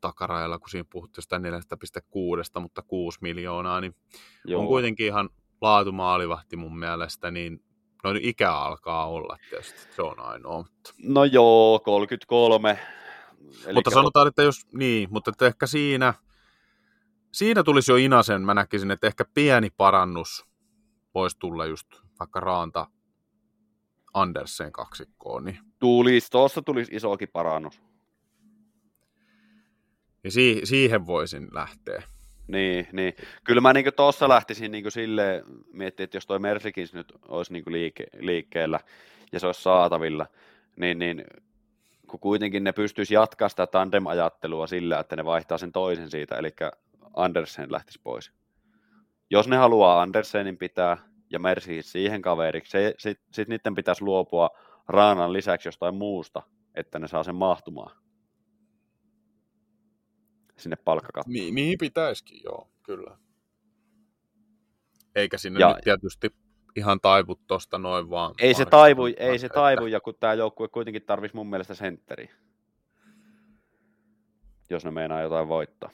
takarajalla, 0.00 0.58
kun 0.58 0.68
siinä 0.68 0.88
puhuttiin 0.90 1.22
sitä 1.22 1.38
4,6, 1.38 2.60
mutta 2.60 2.82
6 2.82 3.18
miljoonaa, 3.22 3.80
niin 3.80 3.94
Joo. 4.44 4.60
on 4.60 4.66
kuitenkin 4.66 5.06
ihan 5.06 5.30
laatumaalivahti 5.60 6.56
mun 6.56 6.78
mielestä, 6.78 7.30
niin 7.30 7.64
no 8.04 8.10
ikä 8.20 8.52
alkaa 8.52 9.06
olla 9.06 9.36
tietysti, 9.50 9.94
se 9.96 10.02
on 10.02 10.20
ainoa. 10.20 10.58
Mutta, 10.58 10.94
No 11.02 11.24
joo, 11.24 11.80
33. 11.84 12.70
Elikkä 12.70 13.72
mutta 13.72 13.90
sanotaan, 13.90 14.28
että 14.28 14.42
jos, 14.42 14.66
niin, 14.72 15.08
mutta 15.12 15.30
että 15.30 15.46
ehkä 15.46 15.66
siinä, 15.66 16.14
siinä 17.32 17.62
tulisi 17.62 17.92
jo 17.92 17.96
Inasen, 17.96 18.42
mä 18.42 18.54
näkisin, 18.54 18.90
että 18.90 19.06
ehkä 19.06 19.24
pieni 19.34 19.70
parannus 19.70 20.44
voisi 21.14 21.38
tulla 21.38 21.66
just 21.66 21.88
vaikka 22.20 22.40
Raanta 22.40 22.86
Andersen 24.14 24.72
kaksikkoon, 24.72 25.44
niin, 25.44 25.58
Tulisi, 25.78 26.30
tuossa 26.30 26.62
tulisi 26.62 26.94
isokin 26.96 27.28
parannus. 27.32 27.82
niin 30.22 30.32
si- 30.32 30.60
siihen 30.64 31.06
voisin 31.06 31.48
lähteä. 31.52 32.02
Niin, 32.48 32.88
niin. 32.92 33.14
Kyllä 33.44 33.60
mä 33.60 33.72
niin 33.72 33.94
tuossa 33.96 34.28
lähtisin 34.28 34.72
niin 34.72 34.90
silleen 34.90 35.44
miettiä, 35.72 36.04
että 36.04 36.16
jos 36.16 36.26
toi 36.26 36.38
Mersikins 36.38 36.94
nyt 36.94 37.12
olisi 37.28 37.52
niin 37.52 37.64
liike, 37.66 38.06
liikkeellä 38.18 38.80
ja 39.32 39.40
se 39.40 39.46
olisi 39.46 39.62
saatavilla, 39.62 40.26
niin, 40.76 40.98
niin 40.98 41.24
kun 42.06 42.20
kuitenkin 42.20 42.64
ne 42.64 42.72
pystyisi 42.72 43.14
jatkaa 43.14 43.48
sitä 43.48 43.66
tandem-ajattelua 43.66 44.66
sillä, 44.66 45.00
että 45.00 45.16
ne 45.16 45.24
vaihtaa 45.24 45.58
sen 45.58 45.72
toisen 45.72 46.10
siitä, 46.10 46.36
eli 46.36 46.50
Andersen 47.16 47.72
lähtisi 47.72 48.00
pois. 48.02 48.32
Jos 49.30 49.48
ne 49.48 49.56
haluaa 49.56 50.02
Andersenin 50.02 50.56
pitää 50.56 50.96
ja 51.32 51.38
Mersikins 51.38 51.92
siihen 51.92 52.22
kaveriksi, 52.22 52.78
sitten 52.98 53.26
sit 53.34 53.48
niiden 53.48 53.74
pitäisi 53.74 54.02
luopua 54.04 54.50
Raanan 54.88 55.32
lisäksi 55.32 55.68
jostain 55.68 55.94
muusta, 55.94 56.42
että 56.74 56.98
ne 56.98 57.08
saa 57.08 57.22
sen 57.22 57.34
mahtumaan 57.34 57.96
sinne 60.56 60.76
palkkakattoon. 60.76 61.32
Mi- 61.32 61.52
mihin 61.52 61.78
pitäisikin, 61.78 62.40
joo, 62.44 62.68
kyllä. 62.82 63.18
Eikä 65.14 65.38
sinne 65.38 65.60
Ja- 65.60 65.68
nyt 65.68 65.84
tietysti 65.84 66.30
ihan 66.76 67.00
taivu 67.00 67.34
tosta 67.46 67.78
noin 67.78 68.10
vaan. 68.10 68.34
Ei 68.40 68.54
se 68.54 68.64
taivu, 68.64 69.06
ei 69.06 69.14
kanssa, 69.14 69.38
se 69.38 69.46
että- 69.46 69.54
taivu, 69.60 69.86
ja 69.86 70.00
kun 70.00 70.14
tämä 70.20 70.34
joukkue 70.34 70.68
kuitenkin 70.68 71.02
tarvisi 71.02 71.36
mun 71.36 71.50
mielestä 71.50 71.74
sentteriä. 71.74 72.34
Jos 74.70 74.84
ne 74.84 74.90
meinaa 74.90 75.22
jotain 75.22 75.48
voittaa. 75.48 75.90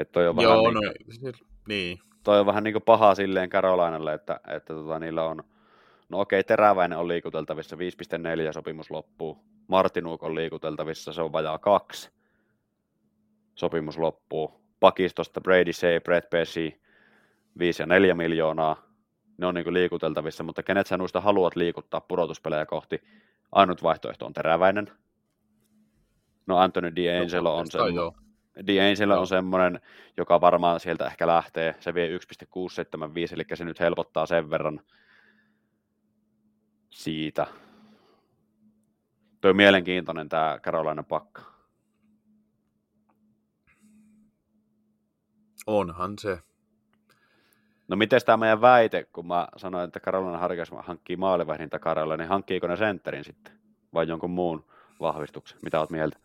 Että 0.00 0.12
toi 0.12 0.28
on, 0.28 0.36
vähän 0.36 0.50
Joo, 0.50 0.70
niin, 0.70 0.74
no 0.74 0.92
siis- 1.10 1.44
niin. 1.68 1.98
Toi 2.24 2.40
on 2.40 2.46
vähän 2.46 2.64
niin 2.64 2.74
kuin 2.74 2.82
paha 2.82 3.14
silleen 3.14 3.50
Karolainalle, 3.50 4.14
että, 4.14 4.40
että 4.48 4.74
tota, 4.74 4.98
niillä 4.98 5.24
on, 5.24 5.44
no 6.08 6.20
okei, 6.20 6.44
Teräväinen 6.44 6.98
on 6.98 7.08
liikuteltavissa, 7.08 7.76
5.4 7.76 8.52
sopimus 8.52 8.90
loppuu. 8.90 9.44
Martinuk 9.68 10.22
on 10.22 10.34
liikuteltavissa, 10.34 11.12
se 11.12 11.22
on 11.22 11.32
vajaa 11.32 11.58
kaksi. 11.58 12.10
Sopimus 13.54 13.98
loppuu. 13.98 14.60
Pakistosta 14.80 15.40
Brady 15.40 15.72
Shea, 15.72 16.00
Brett 16.00 16.30
Pesci, 16.30 16.80
5 17.58 17.82
ja 17.82 17.86
4 17.86 18.14
miljoonaa. 18.14 18.76
Ne 19.38 19.46
on 19.46 19.54
niin 19.54 19.64
kuin 19.64 19.74
liikuteltavissa, 19.74 20.44
mutta 20.44 20.62
kenet 20.62 20.86
sä 20.86 20.96
noista 20.96 21.20
haluat 21.20 21.56
liikuttaa 21.56 22.00
pudotuspelejä 22.00 22.66
kohti? 22.66 23.02
Ainut 23.52 23.82
vaihtoehto 23.82 24.26
on 24.26 24.32
Teräväinen. 24.32 24.92
No 26.46 26.58
Anthony 26.58 26.90
D'Angelo 26.90 27.48
on 27.48 27.70
se, 27.70 27.78
joo. 27.94 28.14
D'Angelo 28.60 29.18
on 29.18 29.26
semmoinen, 29.26 29.80
joka 30.16 30.40
varmaan 30.40 30.80
sieltä 30.80 31.06
ehkä 31.06 31.26
lähtee. 31.26 31.74
Se 31.80 31.94
vie 31.94 32.08
1,675, 32.08 33.34
eli 33.34 33.44
se 33.54 33.64
nyt 33.64 33.80
helpottaa 33.80 34.26
sen 34.26 34.50
verran 34.50 34.80
siitä. 36.90 37.46
Tuo 39.40 39.50
on 39.50 39.56
mielenkiintoinen 39.56 40.28
tämä 40.28 40.58
Carolina 40.62 41.02
pakka. 41.02 41.42
Onhan 45.66 46.18
se. 46.18 46.38
No 47.88 47.96
miten 47.96 48.20
tämä 48.26 48.36
meidän 48.36 48.60
väite, 48.60 49.04
kun 49.12 49.26
mä 49.26 49.48
sanoin, 49.56 49.84
että 49.84 50.00
Carolina 50.00 50.38
Harkas 50.38 50.70
hankkii 50.78 51.16
maalivahdin 51.16 51.70
takaralle, 51.70 52.16
niin 52.16 52.28
hankkiiko 52.28 52.66
ne 52.66 52.76
sentterin 52.76 53.24
sitten? 53.24 53.52
Vai 53.94 54.08
jonkun 54.08 54.30
muun 54.30 54.64
vahvistuksen? 55.00 55.58
Mitä 55.62 55.80
oot 55.80 55.90
mieltä? 55.90 56.23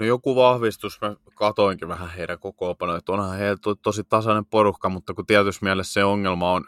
No 0.00 0.06
joku 0.06 0.36
vahvistus, 0.36 1.00
mä 1.00 1.16
katoinkin 1.34 1.88
vähän 1.88 2.10
heidän 2.10 2.38
kokoopanoja, 2.38 2.98
että 2.98 3.12
onhan 3.12 3.38
heillä 3.38 3.56
to, 3.62 3.74
tosi 3.74 4.04
tasainen 4.04 4.46
porukka, 4.46 4.88
mutta 4.88 5.14
kun 5.14 5.26
tietysti 5.26 5.64
mielessä 5.64 5.92
se 5.92 6.04
ongelma 6.04 6.52
on, 6.52 6.64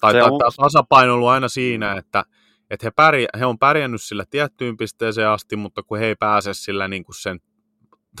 tai 0.00 0.12
Se 0.12 0.22
on... 0.22 0.40
tasapaino 0.56 1.14
ollut 1.14 1.28
aina 1.28 1.48
siinä, 1.48 1.92
että, 1.92 2.24
että 2.70 2.86
he, 2.86 2.90
pärjä, 2.90 3.28
he 3.38 3.46
on 3.46 3.58
pärjännyt 3.58 4.02
sillä 4.02 4.24
tiettyyn 4.30 4.76
pisteeseen 4.76 5.28
asti, 5.28 5.56
mutta 5.56 5.82
kun 5.82 5.98
he 5.98 6.06
ei 6.06 6.16
pääse 6.16 6.54
sillä 6.54 6.88
niin 6.88 7.04
kuin 7.04 7.16
sen, 7.16 7.40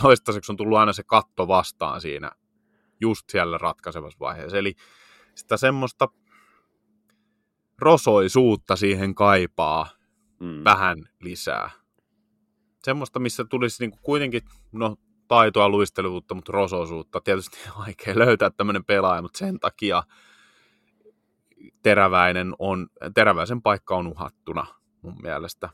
toistaiseksi 0.02 0.52
on 0.52 0.56
tullut 0.56 0.78
aina 0.78 0.92
se 0.92 1.02
katto 1.02 1.48
vastaan 1.48 2.00
siinä, 2.00 2.30
just 3.00 3.30
siellä 3.30 3.58
ratkaisevassa 3.58 4.18
vaiheessa. 4.20 4.58
Eli 4.58 4.74
sitä 5.34 5.56
semmoista 5.56 6.08
rosoisuutta 7.78 8.76
siihen 8.76 9.14
kaipaa 9.14 9.98
Mm. 10.40 10.64
vähän 10.64 10.98
lisää. 11.20 11.70
Semmoista, 12.88 13.18
missä 13.18 13.44
tulisi 13.44 13.82
niinku 13.82 13.98
kuitenkin 14.02 14.42
no, 14.72 14.96
taitoa, 15.28 15.68
luistelevuutta, 15.68 16.34
mutta 16.34 16.52
rosoisuutta. 16.52 17.20
Tietysti 17.20 17.58
vaikea 17.78 18.18
löytää 18.18 18.50
tämmöinen 18.50 18.84
pelaaja, 18.84 19.22
mutta 19.22 19.38
sen 19.38 19.60
takia 19.60 20.02
Teräväinen 21.82 22.54
on, 22.58 22.88
Teräväisen 23.14 23.62
paikka 23.62 23.96
on 23.96 24.06
uhattuna 24.06 24.66
mun 25.02 25.16
mielestä. 25.22 25.68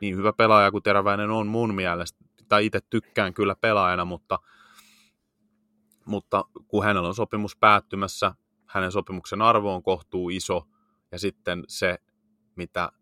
Niin 0.00 0.16
hyvä 0.16 0.32
pelaaja 0.32 0.70
kuin 0.70 0.82
Teräväinen 0.82 1.30
on 1.30 1.46
mun 1.46 1.74
mielestä, 1.74 2.24
tai 2.48 2.66
itse 2.66 2.80
tykkään 2.90 3.34
kyllä 3.34 3.54
pelaajana, 3.60 4.04
mutta, 4.04 4.38
mutta 6.04 6.44
kun 6.68 6.84
hänellä 6.84 7.08
on 7.08 7.14
sopimus 7.14 7.56
päättymässä, 7.56 8.34
hänen 8.66 8.92
sopimuksen 8.92 9.42
arvo 9.42 9.74
on 9.74 9.82
kohtuu 9.82 10.30
iso, 10.30 10.62
ja 11.12 11.18
sitten 11.18 11.64
se, 11.68 11.98
mitä, 12.56 12.92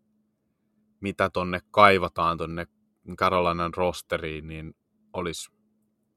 mitä 1.01 1.29
tonne 1.29 1.59
kaivataan 1.71 2.37
tonne 2.37 2.67
Carolinan 3.15 3.73
rosteriin, 3.73 4.47
niin 4.47 4.75
olisi 5.13 5.51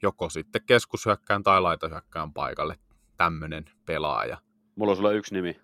joko 0.02 0.28
sitten 0.28 0.62
keskushyökkään 0.66 1.42
tai 1.42 1.60
laitahyökkään 1.60 2.32
paikalle 2.32 2.78
tämmöinen 3.16 3.64
pelaaja. 3.86 4.36
Mulla 4.76 4.90
on 4.92 4.96
sulla 4.96 5.12
yksi 5.12 5.34
nimi. 5.34 5.60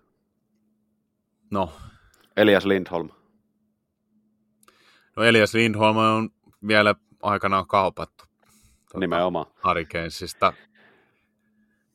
No, 1.51 1.73
Elias 2.37 2.65
Lindholm. 2.65 3.09
no 5.15 5.23
Elias 5.23 5.53
Lindholm 5.53 5.97
on 5.97 6.29
vielä 6.67 6.95
aikanaan 7.23 7.67
kaupattu 7.67 8.23
tuota, 8.25 8.99
Nimenomaan. 8.99 9.45
Hurricanesista 9.63 10.53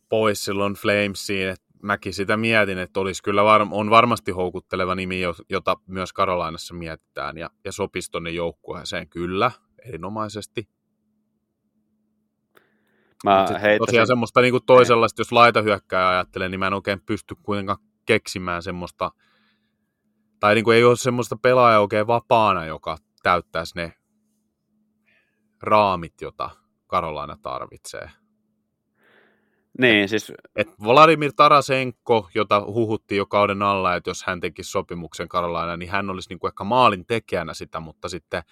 pois 0.08 0.44
silloin 0.44 0.74
Flamesiin. 0.74 1.48
Et 1.48 1.62
mäkin 1.84 2.14
sitä 2.14 2.36
mietin, 2.36 2.78
että 2.78 3.00
olisi 3.00 3.22
kyllä 3.22 3.44
var- 3.44 3.66
on 3.70 3.90
varmasti 3.90 4.30
houkutteleva 4.30 4.94
nimi, 4.94 5.20
jo- 5.20 5.34
jota 5.50 5.76
myös 5.86 6.12
Karolainassa 6.12 6.74
mietitään 6.74 7.38
ja, 7.38 7.50
ja 7.64 7.72
sopisi 7.72 8.10
tonne 8.10 8.30
joukkueeseen 8.30 9.08
kyllä 9.08 9.50
erinomaisesti. 9.86 10.68
Mä 13.24 13.38
heittäisin, 13.38 13.78
Tosiaan 13.78 14.06
semmoista 14.06 14.40
niin 14.40 14.52
kuin 14.52 14.66
toisenlaista, 14.66 15.20
jos 15.20 15.32
laitahyökkää 15.32 16.08
ajattelee, 16.08 16.48
niin 16.48 16.58
mä 16.58 16.66
en 16.66 16.72
oikein 16.72 17.00
pysty 17.06 17.34
kuitenkaan 17.42 17.78
keksimään 18.06 18.62
semmoista, 18.62 19.10
tai 20.40 20.54
niin 20.54 20.64
kuin 20.64 20.76
ei 20.76 20.84
ole 20.84 20.96
semmoista 20.96 21.36
pelaajaa 21.36 21.80
oikein 21.80 22.06
vapaana, 22.06 22.64
joka 22.64 22.96
täyttäisi 23.22 23.76
ne 23.76 23.92
raamit, 25.62 26.20
jota 26.20 26.50
Karolaina 26.86 27.36
tarvitsee. 27.42 28.10
Niin 29.78 30.08
siis 30.08 30.32
Et 30.56 30.68
Vladimir 30.84 31.32
Tarasenko, 31.36 32.28
jota 32.34 32.60
huhuttiin 32.66 33.16
jo 33.16 33.26
kauden 33.26 33.62
alla, 33.62 33.94
että 33.94 34.10
jos 34.10 34.24
hän 34.26 34.40
tekisi 34.40 34.70
sopimuksen 34.70 35.28
Karolaina, 35.28 35.76
niin 35.76 35.90
hän 35.90 36.10
olisi 36.10 36.28
niin 36.28 36.38
kuin 36.38 36.48
ehkä 36.48 36.64
maalin 36.64 37.06
tekijänä 37.06 37.54
sitä, 37.54 37.80
mutta 37.80 38.08
sitten 38.08 38.42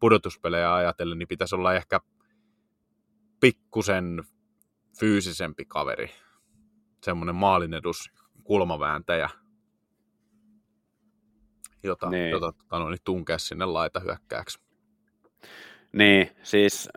pudotuspelejä 0.00 0.74
ajatellen, 0.74 1.18
niin 1.18 1.28
pitäisi 1.28 1.54
olla 1.54 1.74
ehkä 1.74 2.00
pikkusen 3.40 4.24
fyysisempi 5.00 5.64
kaveri. 5.64 6.10
Semmoinen 7.02 7.34
maalinedus 7.34 8.10
kulmavääntäjä, 8.44 9.30
jota, 11.82 12.10
Niin. 12.10 12.30
jota 12.30 12.52
tota, 12.52 12.78
no, 12.78 12.90
niin 12.90 12.98
tunkea 13.04 13.38
sinne 13.38 13.64
laita 13.64 14.00
hyökkääksi. 14.00 14.60
Niin, 15.92 16.30
siis 16.42 16.88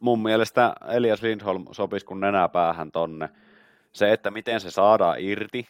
mun 0.00 0.22
mielestä 0.22 0.72
Elias 0.88 1.22
Lindholm 1.22 1.64
sopisi 1.72 2.06
kun 2.06 2.20
nenäpäähän 2.20 2.92
tonne. 2.92 3.28
Se, 3.92 4.12
että 4.12 4.30
miten 4.30 4.60
se 4.60 4.70
saadaan 4.70 5.16
irti 5.20 5.68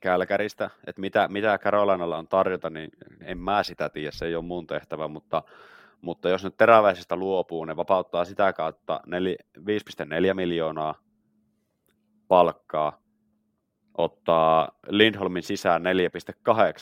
Kälkäristä, 0.00 0.70
että 0.86 1.00
mitä, 1.00 1.28
mitä 1.28 1.58
Carolinalla 1.58 2.18
on 2.18 2.28
tarjota, 2.28 2.70
niin 2.70 2.90
en 3.20 3.38
mä 3.38 3.62
sitä 3.62 3.88
tiedä, 3.88 4.10
se 4.10 4.26
ei 4.26 4.34
ole 4.34 4.44
mun 4.44 4.66
tehtävä, 4.66 5.08
mutta, 5.08 5.42
mutta 6.00 6.28
jos 6.28 6.44
nyt 6.44 6.56
teräväisestä 6.56 7.16
luopuu, 7.16 7.64
ne 7.64 7.76
vapauttaa 7.76 8.24
sitä 8.24 8.52
kautta 8.52 9.00
5,4 10.28 10.34
miljoonaa 10.34 10.94
palkkaa, 12.28 12.98
ottaa 13.98 14.68
Lindholmin 14.88 15.42
sisään 15.42 15.82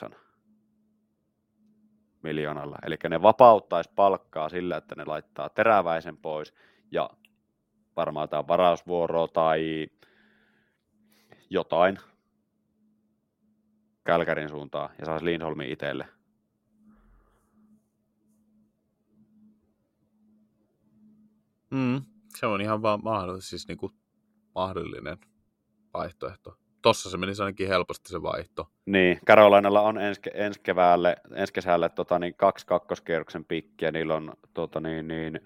4,8 0.09 0.15
miljoonalla. 2.23 2.79
Eli 2.87 2.97
ne 3.09 3.23
vapauttaisi 3.23 3.91
palkkaa 3.97 4.49
sillä, 4.49 4.77
että 4.77 4.95
ne 4.95 5.05
laittaa 5.05 5.49
teräväisen 5.49 6.17
pois 6.17 6.55
ja 6.91 7.11
varmaan 7.97 8.29
tämä 8.29 8.49
varausvuoro 8.49 9.27
tai 9.27 9.87
jotain 11.51 11.99
Kälkärin 14.05 14.49
suuntaan 14.49 14.91
ja 14.99 15.05
saisi 15.05 15.25
Lindholmin 15.25 15.71
itselle. 15.71 16.09
Mm, 21.71 22.03
se 22.39 22.47
on 22.47 22.61
ihan 22.61 22.83
vaan 22.83 23.01
mahdollinen, 23.05 23.43
siis 23.43 23.69
niin 23.69 23.79
kuin 23.79 23.93
mahdollinen 24.55 25.19
vaihtoehto. 25.95 26.59
Tossa 26.83 27.11
se 27.11 27.17
menisi 27.17 27.43
ainakin 27.43 27.69
helposti 27.69 28.09
se 28.09 28.23
vaihto. 28.23 28.69
Niin, 28.87 29.19
Karolainalla 29.27 29.81
on 29.81 29.99
ensi, 29.99 30.21
ensi 30.35 30.61
keväälle, 30.61 31.17
ensi 31.35 31.53
tota, 31.95 32.19
niin 32.19 32.35
kaksi 32.35 32.67
kakkoskierroksen 32.67 33.45
pikkiä, 33.45 33.91
niillä 33.91 34.15
on 34.15 34.33
tota, 34.55 34.81
niin, 34.81 35.09
niin, 35.09 35.41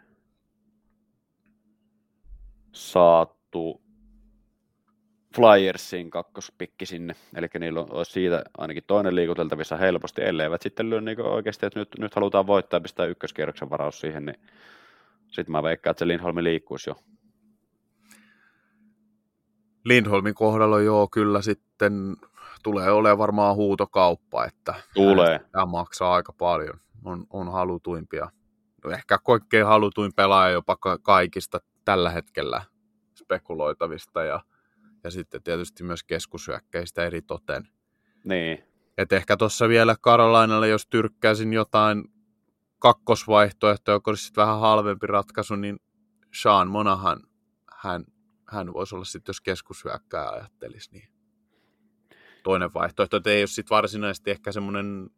saatu 2.72 3.82
Flyersin 5.36 6.10
kakkospikki 6.10 6.86
sinne, 6.86 7.14
eli 7.34 7.46
niillä 7.58 7.80
on, 7.80 7.92
olisi 7.92 8.12
siitä 8.12 8.44
ainakin 8.58 8.84
toinen 8.86 9.14
liikuteltavissa 9.14 9.76
helposti, 9.76 10.24
elleivät 10.24 10.62
sitten 10.62 10.90
lyö 10.90 11.00
niin 11.00 11.20
oikeasti, 11.20 11.66
että 11.66 11.78
nyt, 11.78 11.88
nyt 11.98 12.14
halutaan 12.14 12.46
voittaa 12.46 12.80
pistää 12.80 13.06
ykköskierroksen 13.06 13.70
varaus 13.70 14.00
siihen, 14.00 14.26
niin 14.26 14.40
sitten 15.28 15.52
mä 15.52 15.62
veikkaan, 15.62 15.90
että 15.90 15.98
se 15.98 16.08
Lindholmi 16.08 16.44
liikkuisi 16.44 16.90
jo. 16.90 16.96
Lindholmin 19.86 20.34
kohdalla 20.34 20.80
joo, 20.80 21.08
kyllä 21.12 21.42
sitten 21.42 22.16
tulee 22.62 22.90
olemaan 22.90 23.18
varmaan 23.18 23.56
huutokauppa, 23.56 24.44
että 24.44 24.74
tulee. 24.94 25.40
tämä 25.52 25.66
maksaa 25.66 26.14
aika 26.14 26.32
paljon, 26.32 26.80
on, 27.04 27.26
on 27.30 27.52
halutuimpia. 27.52 28.30
No 28.84 28.90
ehkä 28.90 29.18
kaikkein 29.26 29.66
halutuin 29.66 30.12
pelaaja 30.16 30.52
jopa 30.52 30.76
kaikista 31.02 31.60
tällä 31.84 32.10
hetkellä 32.10 32.62
spekuloitavista 33.14 34.24
ja 34.24 34.40
ja 35.06 35.10
sitten 35.10 35.42
tietysti 35.42 35.84
myös 35.84 36.04
keskusyökkäistä 36.04 37.04
eri 37.04 37.22
toten. 37.22 37.68
Niin. 38.24 38.58
Et 38.98 39.12
ehkä 39.12 39.36
tuossa 39.36 39.68
vielä 39.68 39.96
Karolainalle, 40.00 40.68
jos 40.68 40.86
tyrkkäisin 40.86 41.52
jotain 41.52 42.04
kakkosvaihtoehtoa, 42.78 43.94
joka 43.94 44.10
olisi 44.10 44.24
sitten 44.24 44.42
vähän 44.42 44.60
halvempi 44.60 45.06
ratkaisu, 45.06 45.56
niin 45.56 45.76
Sean 46.34 46.68
Monahan, 46.68 47.20
hän, 47.72 48.04
hän 48.48 48.72
voisi 48.72 48.94
olla 48.94 49.04
sitten, 49.04 49.30
jos 49.30 49.40
keskusyökkää 49.40 50.30
ajattelisi, 50.30 50.90
niin 50.92 51.08
toinen 52.42 52.74
vaihtoehto. 52.74 53.16
Että 53.16 53.30
ei 53.30 53.40
ole 53.40 53.46
sitten 53.46 53.76
varsinaisesti 53.76 54.30
ehkä 54.30 54.52
semmoinen 54.52 55.10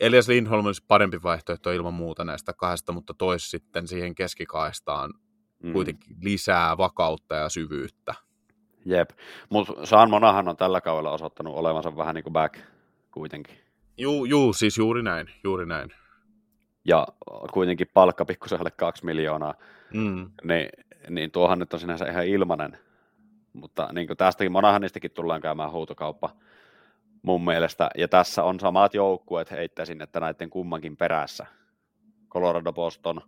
Elias 0.00 0.28
Lindholm 0.28 0.66
olisi 0.66 0.84
parempi 0.88 1.22
vaihtoehto 1.22 1.72
ilman 1.72 1.94
muuta 1.94 2.24
näistä 2.24 2.52
kahdesta, 2.52 2.92
mutta 2.92 3.14
tois 3.14 3.50
sitten 3.50 3.88
siihen 3.88 4.14
keskikaistaan 4.14 5.12
mm. 5.62 5.72
kuitenkin 5.72 6.16
lisää 6.20 6.76
vakautta 6.76 7.34
ja 7.34 7.48
syvyyttä. 7.48 8.14
Jep, 8.84 9.10
mutta 9.50 9.86
Saan 9.86 10.10
Monahan 10.10 10.48
on 10.48 10.56
tällä 10.56 10.80
kaudella 10.80 11.10
osoittanut 11.10 11.56
olevansa 11.56 11.96
vähän 11.96 12.14
niin 12.14 12.22
kuin 12.24 12.32
back 12.32 12.58
kuitenkin. 13.10 13.56
Juu, 13.98 14.24
juu, 14.24 14.52
siis 14.52 14.78
juuri 14.78 15.02
näin, 15.02 15.30
juuri 15.44 15.66
näin. 15.66 15.92
Ja 16.84 17.06
kuitenkin 17.52 17.86
palkka 17.94 18.24
pikkusen 18.24 18.58
alle 18.60 18.70
kaksi 18.70 19.04
miljoonaa, 19.04 19.54
mm. 19.94 20.30
niin 20.44 20.68
tuohan 21.32 21.58
nyt 21.58 21.74
on 21.74 21.80
sinänsä 21.80 22.04
ihan 22.06 22.26
ilmanen. 22.26 22.78
Mutta 23.52 23.88
niin 23.92 24.06
kuin 24.06 24.16
tästäkin, 24.16 24.52
monahan 24.52 24.80
niistäkin 24.80 25.10
tullaan 25.10 25.40
käymään 25.40 25.72
huutokauppa 25.72 26.36
mun 27.22 27.44
mielestä. 27.44 27.90
Ja 27.96 28.08
tässä 28.08 28.42
on 28.42 28.60
samat 28.60 28.94
joukkueet 28.94 29.50
heittäisin, 29.50 30.02
että 30.02 30.20
näiden 30.20 30.50
kummankin 30.50 30.96
perässä. 30.96 31.46
Colorado, 32.28 32.72
Boston, 32.72 33.20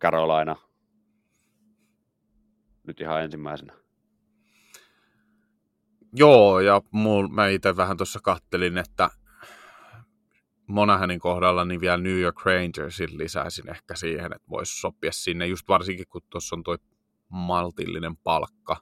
Carolina. 0.00 0.56
Nyt 2.86 3.00
ihan 3.00 3.22
ensimmäisenä. 3.22 3.72
Joo, 6.12 6.60
ja 6.60 6.82
mul, 6.90 7.28
mä 7.28 7.48
itse 7.48 7.76
vähän 7.76 7.96
tuossa 7.96 8.18
kattelin, 8.22 8.78
että 8.78 9.10
Monahanin 10.66 11.20
kohdalla 11.20 11.64
niin 11.64 11.80
vielä 11.80 11.96
New 11.96 12.20
York 12.20 12.44
Rangersin 12.44 13.18
lisäisin 13.18 13.70
ehkä 13.70 13.94
siihen, 13.94 14.32
että 14.32 14.50
voisi 14.50 14.80
sopia 14.80 15.12
sinne, 15.12 15.46
just 15.46 15.68
varsinkin 15.68 16.06
kun 16.08 16.22
tuossa 16.30 16.56
on 16.56 16.62
tuo 16.62 16.76
maltillinen 17.28 18.16
palkka. 18.16 18.76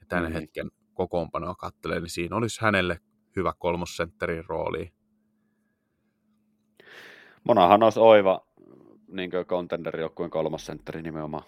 Ja 0.00 0.06
tämän 0.08 0.24
mm-hmm. 0.24 0.34
hetken 0.34 0.70
kokoonpanoa 0.94 1.54
kattelee, 1.54 2.00
niin 2.00 2.10
siinä 2.10 2.36
olisi 2.36 2.60
hänelle 2.60 3.00
hyvä 3.36 3.52
kolmosentterin 3.58 4.44
rooli. 4.46 4.92
Monahan 7.44 7.82
olisi 7.82 8.00
oiva 8.00 8.46
niin 9.08 9.30
contender 9.30 10.00
joukkueen 10.00 10.30
kolmosentteri 10.30 11.02
nimenomaan. 11.02 11.42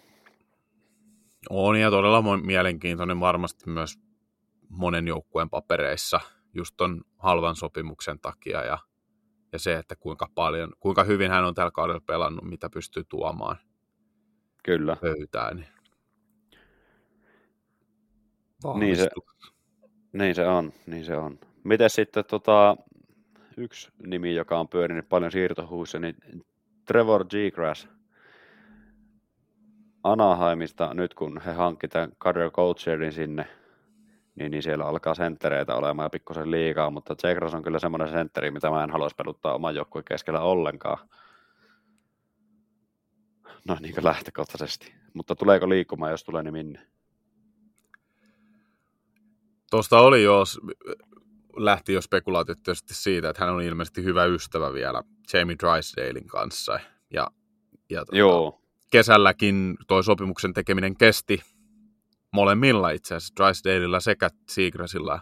On 1.50 1.80
ja 1.80 1.90
todella 1.90 2.36
mielenkiintoinen 2.36 3.20
varmasti 3.20 3.70
myös 3.70 3.98
monen 4.68 5.08
joukkueen 5.08 5.50
papereissa 5.50 6.20
just 6.54 6.74
ton 6.76 7.04
halvan 7.18 7.56
sopimuksen 7.56 8.20
takia 8.20 8.64
ja, 8.64 8.78
ja 9.57 9.61
se, 9.61 9.74
että 9.74 9.96
kuinka 9.96 10.28
paljon, 10.34 10.72
kuinka 10.80 11.04
hyvin 11.04 11.30
hän 11.30 11.44
on 11.44 11.54
tällä 11.54 11.70
kaudella 11.70 12.00
pelannut, 12.07 12.44
mitä 12.44 12.70
pystyy 12.70 13.04
tuomaan 13.04 13.57
Kyllä. 14.62 14.96
pöytään. 15.00 15.57
Niin, 15.57 15.68
niin 18.78 18.96
se, 18.96 19.09
niin 20.12 20.34
se 20.34 20.46
on, 20.46 20.72
niin 20.86 21.04
se 21.04 21.16
on. 21.16 21.38
Miten 21.64 21.90
sitten 21.90 22.24
tota, 22.24 22.76
yksi 23.57 23.90
nimi, 24.07 24.34
joka 24.34 24.61
on 24.61 24.68
pyörinyt 24.68 25.09
paljon 25.09 25.32
siirtohuissa, 25.32 25.98
niin 25.98 26.16
Trevor 26.86 27.24
G. 27.24 27.32
Anaheimista 30.02 30.94
nyt 30.94 31.14
kun 31.14 31.40
he 31.46 31.52
hankkivat 31.52 32.11
Carter 32.18 32.50
Coacherin 32.50 33.12
sinne 33.12 33.46
niin, 34.37 34.51
niin 34.51 34.62
siellä 34.62 34.87
alkaa 34.87 35.14
senttereitä 35.14 35.74
olemaan 35.74 36.11
pikkusen 36.11 36.51
liikaa, 36.51 36.91
mutta 36.91 37.14
Tsekras 37.14 37.55
on 37.55 37.62
kyllä 37.62 37.78
semmoinen 37.78 38.09
sentteri, 38.09 38.51
mitä 38.51 38.70
mä 38.70 38.84
en 38.84 38.91
haluaisi 38.91 39.16
peluttaa 39.16 39.55
oman 39.55 39.74
joukkueen 39.74 40.05
keskellä 40.05 40.41
ollenkaan. 40.41 41.09
No 43.68 43.76
niin 43.80 43.95
kuin 43.95 44.05
lähtökohtaisesti. 44.05 44.95
Mutta 45.14 45.34
tuleeko 45.34 45.68
liikkumaan, 45.68 46.11
jos 46.11 46.24
tulee, 46.24 46.43
niin 46.43 46.53
minne? 46.53 46.87
Tuosta 49.70 50.01
oli 50.01 50.22
jo, 50.22 50.45
lähti 51.57 51.93
jo 51.93 52.01
spekulaatiot 52.03 52.62
tietysti 52.62 52.95
siitä, 52.95 53.28
että 53.28 53.45
hän 53.45 53.55
on 53.55 53.62
ilmeisesti 53.62 54.05
hyvä 54.05 54.24
ystävä 54.24 54.72
vielä 54.72 55.03
Jamie 55.32 55.57
Drysdalein 55.59 56.26
kanssa. 56.26 56.80
Ja, 57.11 57.30
ja 57.91 58.05
tuota, 58.05 58.16
Joo. 58.16 58.62
kesälläkin 58.91 59.76
toi 59.87 60.05
sopimuksen 60.05 60.53
tekeminen 60.53 60.97
kesti 60.97 61.43
molemmilla 62.37 62.91
itse 62.91 63.14
asiassa, 63.14 63.34
Drysdaleilla 63.37 64.01
sekä 64.01 64.30
Seagrassilla 64.49 65.20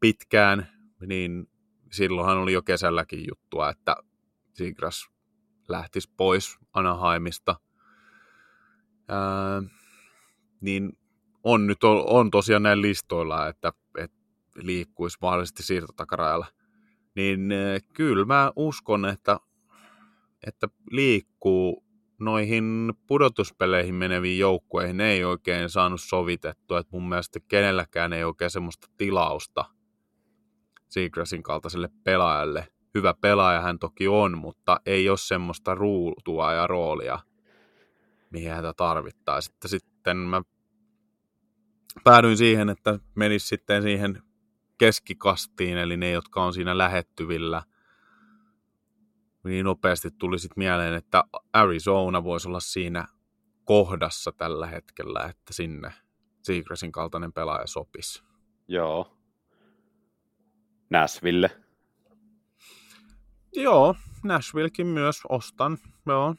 pitkään, 0.00 0.68
niin 1.06 1.46
silloinhan 1.92 2.38
oli 2.38 2.52
jo 2.52 2.62
kesälläkin 2.62 3.24
juttua, 3.28 3.70
että 3.70 3.96
Seagrass 4.54 5.10
lähtisi 5.68 6.10
pois 6.16 6.58
Anaheimista. 6.72 7.56
Ää, 9.08 9.62
niin 10.60 10.92
on 11.44 11.66
nyt 11.66 11.84
on, 11.84 12.04
on 12.06 12.30
tosiaan 12.30 12.62
näin 12.62 12.82
listoilla, 12.82 13.48
että, 13.48 13.72
että 13.98 14.16
liikkuisi 14.54 15.18
mahdollisesti 15.22 15.62
siirtotakarajalla. 15.62 16.46
Niin 17.14 17.48
kyllä 17.94 18.24
mä 18.24 18.52
uskon, 18.56 19.04
että, 19.04 19.40
että 20.46 20.68
liikkuu 20.90 21.89
noihin 22.20 22.92
pudotuspeleihin 23.06 23.94
meneviin 23.94 24.38
joukkueihin 24.38 25.00
ei 25.00 25.24
oikein 25.24 25.70
saanut 25.70 26.00
sovitettua, 26.00 26.78
että 26.78 26.90
mun 26.92 27.08
mielestä 27.08 27.40
kenelläkään 27.48 28.12
ei 28.12 28.24
oikein 28.24 28.50
semmoista 28.50 28.86
tilausta 28.96 29.64
Seagrassin 30.90 31.42
kaltaiselle 31.42 31.88
pelaajalle. 32.04 32.68
Hyvä 32.94 33.14
pelaaja 33.20 33.60
hän 33.60 33.78
toki 33.78 34.08
on, 34.08 34.38
mutta 34.38 34.80
ei 34.86 35.08
ole 35.08 35.18
semmoista 35.18 35.74
ruutua 35.74 36.52
ja 36.52 36.66
roolia, 36.66 37.18
mihin 38.30 38.50
häntä 38.50 38.72
tarvittaisiin. 38.76 39.52
Sitten, 39.52 39.70
sitten 39.70 40.16
mä 40.16 40.42
päädyin 42.04 42.36
siihen, 42.36 42.68
että 42.68 42.98
menisi 43.14 43.46
sitten 43.46 43.82
siihen 43.82 44.22
keskikastiin, 44.78 45.78
eli 45.78 45.96
ne, 45.96 46.10
jotka 46.10 46.44
on 46.44 46.54
siinä 46.54 46.78
lähettyvillä. 46.78 47.62
Niin 49.44 49.64
nopeasti 49.64 50.10
tuli 50.10 50.38
sitten 50.38 50.60
mieleen, 50.60 50.94
että 50.94 51.24
Arizona 51.52 52.24
voisi 52.24 52.48
olla 52.48 52.60
siinä 52.60 53.06
kohdassa 53.64 54.32
tällä 54.32 54.66
hetkellä, 54.66 55.20
että 55.20 55.52
sinne 55.52 55.92
Seagrassin 56.42 56.92
kaltainen 56.92 57.32
pelaaja 57.32 57.66
sopisi. 57.66 58.22
Joo. 58.68 59.16
Nashville. 60.90 61.50
Joo, 63.52 63.94
Nashvillekin 64.24 64.86
myös 64.86 65.20
ostan, 65.28 65.78
joo. 66.06 66.34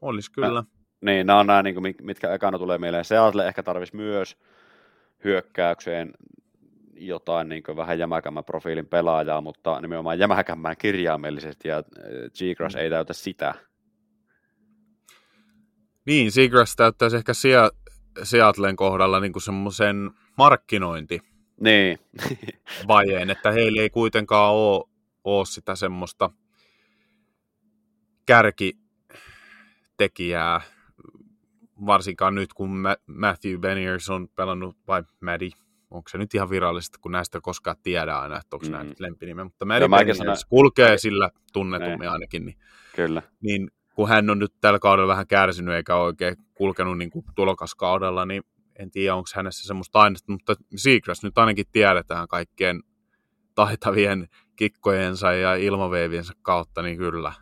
Olisi 0.00 0.32
kyllä. 0.32 0.62
Mä, 0.62 0.64
niin, 1.00 1.26
nämä 1.26 1.40
on 1.40 1.46
nämä, 1.46 1.62
niin 1.62 1.74
kuin, 1.74 1.94
mitkä 2.02 2.32
ekana 2.34 2.58
tulee 2.58 2.78
mieleen. 2.78 3.04
Seattle 3.04 3.48
ehkä 3.48 3.62
tarvitsisi 3.62 3.96
myös 3.96 4.36
hyökkäykseen 5.24 6.12
jotain 6.92 7.48
niin 7.48 7.62
vähän 7.76 7.98
jämäkämmän 7.98 8.44
profiilin 8.44 8.86
pelaajaa, 8.86 9.40
mutta 9.40 9.80
nimenomaan 9.80 10.18
jämäkämmän 10.18 10.76
kirjaimellisesti, 10.76 11.68
ja 11.68 11.82
G-Grass 12.38 12.76
ei 12.76 12.90
täytä 12.90 13.12
sitä. 13.12 13.54
Niin, 16.06 16.32
Seagrass 16.32 16.76
täyttäisi 16.76 17.16
ehkä 17.16 17.32
Seattlen 18.22 18.76
kohdalla 18.76 19.20
niin 19.20 19.40
semmoisen 19.40 20.10
markkinointi 20.38 21.32
niin. 21.62 21.98
vajeen, 22.88 23.30
että 23.30 23.52
heillä 23.52 23.82
ei 23.82 23.90
kuitenkaan 23.90 24.54
ole, 24.54 24.84
ole 25.24 25.46
sitä 25.46 25.74
semmoista 25.74 26.30
kärkitekijää, 28.26 30.60
varsinkaan 31.86 32.34
nyt 32.34 32.52
kun 32.52 32.84
Matthew 33.06 33.60
Beniers 33.60 34.10
on 34.10 34.28
pelannut, 34.28 34.76
vai 34.88 35.02
Maddie, 35.20 35.50
onko 35.92 36.08
se 36.08 36.18
nyt 36.18 36.34
ihan 36.34 36.50
virallisesti, 36.50 36.98
kun 37.00 37.12
näistä 37.12 37.40
koskaan 37.42 37.76
tiedä 37.82 38.18
aina, 38.18 38.36
että 38.36 38.56
onko 38.56 38.66
mm. 38.66 38.72
nämä 38.72 38.84
nyt 38.84 39.00
mutta 39.44 39.66
Beniers 39.88 40.18
sanon... 40.18 40.36
kulkee 40.48 40.98
sillä 40.98 41.30
tunnetummin 41.52 41.98
niin. 41.98 42.10
ainakin, 42.10 42.44
niin, 42.44 42.58
Kyllä. 42.96 43.22
niin 43.40 43.70
kun 43.94 44.08
hän 44.08 44.30
on 44.30 44.38
nyt 44.38 44.54
tällä 44.60 44.78
kaudella 44.78 45.08
vähän 45.08 45.26
kärsinyt 45.26 45.74
eikä 45.74 45.96
oikein 45.96 46.36
kulkenut 46.54 46.98
niin 46.98 47.10
kuin 47.10 47.24
tulokaskaudella, 47.34 48.26
niin 48.26 48.42
en 48.78 48.90
tiedä, 48.90 49.14
onko 49.14 49.28
hänessä 49.34 49.66
semmoista 49.66 50.00
ainetta, 50.00 50.32
mutta 50.32 50.54
Seagrass 50.76 51.22
nyt 51.22 51.38
ainakin 51.38 51.66
tiedetään 51.72 52.28
kaikkien 52.28 52.82
taitavien 53.54 54.28
kikkojensa 54.56 55.32
ja 55.32 55.54
ilmaveiviensä 55.54 56.32
kautta, 56.42 56.82
niin 56.82 56.98
kyllä, 56.98 57.32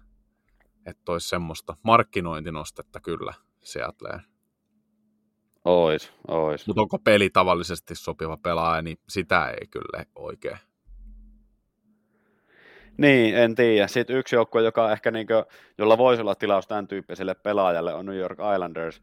että 0.86 1.12
olisi 1.12 1.28
semmoista 1.28 1.76
markkinointinostetta 1.82 3.01
kyllä 3.01 3.34
Seattleen. 3.64 4.20
Ois, 5.64 6.12
ois. 6.28 6.66
Mutta 6.66 6.82
onko 6.82 6.98
peli 6.98 7.30
tavallisesti 7.30 7.94
sopiva 7.94 8.36
pelaaja, 8.36 8.82
niin 8.82 8.96
sitä 9.08 9.50
ei 9.50 9.66
kyllä 9.66 10.04
oikein. 10.14 10.58
Niin, 12.98 13.36
en 13.36 13.54
tiedä. 13.54 13.86
Sitten 13.86 14.16
yksi 14.16 14.36
joukkue, 14.36 14.62
joka 14.62 14.92
ehkä 14.92 15.11
niinku, 15.11 15.32
jolla 15.78 15.98
voisi 15.98 16.22
olla 16.22 16.34
tilaus 16.34 16.66
tämän 16.66 16.88
tyyppiselle 16.88 17.34
pelaajalle, 17.34 17.94
on 17.94 18.06
New 18.06 18.16
York 18.16 18.38
Islanders. 18.54 19.02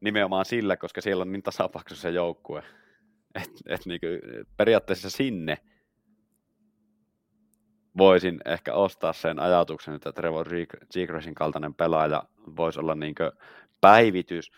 Nimenomaan 0.00 0.44
sillä, 0.44 0.76
koska 0.76 1.00
siellä 1.00 1.22
on 1.22 1.32
niin 1.32 1.42
tasapaksu 1.42 1.96
se 1.96 2.10
joukkue. 2.10 2.62
Et, 3.34 3.50
et 3.66 3.86
niinku, 3.86 4.06
periaatteessa 4.56 5.10
sinne 5.10 5.58
voisin 7.98 8.40
ehkä 8.44 8.74
ostaa 8.74 9.12
sen 9.12 9.38
ajatuksen, 9.38 9.94
että 9.94 10.12
Trevor 10.12 10.48
Seagrassin 10.90 11.34
kaltainen 11.34 11.74
pelaaja 11.74 12.22
voisi 12.56 12.80
olla 12.80 12.94
niinku 12.94 13.22
päivitys 13.80 14.50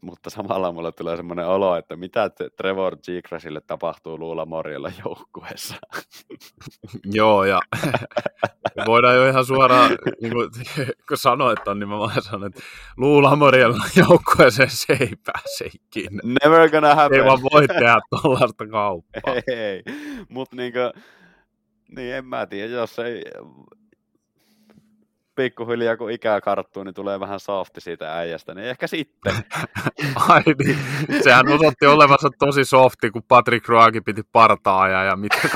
mutta 0.00 0.30
samalla 0.30 0.72
mulle 0.72 0.92
tulee 0.92 1.16
semmoinen 1.16 1.46
olo, 1.46 1.76
että 1.76 1.96
mitä 1.96 2.30
Trevor 2.56 2.96
Seagrassille 3.02 3.60
tapahtuu 3.60 4.18
Luula 4.18 4.46
Morjella 4.46 4.90
joukkueessa. 5.04 5.74
Joo, 7.18 7.44
ja 7.44 7.60
voidaan 8.86 9.16
jo 9.16 9.28
ihan 9.28 9.44
suoraan, 9.44 9.90
niin 10.20 10.32
kuin, 10.32 10.50
kun 11.08 11.16
sanoit 11.16 11.68
on, 11.68 11.78
niin 11.78 11.88
mä 11.88 11.98
vaan 11.98 12.22
sanon, 12.22 12.46
että 12.46 12.60
Luula 12.96 13.36
Morjella 13.36 13.84
joukkueeseen 13.96 14.70
se 14.70 14.96
ei 15.00 15.12
pääse 15.26 15.70
ikinä. 15.74 16.20
Never 16.44 16.70
gonna 16.70 16.94
happen. 16.94 17.20
Ei 17.20 17.26
vaan 17.26 17.42
voi 17.52 17.68
tehdä 17.68 18.00
tuollaista 18.10 18.66
kauppaa. 18.76 19.34
Ei, 19.46 19.54
ei. 19.54 19.82
mutta 20.28 20.56
niin, 20.56 20.72
kuin, 20.72 21.02
niin 21.96 22.14
en 22.14 22.24
mä 22.24 22.46
tiedä, 22.46 22.72
jos 22.72 22.98
ei 22.98 23.22
pikkuhiljaa 25.38 25.96
kun 25.96 26.10
ikää 26.10 26.40
karttuu, 26.40 26.82
niin 26.84 26.94
tulee 26.94 27.20
vähän 27.20 27.40
softi 27.40 27.80
siitä 27.80 28.16
äijästä, 28.16 28.54
niin 28.54 28.68
ehkä 28.68 28.86
sitten. 28.86 29.34
Ai 30.28 30.42
niin, 30.64 30.78
sehän 31.22 31.48
osoitti 31.48 31.86
olevansa 31.86 32.28
tosi 32.38 32.64
softi, 32.64 33.10
kun 33.10 33.22
Patrick 33.28 33.68
Roaki 33.68 34.00
piti 34.00 34.22
partaa 34.32 34.88
ja, 34.88 35.04
ja 35.04 35.16
mitä 35.16 35.36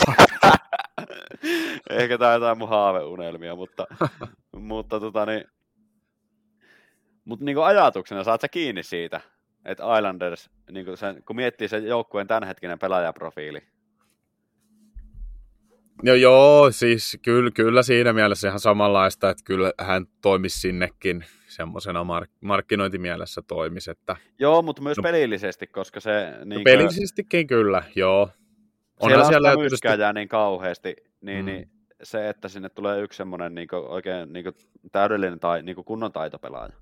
Ehkä 1.90 2.18
tämä 2.18 2.32
jotain 2.32 2.58
mun 2.58 2.68
haaveunelmia, 2.68 3.56
mutta, 3.56 3.86
mutta 4.52 5.00
tota 5.00 5.26
niin, 5.26 5.44
mutta 7.24 7.44
niin 7.44 7.58
ajatuksena 7.58 8.24
saat 8.24 8.40
sä 8.40 8.48
kiinni 8.48 8.82
siitä, 8.82 9.20
että 9.64 9.96
Islanders, 9.98 10.50
niin 10.70 10.86
kuin 10.86 10.96
sen, 10.96 11.24
kun 11.24 11.36
miettii 11.36 11.68
sen 11.68 11.86
joukkueen 11.86 12.26
tämänhetkinen 12.26 12.78
pelaajaprofiili, 12.78 13.62
No 16.02 16.14
joo, 16.14 16.70
siis 16.70 17.18
kyllä, 17.22 17.50
kyllä 17.50 17.82
siinä 17.82 18.12
mielessä 18.12 18.48
ihan 18.48 18.60
samanlaista, 18.60 19.30
että 19.30 19.44
kyllä 19.44 19.72
hän 19.78 20.06
toimisi 20.22 20.60
sinnekin 20.60 21.24
semmoisena 21.48 22.04
mark- 22.04 22.30
markkinointimielessä 22.40 23.42
toimisi. 23.42 23.90
Että... 23.90 24.16
Joo, 24.38 24.62
mutta 24.62 24.82
myös 24.82 24.96
no, 24.96 25.02
pelillisesti, 25.02 25.66
koska 25.66 26.00
se... 26.00 26.34
Niin 26.44 26.58
no, 26.58 26.64
pelillisestikin 26.64 27.46
kyllä, 27.46 27.82
joo. 27.96 28.30
Onhan 29.00 29.26
siellä, 29.26 29.28
siellä 29.28 29.56
tietysti... 29.56 29.88
niin 30.14 30.28
kauheasti, 30.28 30.96
niin, 31.20 31.38
mm. 31.38 31.46
niin 31.46 31.70
se, 32.02 32.28
että 32.28 32.48
sinne 32.48 32.68
tulee 32.68 33.00
yksi 33.00 33.16
semmoinen 33.16 33.54
niin 33.54 33.68
oikein 33.74 34.32
niin 34.32 34.44
täydellinen 34.92 35.40
tai 35.40 35.62
niin 35.62 35.76
kunnon 35.84 36.12
taitopelaaja. 36.12 36.72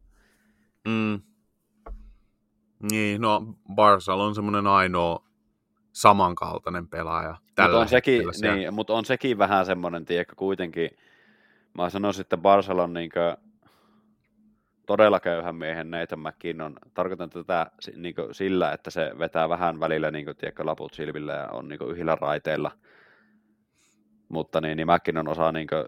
Mm. 0.89 1.21
Niin, 2.93 3.21
no 3.21 3.55
Barsal 3.75 4.21
on 4.21 4.35
semmoinen 4.35 4.67
ainoa 4.67 5.30
samankaltainen 5.93 6.89
pelaaja. 6.89 7.37
Mutta 7.47 7.79
on, 7.79 7.89
sekin, 7.89 8.23
niin, 8.43 8.75
mut 8.75 8.91
on 8.91 9.05
sekin 9.05 9.39
vähän 9.39 9.67
semmoinen, 9.67 10.05
tiedätkö, 10.05 10.35
kuitenkin, 10.37 10.91
mä 11.75 11.91
sanoisin, 11.91 12.21
että 12.21 12.37
Barcelon 12.37 12.93
niin 12.93 13.11
todella 14.87 15.21
köyhän 15.21 15.55
miehen 15.55 15.91
Nathan 15.91 16.21
McKinnon, 16.21 16.77
tarkoitan 16.95 17.31
tätä 17.31 17.71
niin 17.97 18.15
kuin, 18.15 18.35
sillä, 18.35 18.73
että 18.73 18.91
se 18.91 19.13
vetää 19.19 19.49
vähän 19.49 19.81
välillä 19.81 20.11
niin 20.11 20.25
kuin, 20.25 20.37
tiedätkö, 20.37 20.67
laput 20.67 20.95
silmillä 20.95 21.33
ja 21.33 21.49
on 21.53 21.69
niin 21.69 21.79
kuin, 21.79 21.91
yhdillä 21.91 22.17
raiteilla, 22.21 22.71
mutta 24.29 24.61
niin, 24.61 24.77
niin 24.77 24.89
McKinnon 24.93 25.29
osaa 25.29 25.53
niin 25.53 25.67
kuin, 25.67 25.85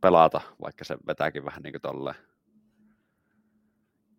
pelata, 0.00 0.40
vaikka 0.62 0.84
se 0.84 0.96
vetääkin 1.06 1.44
vähän 1.44 1.62
niin 1.62 1.72
kuin 1.72 1.82
tolleen. 1.82 2.16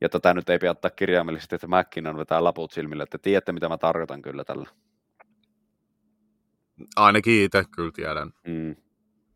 Ja 0.02 0.10
tätä 0.10 0.34
nyt 0.34 0.50
ei 0.50 0.60
pidä 0.60 0.72
ottaa 0.72 0.92
kirjaimellisesti, 0.92 1.56
että 1.56 1.68
McKinnon 1.68 2.18
vetää 2.18 2.44
laput 2.44 2.72
silmille, 2.72 3.04
että 3.04 3.18
tiedätte 3.18 3.52
mitä 3.52 3.70
mä 3.70 3.78
tarkoitan 3.78 4.22
kyllä 4.22 4.44
tällä. 4.44 4.70
Ainakin 6.96 7.44
itse 7.44 7.64
kyllä 7.76 7.92
tiedän, 7.96 8.32
mm. 8.48 8.76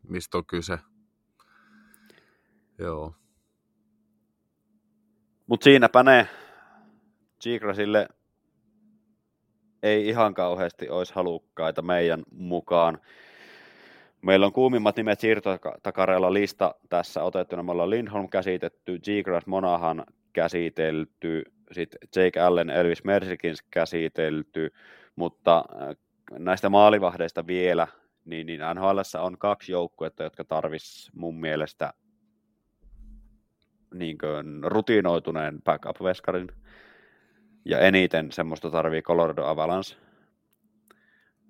mistä 0.08 0.38
on 0.38 0.46
kyse. 0.46 0.78
Joo. 2.78 3.14
Mutta 5.46 5.64
siinäpä 5.64 6.02
ne 6.02 6.28
Gigrasille 7.42 8.08
ei 9.82 10.08
ihan 10.08 10.34
kauheasti 10.34 10.88
olisi 10.88 11.14
halukkaita 11.14 11.82
meidän 11.82 12.22
mukaan. 12.30 12.98
Meillä 14.22 14.46
on 14.46 14.52
kuumimmat 14.52 14.96
nimet 14.96 15.20
siirtotakareella 15.20 16.32
lista 16.32 16.74
tässä 16.88 17.22
otettuna. 17.22 17.62
Me 17.62 17.72
ollaan 17.72 17.90
Lindholm 17.90 18.28
käsitetty, 18.28 18.98
Gigras 18.98 19.46
Monahan 19.46 20.04
käsitelty, 20.32 21.42
sitten 21.72 21.98
Jake 22.16 22.40
Allen, 22.40 22.70
Elvis 22.70 23.04
Mersikins 23.04 23.62
käsitelty, 23.70 24.72
mutta 25.16 25.64
näistä 26.30 26.68
maalivahdeista 26.68 27.46
vielä, 27.46 27.86
niin, 28.24 28.46
niin 28.46 28.60
NHL 28.74 28.98
on 29.18 29.38
kaksi 29.38 29.72
joukkuetta, 29.72 30.22
jotka 30.22 30.44
tarvis 30.44 31.10
mun 31.14 31.40
mielestä 31.40 31.92
niin 33.94 34.18
kuin 34.18 34.64
rutinoituneen 34.64 35.62
backup-veskarin, 35.62 36.48
ja 37.64 37.78
eniten 37.78 38.32
semmoista 38.32 38.70
tarvii 38.70 39.02
Colorado 39.02 39.44
Avalanche, 39.44 39.96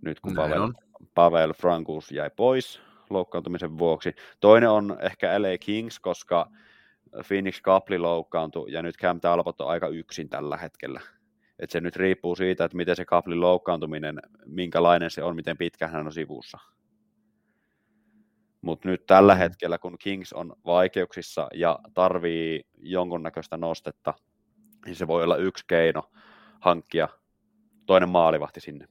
nyt 0.03 0.21
kun 0.21 0.35
Pavel, 0.35 0.73
Pavel 1.15 1.53
Frankus 1.53 2.13
jäi 2.13 2.31
pois 2.37 2.81
loukkaantumisen 3.11 3.79
vuoksi. 3.79 4.15
Toinen 4.41 4.71
on 4.71 4.97
ehkä 5.01 5.43
LA 5.43 5.59
Kings, 5.61 6.01
koska 6.01 6.51
Phoenix 7.29 7.61
Kapli 7.61 7.99
loukkaantui, 7.99 8.73
ja 8.73 8.83
nyt 8.83 8.97
Cam 8.97 9.21
Talbot 9.21 9.61
on 9.61 9.69
aika 9.69 9.89
yksin 9.89 10.29
tällä 10.29 10.57
hetkellä 10.57 11.01
että 11.59 11.73
se 11.73 11.81
nyt 11.81 11.97
riippuu 11.97 12.37
siitä, 12.37 12.65
että 12.65 12.77
miten 12.77 12.97
se 12.97 13.05
kaplin 13.05 13.41
loukkaantuminen, 13.41 14.21
minkälainen 14.47 15.11
se 15.11 15.23
on, 15.23 15.37
miten 15.37 15.57
pitkä 15.57 15.89
hän 15.89 16.07
on 16.07 16.13
sivussa. 16.13 16.59
Mutta 18.61 18.89
nyt 18.89 19.07
tällä 19.07 19.35
mm. 19.35 19.39
hetkellä, 19.39 19.79
kun 19.79 19.99
Kings 19.99 20.33
on 20.33 20.57
vaikeuksissa 20.67 21.49
ja 21.55 21.79
tarvii 21.95 22.65
jonkunnäköistä 22.79 23.57
nostetta, 23.57 24.15
niin 24.85 24.97
se 24.97 25.07
voi 25.07 25.25
olla 25.25 25.37
yksi 25.37 25.65
keino 25.67 26.03
hankkia 26.61 27.09
toinen 27.87 28.09
maalivahti 28.09 28.61
sinne. 28.61 28.89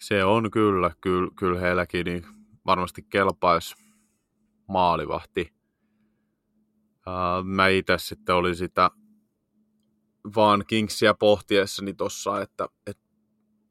Se 0.00 0.24
on 0.24 0.50
kyllä, 0.50 0.90
kyllä, 1.00 1.30
kyllä 1.36 1.60
heilläkin 1.60 2.04
niin 2.04 2.26
varmasti 2.66 3.02
kelpaisi 3.02 3.74
maalivahti. 4.66 5.52
Uh, 7.06 7.44
mä 7.44 7.68
itse 7.68 7.98
sitten 7.98 8.34
olin 8.34 8.56
sitä 8.56 8.90
vaan 10.36 10.64
Kingsia 10.66 11.14
pohtiessani 11.14 11.94
tuossa, 11.94 12.42
että, 12.42 12.68
että 12.86 13.04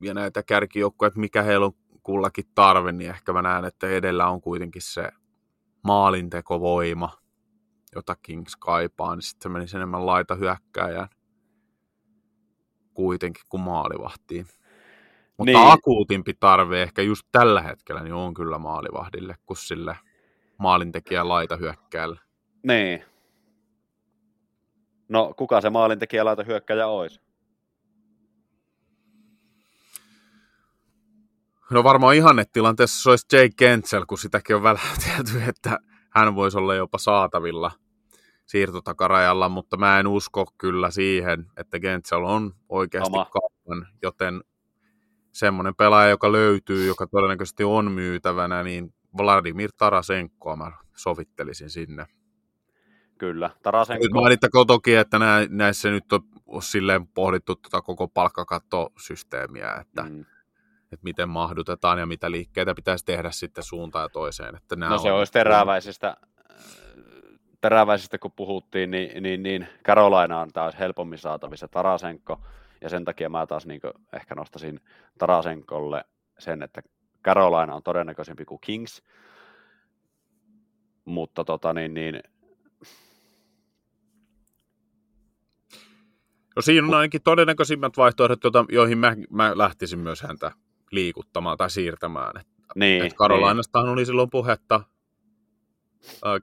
ja 0.02 0.14
näitä 0.14 0.44
kärkijoukkoja, 0.44 1.08
että 1.08 1.20
mikä 1.20 1.42
heillä 1.42 1.66
on 1.66 1.74
kullakin 2.04 2.46
tarve, 2.56 2.92
niin 2.92 3.10
ehkä 3.10 3.34
mä 3.34 3.42
näen, 3.42 3.66
että 3.66 3.88
edellä 3.88 4.28
on 4.30 4.42
kuitenkin 4.42 4.82
se 4.82 5.10
maalintekovoima, 5.84 7.10
jota 7.96 8.16
Kings 8.22 8.56
kaipaa, 8.56 9.16
niin 9.16 9.24
sitten 9.24 9.44
se 9.44 9.50
menisi 9.50 9.78
enemmän 9.78 10.06
laita 10.06 10.36
hyökkääjään 10.36 11.08
kuitenkin 12.94 13.44
kuin 13.50 13.62
maalivahtiin. 13.62 14.46
Mutta 15.38 15.60
niin. 15.60 15.72
akuutimpi 15.72 16.34
tarve 16.34 16.82
ehkä 16.84 17.02
just 17.02 17.28
tällä 17.32 17.62
hetkellä 17.62 18.04
niin 18.04 18.14
on 18.14 18.34
kyllä 18.34 18.58
maalivahdille 18.58 19.36
kuin 19.46 19.58
sille 19.58 19.98
maalintekijä 20.58 21.28
laita 21.28 21.58
hyökkääjälle. 21.58 22.20
Niin. 22.64 23.04
No, 25.14 25.34
kuka 25.38 25.62
se 25.62 25.70
maalintekijä 25.70 26.26
laita 26.26 26.44
hyökkäjä 26.44 26.88
olisi? 26.88 27.22
No 31.72 31.84
varmaan 31.84 32.16
ihannetilanteessa 32.16 33.04
se 33.04 33.10
olisi 33.10 33.26
Jake 33.32 33.54
Kentsel, 33.58 34.06
kun 34.06 34.18
sitäkin 34.18 34.56
on 34.56 34.64
väläytelty, 34.64 35.42
että 35.50 35.80
hän 36.10 36.36
voisi 36.36 36.58
olla 36.58 36.76
jopa 36.76 36.98
saatavilla 36.98 37.72
siirtotakarajalla, 38.46 39.50
mutta 39.50 39.78
mä 39.78 40.00
en 40.00 40.08
usko 40.08 40.46
kyllä 40.58 40.92
siihen, 40.92 41.46
että 41.58 41.80
Gentsel 41.80 42.24
on 42.24 42.54
oikeasti 42.70 43.12
kaupan, 43.14 43.88
joten 44.02 44.44
semmoinen 45.32 45.76
pelaaja, 45.76 46.10
joka 46.10 46.32
löytyy, 46.32 46.88
joka 46.88 47.08
todennäköisesti 47.08 47.64
on 47.64 47.92
myytävänä, 47.92 48.64
niin 48.64 48.94
Vladimir 49.18 49.70
Tarasenkoa 49.78 50.56
mä 50.56 50.72
sovittelisin 50.96 51.70
sinne. 51.70 52.06
Kyllä, 53.18 53.50
Tarasenko. 53.64 54.04
Nyt 54.04 54.12
mainittakoon 54.12 54.68
toki, 54.68 54.96
että 54.96 55.20
näissä 55.50 55.90
nyt 55.90 56.06
on 56.48 56.62
silleen 56.62 57.08
pohdittu 57.08 57.56
tuota 57.56 57.82
koko 57.82 58.08
palkkakattosysteemiä, 58.08 59.74
että 59.82 60.04
mm 60.04 60.26
että 60.94 61.04
miten 61.04 61.30
mahdutetaan 61.30 62.00
ja 62.00 62.06
mitä 62.06 62.32
liikkeitä 62.32 62.76
pitäisi 62.76 63.06
tehdä 63.06 63.32
sitten 63.32 63.64
suuntaan 63.64 64.04
ja 64.04 64.10
toiseen. 64.10 64.56
Että 64.56 64.76
no 64.76 64.98
se 64.98 65.12
olisi 65.12 65.34
teräväisestä, 65.34 66.18
teräväisestä, 67.62 68.18
kun 68.18 68.32
puhuttiin, 68.32 68.92
niin, 68.92 69.24
niin, 69.24 69.44
niin 69.44 69.68
Carolina 69.86 70.40
on 70.40 70.50
taas 70.54 70.80
helpommin 70.80 71.20
saatavissa 71.20 71.68
Tarasenko, 71.68 72.42
ja 72.82 72.90
sen 72.90 73.06
takia 73.06 73.30
mä 73.30 73.48
taas 73.48 73.66
niin 73.66 73.82
ehkä 74.14 74.36
nostasin 74.36 74.80
Tarasenkolle 75.18 76.04
sen, 76.40 76.64
että 76.64 76.82
Carolina 77.24 77.76
on 77.76 77.84
todennäköisempi 77.84 78.46
kuin 78.46 78.62
Kings, 78.62 79.04
mutta 81.06 81.44
tota 81.44 81.74
niin, 81.74 81.94
niin 81.94 82.20
No 86.56 86.62
siinä 86.62 86.88
on 86.88 86.94
ainakin 86.94 87.22
todennäköisimmät 87.24 87.98
vaihtoehdot, 87.98 88.40
joihin 88.72 88.98
mä, 88.98 89.16
mä 89.30 89.58
lähtisin 89.58 90.00
myös 90.00 90.22
häntä 90.22 90.52
liikuttamaan 90.92 91.58
tai 91.58 91.70
siirtämään. 91.70 92.38
Et, 92.40 92.48
niin, 92.76 93.06
et 93.06 93.14
Karolainastahan 93.14 93.86
niin. 93.86 93.94
oli 93.94 94.06
silloin 94.06 94.30
puhetta 94.30 94.84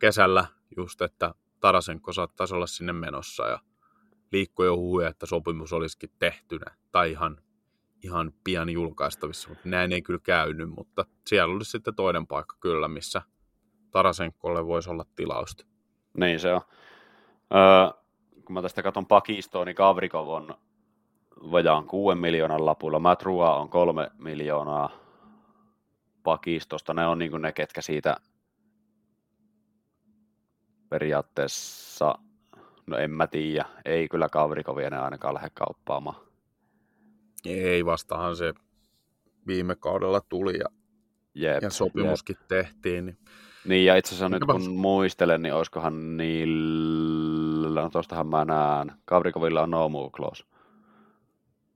kesällä 0.00 0.46
just, 0.76 1.02
että 1.02 1.34
Tarasenko 1.60 2.12
saattaisi 2.12 2.54
olla 2.54 2.66
sinne 2.66 2.92
menossa 2.92 3.48
ja 3.48 3.58
liikkui 4.32 4.66
jo 4.66 4.76
huhuja, 4.76 5.08
että 5.08 5.26
sopimus 5.26 5.72
olisikin 5.72 6.10
tehtynä 6.18 6.76
tai 6.92 7.10
ihan, 7.10 7.40
ihan 8.04 8.32
pian 8.44 8.70
julkaistavissa, 8.70 9.48
mutta 9.48 9.68
näin 9.68 9.92
ei 9.92 10.02
kyllä 10.02 10.20
käynyt, 10.22 10.70
mutta 10.70 11.04
siellä 11.26 11.54
olisi 11.54 11.70
sitten 11.70 11.94
toinen 11.94 12.26
paikka 12.26 12.56
kyllä, 12.60 12.88
missä 12.88 13.22
Tarasenkolle 13.90 14.66
voisi 14.66 14.90
olla 14.90 15.04
tilausta. 15.16 15.66
Niin 16.16 16.40
se 16.40 16.52
on. 16.52 16.60
Öö, 17.54 17.99
kun 18.50 18.54
mä 18.54 18.62
tästä 18.62 18.82
katson 18.82 19.06
pakistoa, 19.06 19.64
niin 19.64 19.74
Kavrikov 19.74 20.28
on 20.28 20.54
vajaan 21.50 21.86
6 21.86 22.18
miljoonan 22.18 22.66
lapulla. 22.66 22.98
Matrua 22.98 23.56
on 23.56 23.68
3 23.68 24.10
miljoonaa 24.18 24.90
pakistosta. 26.22 26.94
Ne 26.94 27.06
on 27.06 27.18
niin 27.18 27.42
ne, 27.42 27.52
ketkä 27.52 27.82
siitä 27.82 28.16
periaatteessa, 30.88 32.14
no 32.86 32.96
en 32.96 33.10
mä 33.10 33.26
tiedä, 33.26 33.64
ei 33.84 34.08
kyllä 34.08 34.28
Kavrikovia 34.28 34.90
ne 34.90 34.98
ainakaan 34.98 35.34
lähde 35.34 35.50
kauppaamaan. 35.54 36.16
Ei, 37.44 37.84
vastahan 37.84 38.36
se 38.36 38.54
viime 39.46 39.74
kaudella 39.74 40.20
tuli 40.28 40.58
ja, 40.58 40.66
jep, 41.34 41.62
ja 41.62 41.70
sopimuskin 41.70 42.36
jep. 42.40 42.48
tehtiin. 42.48 43.06
Niin... 43.06 43.18
niin, 43.64 43.86
ja 43.86 43.96
itse 43.96 44.08
asiassa 44.08 44.28
nyt 44.28 44.44
kun 44.44 44.70
muistelen, 44.70 45.42
niin 45.42 45.54
olisikohan 45.54 46.16
niillä, 46.16 47.49
no 47.74 47.90
tostahan 47.90 48.26
mä 48.26 48.44
näen, 48.44 48.92
Kavrikovilla 49.04 49.62
on 49.62 49.70
no 49.70 49.88
move 49.88 50.10
clause. 50.10 50.44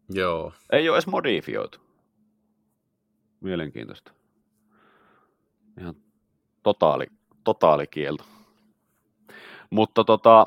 Joo. 0.08 0.52
Ei 0.72 0.88
ole 0.88 0.96
edes 0.96 1.06
modifioitu. 1.06 1.78
Mielenkiintoista. 3.40 4.12
Ihan 5.80 5.94
totaali, 6.62 7.06
totaali 7.44 7.86
kielto. 7.86 8.24
Mutta 9.70 10.04
tota, 10.04 10.46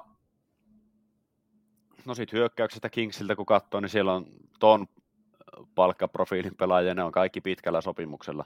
no 2.06 2.16
sit 2.16 2.34
hyökkäyksestä 2.34 2.90
Kingsiltä 2.90 3.36
kun 3.36 3.46
katsoo, 3.46 3.80
niin 3.80 3.90
siellä 3.90 4.14
on 4.14 4.26
ton 4.60 4.88
palkkaprofiilin 5.76 6.56
pelaajia, 6.56 6.94
ne 6.94 7.04
on 7.04 7.12
kaikki 7.12 7.42
pitkällä 7.42 7.82
sopimuksella. 7.82 8.46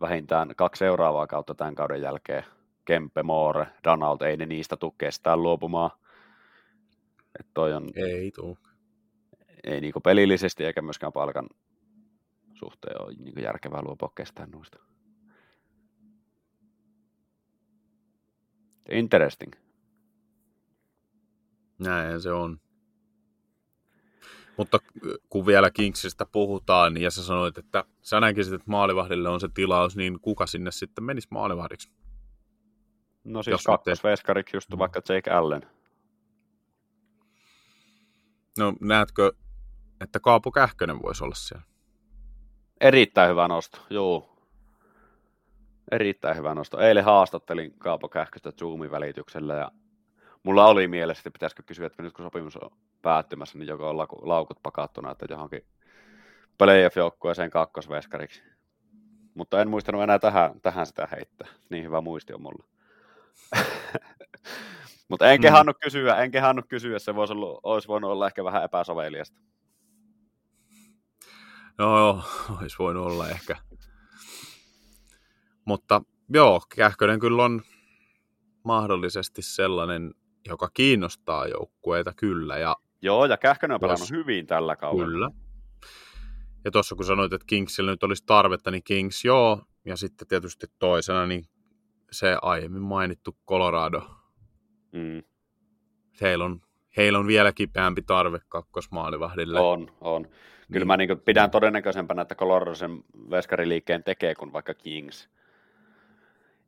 Vähintään 0.00 0.52
kaksi 0.56 0.78
seuraavaa 0.78 1.26
kautta 1.26 1.54
tämän 1.54 1.74
kauden 1.74 2.02
jälkeen. 2.02 2.44
Kempe, 2.84 3.22
Moore, 3.22 3.66
Donald, 3.84 4.20
ei 4.20 4.36
ne 4.36 4.46
niistä 4.46 4.76
tule 4.76 4.92
kestään 4.98 5.42
luopumaan. 5.42 5.90
Et 7.40 7.46
toi 7.54 7.72
on, 7.72 7.88
ei 7.94 8.30
tuu 8.30 8.58
ei 9.64 9.80
niin 9.80 9.92
pelillisesti 10.04 10.64
eikä 10.64 10.82
myöskään 10.82 11.12
palkan 11.12 11.46
suhteen 12.54 13.02
ole 13.02 13.14
niin 13.18 13.42
järkevää 13.42 13.82
luopua 13.82 14.12
kestään 14.14 14.50
noista. 14.50 14.78
Interesting. 18.90 19.52
Näin 21.78 22.20
se 22.20 22.32
on. 22.32 22.60
Mutta 24.56 24.78
kun 25.28 25.46
vielä 25.46 25.70
Kingsistä 25.70 26.26
puhutaan, 26.32 26.96
ja 26.96 27.10
sä 27.10 27.24
sanoit, 27.24 27.58
että 27.58 27.84
sä 28.02 28.20
näkisit, 28.20 28.52
että 28.52 28.70
maalivahdille 28.70 29.28
on 29.28 29.40
se 29.40 29.48
tilaus, 29.54 29.96
niin 29.96 30.20
kuka 30.20 30.46
sinne 30.46 30.70
sitten 30.70 31.04
menisi 31.04 31.28
maalivahdiksi? 31.30 31.92
No 33.24 33.42
siis 33.42 33.64
kakkosveskariksi 33.64 34.56
just 34.56 34.78
vaikka 34.78 35.00
Jake 35.08 35.30
Allen. 35.30 35.79
No 38.58 38.72
näetkö 38.80 39.32
että 40.00 40.20
Kaapo 40.20 40.52
Kähkönen 40.52 41.02
voisi 41.02 41.24
olla 41.24 41.34
siellä. 41.34 41.64
Erittäin 42.80 43.30
hyvä 43.30 43.48
nosto, 43.48 43.78
joo. 43.90 44.36
Erittäin 45.92 46.36
hyvä 46.36 46.54
nosto. 46.54 46.80
Eilen 46.80 47.04
haastattelin 47.04 47.74
Kaapo 47.78 48.08
Kähköstä 48.08 48.52
Zoomin 48.52 48.90
välityksellä 48.90 49.54
ja 49.54 49.70
mulla 50.42 50.66
oli 50.66 50.88
mielessä, 50.88 51.20
että 51.20 51.30
pitäisikö 51.30 51.62
kysyä, 51.66 51.86
että 51.86 52.02
nyt 52.02 52.12
kun 52.12 52.24
sopimus 52.24 52.56
on 52.56 52.70
päättymässä, 53.02 53.58
niin 53.58 53.68
joko 53.68 53.90
on 53.90 53.98
laukut 54.22 54.62
pakattuna, 54.62 55.10
että 55.10 55.26
johonkin 55.30 55.66
playoff-joukkueeseen 56.58 57.50
kakkosveskariksi. 57.50 58.42
Mutta 59.34 59.60
en 59.60 59.70
muistanut 59.70 60.02
enää 60.02 60.18
tähän, 60.18 60.60
tähän 60.60 60.86
sitä 60.86 61.08
heittää. 61.12 61.48
Niin 61.70 61.84
hyvä 61.84 62.00
muisti 62.00 62.32
on 62.32 62.42
mulla. 62.42 62.64
Mutta 65.10 65.30
en 65.30 65.40
kehannut 65.40 65.76
mm. 65.76 65.80
kysyä, 65.84 66.16
en 66.16 66.30
kehannut 66.30 66.64
kysyä, 66.68 66.98
se 66.98 67.14
voisi, 67.14 67.32
ollut, 67.32 67.60
olisi 67.62 67.88
voinut 67.88 68.10
olla 68.10 68.26
ehkä 68.26 68.44
vähän 68.44 68.64
epäsoveliasta. 68.64 69.40
No 71.78 71.98
joo, 71.98 72.22
olisi 72.60 72.78
voinut 72.84 73.06
olla 73.06 73.28
ehkä. 73.28 73.56
Mutta 75.64 76.02
joo, 76.28 76.62
Kähkönen 76.76 77.20
kyllä 77.20 77.44
on 77.44 77.62
mahdollisesti 78.64 79.42
sellainen, 79.42 80.14
joka 80.48 80.70
kiinnostaa 80.74 81.46
joukkueita 81.46 82.12
kyllä. 82.16 82.58
Ja 82.58 82.76
joo, 83.02 83.26
ja 83.26 83.36
Kähkönen 83.36 83.74
on 83.74 83.80
pelannut 83.80 84.10
hyvin 84.10 84.46
tällä 84.46 84.76
kaudella. 84.76 85.06
Kyllä. 85.06 85.30
Ja 86.64 86.70
tuossa 86.70 86.96
kun 86.96 87.04
sanoit, 87.04 87.32
että 87.32 87.46
Kingsillä 87.46 87.90
nyt 87.90 88.02
olisi 88.02 88.24
tarvetta, 88.26 88.70
niin 88.70 88.84
Kings 88.84 89.24
joo. 89.24 89.62
Ja 89.84 89.96
sitten 89.96 90.28
tietysti 90.28 90.66
toisena, 90.78 91.26
niin 91.26 91.44
se 92.12 92.36
aiemmin 92.42 92.82
mainittu 92.82 93.36
Colorado. 93.48 94.19
Mm. 94.92 95.22
Heillä 96.20 96.44
on, 96.44 96.60
heillä 96.96 97.18
on 97.18 97.26
vielä 97.26 97.52
kipeämpi 97.52 98.02
tarve 98.02 98.38
kakkosmaalivahdille. 98.48 99.60
On, 99.60 99.90
on. 100.00 100.28
Kyllä 100.72 100.86
mä 100.86 100.96
niin 100.96 101.20
pidän 101.24 101.50
todennäköisempänä, 101.50 102.22
että 102.22 102.34
Coloradosen 102.34 103.04
veskariliikkeen 103.30 104.04
tekee 104.04 104.34
kuin 104.34 104.52
vaikka 104.52 104.74
Kings. 104.74 105.28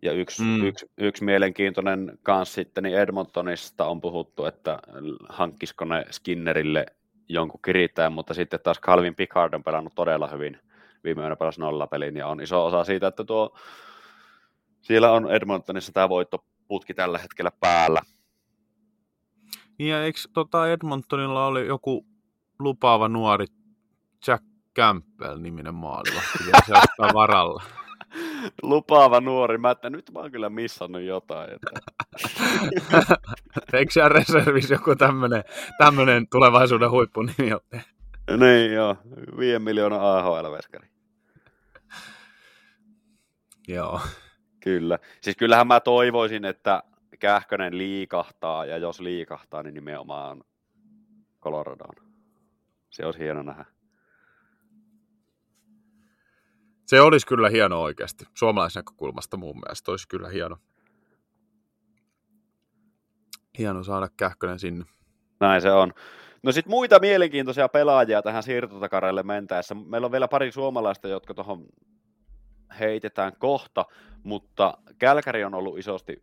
Ja 0.03 0.13
yksi, 0.13 0.43
mm. 0.43 0.65
yksi, 0.65 0.91
yksi 0.99 1.25
mielenkiintoinen 1.25 2.19
kanssa 2.23 2.55
sitten, 2.55 2.85
niin 2.85 2.99
Edmontonista 2.99 3.87
on 3.87 4.01
puhuttu, 4.01 4.45
että 4.45 4.79
hankkisiko 5.29 5.85
ne 5.85 6.05
Skinnerille 6.11 6.87
jonkun 7.29 7.61
kirittäjän, 7.65 8.13
mutta 8.13 8.35
sitten 8.35 8.61
taas 8.61 8.81
Calvin 8.81 9.15
Pickard 9.15 9.55
on 9.55 9.65
pelannut 9.65 9.95
todella 9.95 10.29
hyvin 10.29 10.59
viime 11.05 11.23
yönä 11.23 11.37
pelasi 11.37 11.61
nollapelin, 11.61 12.17
ja 12.17 12.27
on 12.27 12.41
iso 12.41 12.67
osa 12.67 12.85
siitä, 12.85 13.07
että 13.07 13.25
tuo, 13.25 13.57
siellä 14.81 15.13
on 15.13 15.31
Edmontonissa 15.31 15.93
tämä 15.93 16.09
voittoputki 16.73 16.95
tällä 16.95 17.19
hetkellä 17.19 17.51
päällä. 17.61 18.01
Niin 19.79 19.91
ja 19.91 20.05
eikö 20.05 20.19
tota 20.33 20.69
Edmontonilla 20.69 21.47
oli 21.47 21.67
joku 21.67 22.07
lupaava 22.59 23.09
nuori 23.09 23.47
Jack 24.27 24.45
Campbell-niminen 24.77 25.75
maalivahti 25.75 26.39
vielä 26.45 26.61
se 26.67 26.73
ottaa 26.73 27.15
varalla? 27.21 27.63
lupaava 28.63 29.21
nuori. 29.21 29.59
Mä 29.59 29.71
että 29.71 29.91
nyt 29.91 30.11
mä 30.13 30.21
oon 30.21 30.33
kyllä 30.33 30.51
missannut 30.51 31.03
jotain. 31.03 31.51
Että... 31.51 31.71
Eikö 33.79 33.93
siellä 33.93 34.09
reservissä 34.09 34.75
joku 34.75 34.97
tämmönen, 34.97 35.45
tämmönen 35.79 36.27
tulevaisuuden 36.29 36.91
huippunimi 36.91 37.53
ole? 37.53 37.85
niin 38.37 38.73
joo, 38.73 38.97
5 39.39 39.59
miljoonaa 39.59 40.19
AHL-veskari. 40.19 40.89
Joo. 43.69 44.01
Kyllä. 44.63 44.99
Siis 45.21 45.37
kyllähän 45.37 45.67
mä 45.67 45.81
toivoisin, 45.81 46.45
että 46.45 46.83
Kähkönen 47.19 47.79
liikahtaa, 47.79 48.67
ja 48.67 48.79
jos 48.79 49.01
liikahtaa, 49.01 49.63
niin 49.63 49.75
nimenomaan 49.75 50.45
Coloradoon. 51.41 51.95
Se 52.91 53.07
olisi 53.07 53.19
hieno 53.19 53.43
nähdä. 53.43 53.65
Se 56.87 57.01
olisi 57.01 57.27
kyllä 57.27 57.49
hieno 57.49 57.83
oikeasti. 57.83 58.25
Suomalaisnäkökulmasta 58.35 59.37
mun 59.37 59.57
mielestä 59.57 59.91
olisi 59.91 60.09
kyllä 60.09 60.29
hieno. 60.29 60.57
Hieno 63.59 63.83
saada 63.83 64.09
Kähkönen 64.17 64.59
sinne. 64.59 64.85
Näin 65.41 65.63
se 65.63 65.71
on. 65.71 65.93
No 66.43 66.53
sitten 66.53 66.71
muita 66.71 66.99
mielenkiintoisia 66.99 67.69
pelaajia 67.69 68.23
tähän 68.23 68.43
siirtotakareille 68.43 69.23
mentäessä. 69.23 69.75
Meillä 69.75 70.05
on 70.05 70.13
vielä 70.13 70.29
pari 70.29 70.53
suomalaista, 70.53 71.09
jotka 71.09 71.35
tuohon 71.35 71.67
heitetään 72.81 73.33
kohta, 73.39 73.85
mutta 74.23 74.79
Kälkäri 74.99 75.45
on 75.45 75.55
ollut 75.55 75.79
isosti 75.79 76.23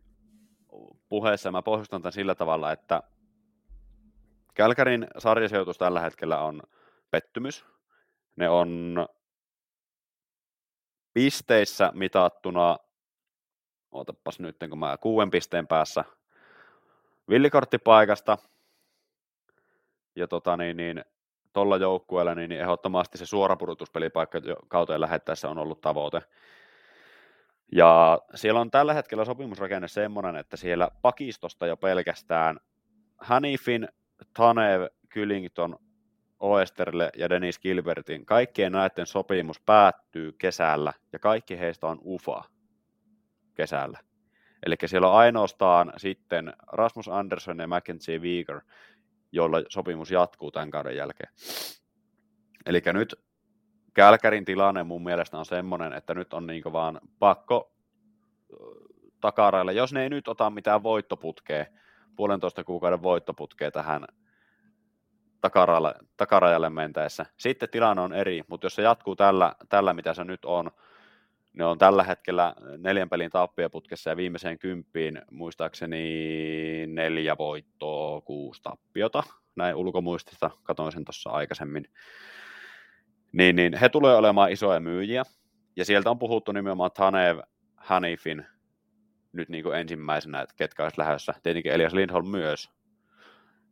puheessa. 1.08 1.52
Mä 1.52 1.62
pohjustan 1.62 2.02
tämän 2.02 2.12
sillä 2.12 2.34
tavalla, 2.34 2.72
että 2.72 3.02
Kälkärin 4.54 5.06
sarjasijoitus 5.18 5.78
tällä 5.78 6.00
hetkellä 6.00 6.40
on 6.40 6.62
pettymys. 7.10 7.64
Ne 8.36 8.48
on 8.48 9.06
pisteissä 11.14 11.92
mitattuna, 11.94 12.78
ootapas 13.90 14.40
nyt, 14.40 14.56
kun 14.70 14.78
mä 14.78 14.96
kuuden 14.96 15.30
pisteen 15.30 15.66
päässä 15.66 16.04
villikorttipaikasta, 17.28 18.38
ja 20.16 20.28
tota 20.28 20.56
niin, 20.56 20.76
niin 20.76 21.04
tuolla 21.52 21.76
joukkueella 21.76 22.34
niin 22.34 22.52
ehdottomasti 22.52 23.18
se 23.18 23.26
suorapudotuspelipaikka 23.26 24.38
kauteen 24.68 25.00
lähettäessä 25.00 25.48
on 25.48 25.58
ollut 25.58 25.80
tavoite. 25.80 26.22
Ja 27.72 28.18
siellä 28.34 28.60
on 28.60 28.70
tällä 28.70 28.94
hetkellä 28.94 29.24
sopimusrakenne 29.24 29.88
semmoinen, 29.88 30.36
että 30.36 30.56
siellä 30.56 30.88
pakistosta 31.02 31.66
jo 31.66 31.76
pelkästään 31.76 32.60
Hanifin, 33.18 33.88
Tanev, 34.34 34.86
Kylington, 35.08 35.76
Oesterille 36.40 37.10
ja 37.16 37.30
Dennis 37.30 37.58
Gilbertin, 37.58 38.26
kaikkien 38.26 38.72
näiden 38.72 39.06
sopimus 39.06 39.60
päättyy 39.60 40.32
kesällä 40.32 40.92
ja 41.12 41.18
kaikki 41.18 41.58
heistä 41.58 41.86
on 41.86 41.98
UFA 42.04 42.44
kesällä. 43.54 43.98
Eli 44.66 44.76
siellä 44.86 45.08
on 45.08 45.16
ainoastaan 45.16 45.92
sitten 45.96 46.52
Rasmus 46.72 47.08
Andersson 47.08 47.58
ja 47.58 47.66
Mackenzie 47.66 48.18
Weeger, 48.18 48.60
joilla 49.32 49.62
sopimus 49.68 50.10
jatkuu 50.10 50.50
tämän 50.50 50.70
kauden 50.70 50.96
jälkeen. 50.96 51.32
Eli 52.66 52.82
nyt 52.92 53.14
Kälkärin 53.94 54.44
tilanne 54.44 54.82
mun 54.82 55.04
mielestä 55.04 55.38
on 55.38 55.46
semmoinen, 55.46 55.92
että 55.92 56.14
nyt 56.14 56.32
on 56.32 56.46
niin 56.46 56.62
vaan 56.72 57.00
pakko 57.18 57.72
takaraille, 59.20 59.72
jos 59.72 59.92
ne 59.92 60.02
ei 60.02 60.08
nyt 60.08 60.28
ota 60.28 60.50
mitään 60.50 60.82
voittoputkea, 60.82 61.66
puolentoista 62.16 62.64
kuukauden 62.64 63.02
voittoputkea 63.02 63.70
tähän 63.70 64.04
takarajalle, 65.40 65.94
takarajalle 66.16 66.70
mentäessä. 66.70 67.26
Sitten 67.36 67.68
tilanne 67.68 68.02
on 68.02 68.12
eri, 68.12 68.42
mutta 68.48 68.64
jos 68.64 68.74
se 68.74 68.82
jatkuu 68.82 69.16
tällä, 69.16 69.54
tällä, 69.68 69.92
mitä 69.92 70.14
se 70.14 70.24
nyt 70.24 70.44
on, 70.44 70.70
ne 71.52 71.64
on 71.64 71.78
tällä 71.78 72.02
hetkellä 72.02 72.54
neljän 72.78 73.08
pelin 73.08 73.30
tappioputkessa 73.30 74.10
ja 74.10 74.16
viimeiseen 74.16 74.58
kymppiin 74.58 75.22
muistaakseni 75.30 76.86
neljä 76.86 77.38
voittoa, 77.38 78.20
kuusi 78.20 78.62
tappiota, 78.62 79.22
näin 79.56 79.74
ulkomuistista, 79.74 80.50
katoin 80.62 80.92
sen 80.92 81.04
tuossa 81.04 81.30
aikaisemmin. 81.30 81.84
Niin, 83.32 83.56
niin 83.56 83.76
he 83.76 83.88
tulee 83.88 84.16
olemaan 84.16 84.52
isoja 84.52 84.80
myyjiä, 84.80 85.22
ja 85.76 85.84
sieltä 85.84 86.10
on 86.10 86.18
puhuttu 86.18 86.52
nimenomaan 86.52 86.90
Tanev, 86.92 87.38
Hanifin 87.76 88.46
nyt 89.32 89.48
niin 89.48 89.64
kuin 89.64 89.78
ensimmäisenä, 89.78 90.40
että 90.40 90.54
ketkä 90.56 90.82
olisivat 90.82 90.98
lähdössä. 90.98 91.34
Tietenkin 91.42 91.72
Elias 91.72 91.92
Lindholm 91.92 92.28
myös. 92.28 92.70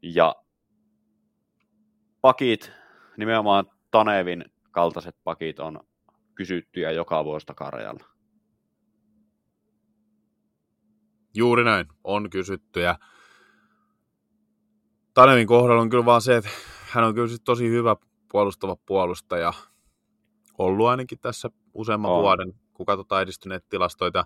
Ja 0.03 0.37
pakit, 2.21 2.73
nimenomaan 3.17 3.71
Tanevin 3.91 4.45
kaltaiset 4.71 5.17
pakit 5.25 5.61
on 5.61 5.81
kysyttyjä 6.39 6.91
joka 6.91 7.25
vuosi 7.25 7.47
takarajalla. 7.47 8.05
Juuri 11.35 11.65
näin, 11.65 11.87
on 12.05 12.31
kysytty 12.31 12.81
ja 12.81 12.99
Tanevin 15.15 15.47
kohdalla 15.47 15.83
on 15.83 15.91
kyllä 15.91 16.05
vaan 16.05 16.23
se, 16.23 16.37
että 16.37 16.51
hän 16.91 17.05
on 17.05 17.15
kyllä 17.15 17.29
tosi 17.45 17.69
hyvä 17.69 17.97
puolustava 18.33 18.77
puolustaja 18.87 19.53
ollut 20.59 20.87
ainakin 20.87 21.19
tässä 21.19 21.51
useamman 21.75 22.11
on. 22.11 22.23
vuoden, 22.23 22.55
kun 22.75 22.87
katsotaan 22.87 23.23
edistyneet 23.23 23.69
tilastoita, 23.69 24.25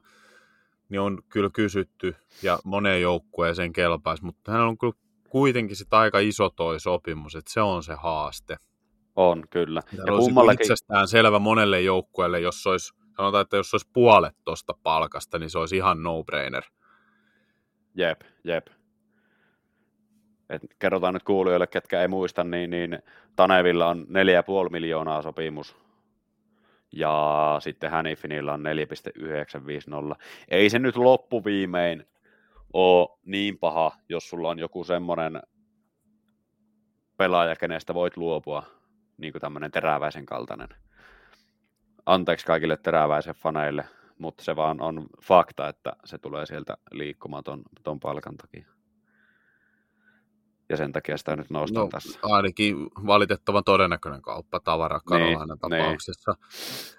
niin 0.89 1.01
on 1.01 1.23
kyllä 1.29 1.51
kysytty 1.53 2.17
ja 2.43 2.59
moneen 2.65 3.03
joukkueeseen 3.03 3.73
kelpaisi, 3.73 4.25
mutta 4.25 4.53
hän 4.53 4.61
on 4.61 4.79
kyllä 4.79 4.95
kuitenkin 5.29 5.77
sit 5.77 5.95
aika 5.95 6.19
iso 6.19 6.51
toi 6.51 6.81
sopimus, 6.81 7.35
että 7.35 7.53
se 7.53 7.61
on 7.61 7.83
se 7.83 7.95
haaste. 7.95 8.57
On, 9.17 9.45
kyllä. 9.51 9.83
Ja, 9.93 10.03
ja 10.07 10.13
kummallakin... 10.17 10.65
itsestään 10.65 11.09
selvä 11.09 11.39
monelle 11.39 11.81
joukkueelle, 11.81 12.41
jos 12.41 12.67
olisi, 12.67 12.95
sanotaan, 13.17 13.43
että 13.43 13.57
jos 13.57 13.75
olisi 13.75 13.91
puolet 13.93 14.37
tuosta 14.45 14.75
palkasta, 14.83 15.39
niin 15.39 15.51
se 15.51 15.59
olisi 15.59 15.77
ihan 15.77 16.03
no-brainer. 16.03 16.63
Jep, 17.95 18.21
jep. 18.45 18.67
Et 20.51 20.63
kerrotaan 20.79 21.15
nyt 21.15 21.23
kuulijoille, 21.23 21.67
ketkä 21.67 22.03
ei 22.03 22.09
muista, 22.09 22.45
niin, 22.45 22.71
niin 22.71 22.99
Tanevilla 23.37 23.87
on 23.87 24.07
4,5 24.65 24.71
miljoonaa 24.71 25.23
sopimus 25.23 25.77
ja 26.93 27.57
sitten 27.61 27.91
Hanifinilla 27.91 28.53
on 28.53 28.63
4,950. 28.63 30.17
Ei 30.49 30.71
se 30.71 30.79
nyt 30.79 30.97
loppuviimein 30.97 32.07
ole 32.73 33.19
niin 33.25 33.59
paha, 33.59 33.93
jos 34.09 34.29
sulla 34.31 34.49
on 34.49 34.59
joku 34.59 34.85
semmoinen 34.85 35.43
pelaaja, 37.17 37.57
kenestä 37.57 37.95
voit 37.95 38.17
luopua, 38.17 38.63
niin 39.23 39.33
kuin 39.33 39.41
tämmöinen 39.41 39.71
teräväisen 39.71 40.27
kaltainen. 40.27 40.69
Anteeksi 42.07 42.47
kaikille 42.47 42.77
teräväisen 42.77 43.35
faneille, 43.35 43.85
mutta 44.19 44.45
se 44.45 44.57
vaan 44.57 44.81
on 44.81 45.07
fakta, 45.23 45.69
että 45.69 45.93
se 46.05 46.19
tulee 46.19 46.47
sieltä 46.47 46.77
liikkumaan 46.91 47.45
ton, 47.45 47.63
ton 47.83 48.01
palkan 48.01 48.37
takia. 48.37 48.67
Ja 50.69 50.77
sen 50.77 50.93
takia 50.93 51.17
sitä 51.17 51.37
nyt 51.37 51.51
nostan 51.51 51.83
no, 51.83 51.89
tässä. 51.89 52.19
Ainakin 52.23 52.77
valitettavan 53.07 53.65
todennäköinen 53.65 54.23
kauppa 54.23 54.61
tavara 54.61 55.01
Karolainen 55.01 55.49
niin, 55.49 55.81
tapauksessa. 55.81 56.33
Niin. 56.33 56.99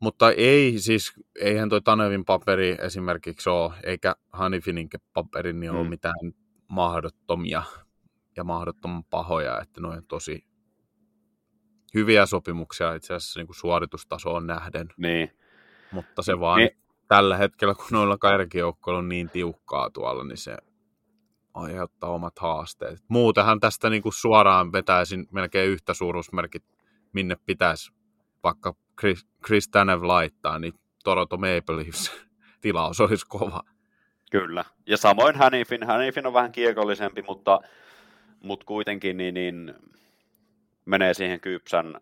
Mutta 0.00 0.30
ei 0.30 0.78
siis, 0.78 1.12
eihän 1.40 1.68
toi 1.68 1.80
Tanevin 1.80 2.24
paperi 2.24 2.76
esimerkiksi 2.80 3.50
ole, 3.50 3.72
eikä 3.84 4.16
Hanifininkin 4.32 5.00
paperi, 5.12 5.52
niin 5.52 5.72
mm. 5.72 5.78
ole 5.78 5.88
mitään 5.88 6.32
mahdottomia 6.68 7.62
ja 8.36 8.44
mahdottoman 8.44 9.04
pahoja, 9.04 9.60
että 9.60 9.80
ne 9.80 9.88
on 9.88 10.02
tosi 10.08 10.51
hyviä 11.94 12.26
sopimuksia 12.26 12.94
itse 12.94 13.14
asiassa 13.14 13.40
niin 13.40 13.46
kuin 13.46 13.56
suoritustasoon 13.56 14.46
nähden. 14.46 14.88
Niin. 14.96 15.36
Mutta 15.92 16.22
se 16.22 16.40
vaan 16.40 16.58
niin. 16.58 16.76
tällä 17.08 17.36
hetkellä, 17.36 17.74
kun 17.74 17.86
noilla 17.90 18.18
kärkijoukkoilla 18.18 18.98
on 18.98 19.08
niin 19.08 19.30
tiukkaa 19.30 19.90
tuolla, 19.90 20.24
niin 20.24 20.36
se 20.36 20.56
aiheuttaa 21.54 22.10
omat 22.10 22.38
haasteet. 22.38 22.98
Muutenhan 23.08 23.60
tästä 23.60 23.90
niin 23.90 24.02
kuin 24.02 24.12
suoraan 24.12 24.72
vetäisin 24.72 25.26
melkein 25.30 25.70
yhtä 25.70 25.94
suuruusmerkit, 25.94 26.64
minne 27.12 27.36
pitäisi 27.46 27.92
vaikka 28.42 28.74
Chris, 29.00 29.26
Chris 29.46 29.68
Tanev 29.68 30.02
laittaa, 30.02 30.58
niin 30.58 30.74
Toronto 31.04 31.36
Maple 31.36 31.76
Leafs 31.76 32.26
tilaus 32.60 33.00
olisi 33.00 33.26
kova. 33.28 33.62
Kyllä. 34.30 34.64
Ja 34.86 34.96
samoin 34.96 35.36
Hanifin. 35.36 35.86
Hanifin 35.86 36.26
on 36.26 36.32
vähän 36.32 36.52
kiekollisempi, 36.52 37.22
mutta, 37.28 37.60
mutta 38.42 38.66
kuitenkin 38.66 39.16
niin, 39.16 39.34
niin 39.34 39.74
menee 40.84 41.14
siihen 41.14 41.40
kypsän 41.40 42.00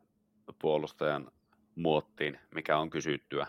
puolustajan 0.59 1.31
muottiin, 1.75 2.39
mikä 2.55 2.79
on 2.79 2.91
kysyttyä. 2.91 3.47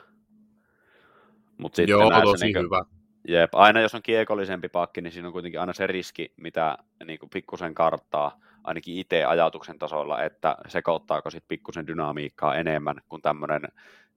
Mut 1.58 1.76
sitten 1.76 1.91
Joo, 1.91 2.22
tosi 2.22 2.45
niin 2.45 2.53
kuin, 2.53 2.66
hyvä. 2.66 2.86
Jep, 3.28 3.56
aina 3.56 3.82
jos 3.82 3.95
on 3.95 4.02
kiekollisempi 4.03 4.70
pakki, 4.70 5.02
niin 5.02 5.12
siinä 5.12 5.28
on 5.28 5.34
kuitenkin 5.34 5.60
aina 5.60 5.74
se 5.74 5.88
riski, 5.88 6.34
mitä 6.38 6.78
niin 7.06 7.20
kuin 7.20 7.30
pikkusen 7.30 7.76
karttaa, 7.76 8.40
ainakin 8.64 8.98
itse 8.98 9.26
ajatuksen 9.26 9.80
tasolla, 9.80 10.24
että 10.24 10.58
sekoittaako 10.68 11.30
sitten 11.30 11.48
pikkusen 11.48 11.88
dynamiikkaa 11.88 12.56
enemmän 12.56 13.02
kuin 13.10 13.22
tämmöinen 13.22 13.62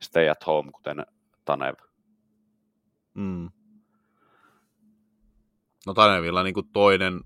stay 0.03 0.29
at 0.29 0.47
home, 0.47 0.73
kuten 0.73 1.07
Tanev. 1.45 1.75
Mm. 3.15 3.51
No 5.87 5.95
Tanevilla 5.95 6.43
niin 6.43 6.55
kuin 6.55 6.69
toinen, 6.73 7.21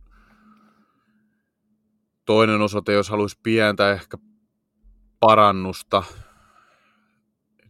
toinen 2.29 2.61
osoite, 2.61 2.93
jos 2.93 3.11
haluaisi 3.11 3.39
pientä 3.43 3.93
ehkä 3.93 4.19
parannusta, 5.21 6.03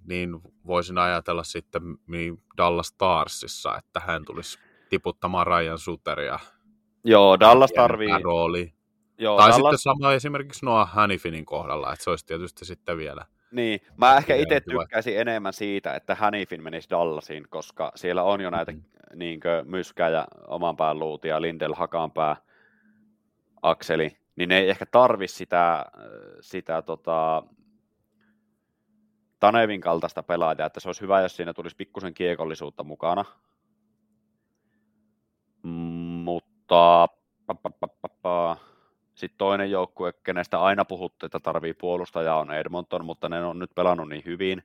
niin 0.04 0.40
voisin 0.66 0.98
ajatella 0.98 1.44
sitten 1.44 1.82
niin 2.06 2.42
Dallas 2.56 2.86
Starsissa, 2.86 3.76
että 3.76 4.00
hän 4.00 4.24
tulisi 4.24 4.58
tiputtamaan 4.90 5.46
Ryan 5.46 5.78
Suteria. 5.78 6.38
Joo, 7.04 7.40
Dallas 7.40 7.72
tarvii... 7.72 8.22
Rooli. 8.22 8.72
Joo, 9.18 9.36
tai 9.36 9.50
Dallas... 9.50 9.56
sitten 9.56 9.78
sama 9.78 10.12
esimerkiksi 10.12 10.64
Noah 10.64 10.92
Hannifinin 10.92 11.44
kohdalla, 11.44 11.92
että 11.92 12.04
se 12.04 12.10
olisi 12.10 12.26
tietysti 12.26 12.64
sitten 12.64 12.96
vielä. 12.96 13.24
Niin, 13.52 13.80
mä 13.96 14.16
ehkä 14.16 14.34
itse 14.34 14.60
tykkäisin 14.60 15.18
enemmän 15.18 15.52
siitä, 15.52 15.94
että 15.94 16.14
Hannifin 16.14 16.62
menisi 16.62 16.90
Dallasiin, 16.90 17.46
koska 17.48 17.92
siellä 17.94 18.22
on 18.22 18.40
jo 18.40 18.50
näitä 18.50 18.72
mm. 18.72 18.82
niinkö, 19.14 19.64
myskää 19.66 20.08
ja 20.08 20.26
oman 20.46 20.76
pään 20.76 20.98
luutia, 20.98 21.42
Lindel 21.42 21.74
Hakanpää, 21.74 22.36
Akseli, 23.62 24.18
niin 24.38 24.48
ne 24.48 24.58
ei 24.58 24.70
ehkä 24.70 24.86
tarvi 24.86 25.28
sitä, 25.28 25.86
sitä 26.40 26.82
tota, 26.82 27.42
Tanevin 29.40 29.80
kaltaista 29.80 30.22
pelaajaa, 30.22 30.66
että 30.66 30.80
se 30.80 30.88
olisi 30.88 31.00
hyvä, 31.00 31.20
jos 31.20 31.36
siinä 31.36 31.54
tulisi 31.54 31.76
pikkusen 31.76 32.14
kiekollisuutta 32.14 32.84
mukana. 32.84 33.24
Mutta 36.24 37.08
sitten 39.14 39.38
toinen 39.38 39.70
joukkue, 39.70 40.12
kenestä 40.12 40.60
aina 40.60 40.84
puhuttu, 40.84 41.26
että 41.26 41.40
tarvii 41.40 41.74
puolustajaa, 41.74 42.38
on 42.38 42.54
Edmonton, 42.54 43.04
mutta 43.04 43.28
ne 43.28 43.44
on 43.44 43.58
nyt 43.58 43.70
pelannut 43.74 44.08
niin 44.08 44.22
hyvin, 44.24 44.62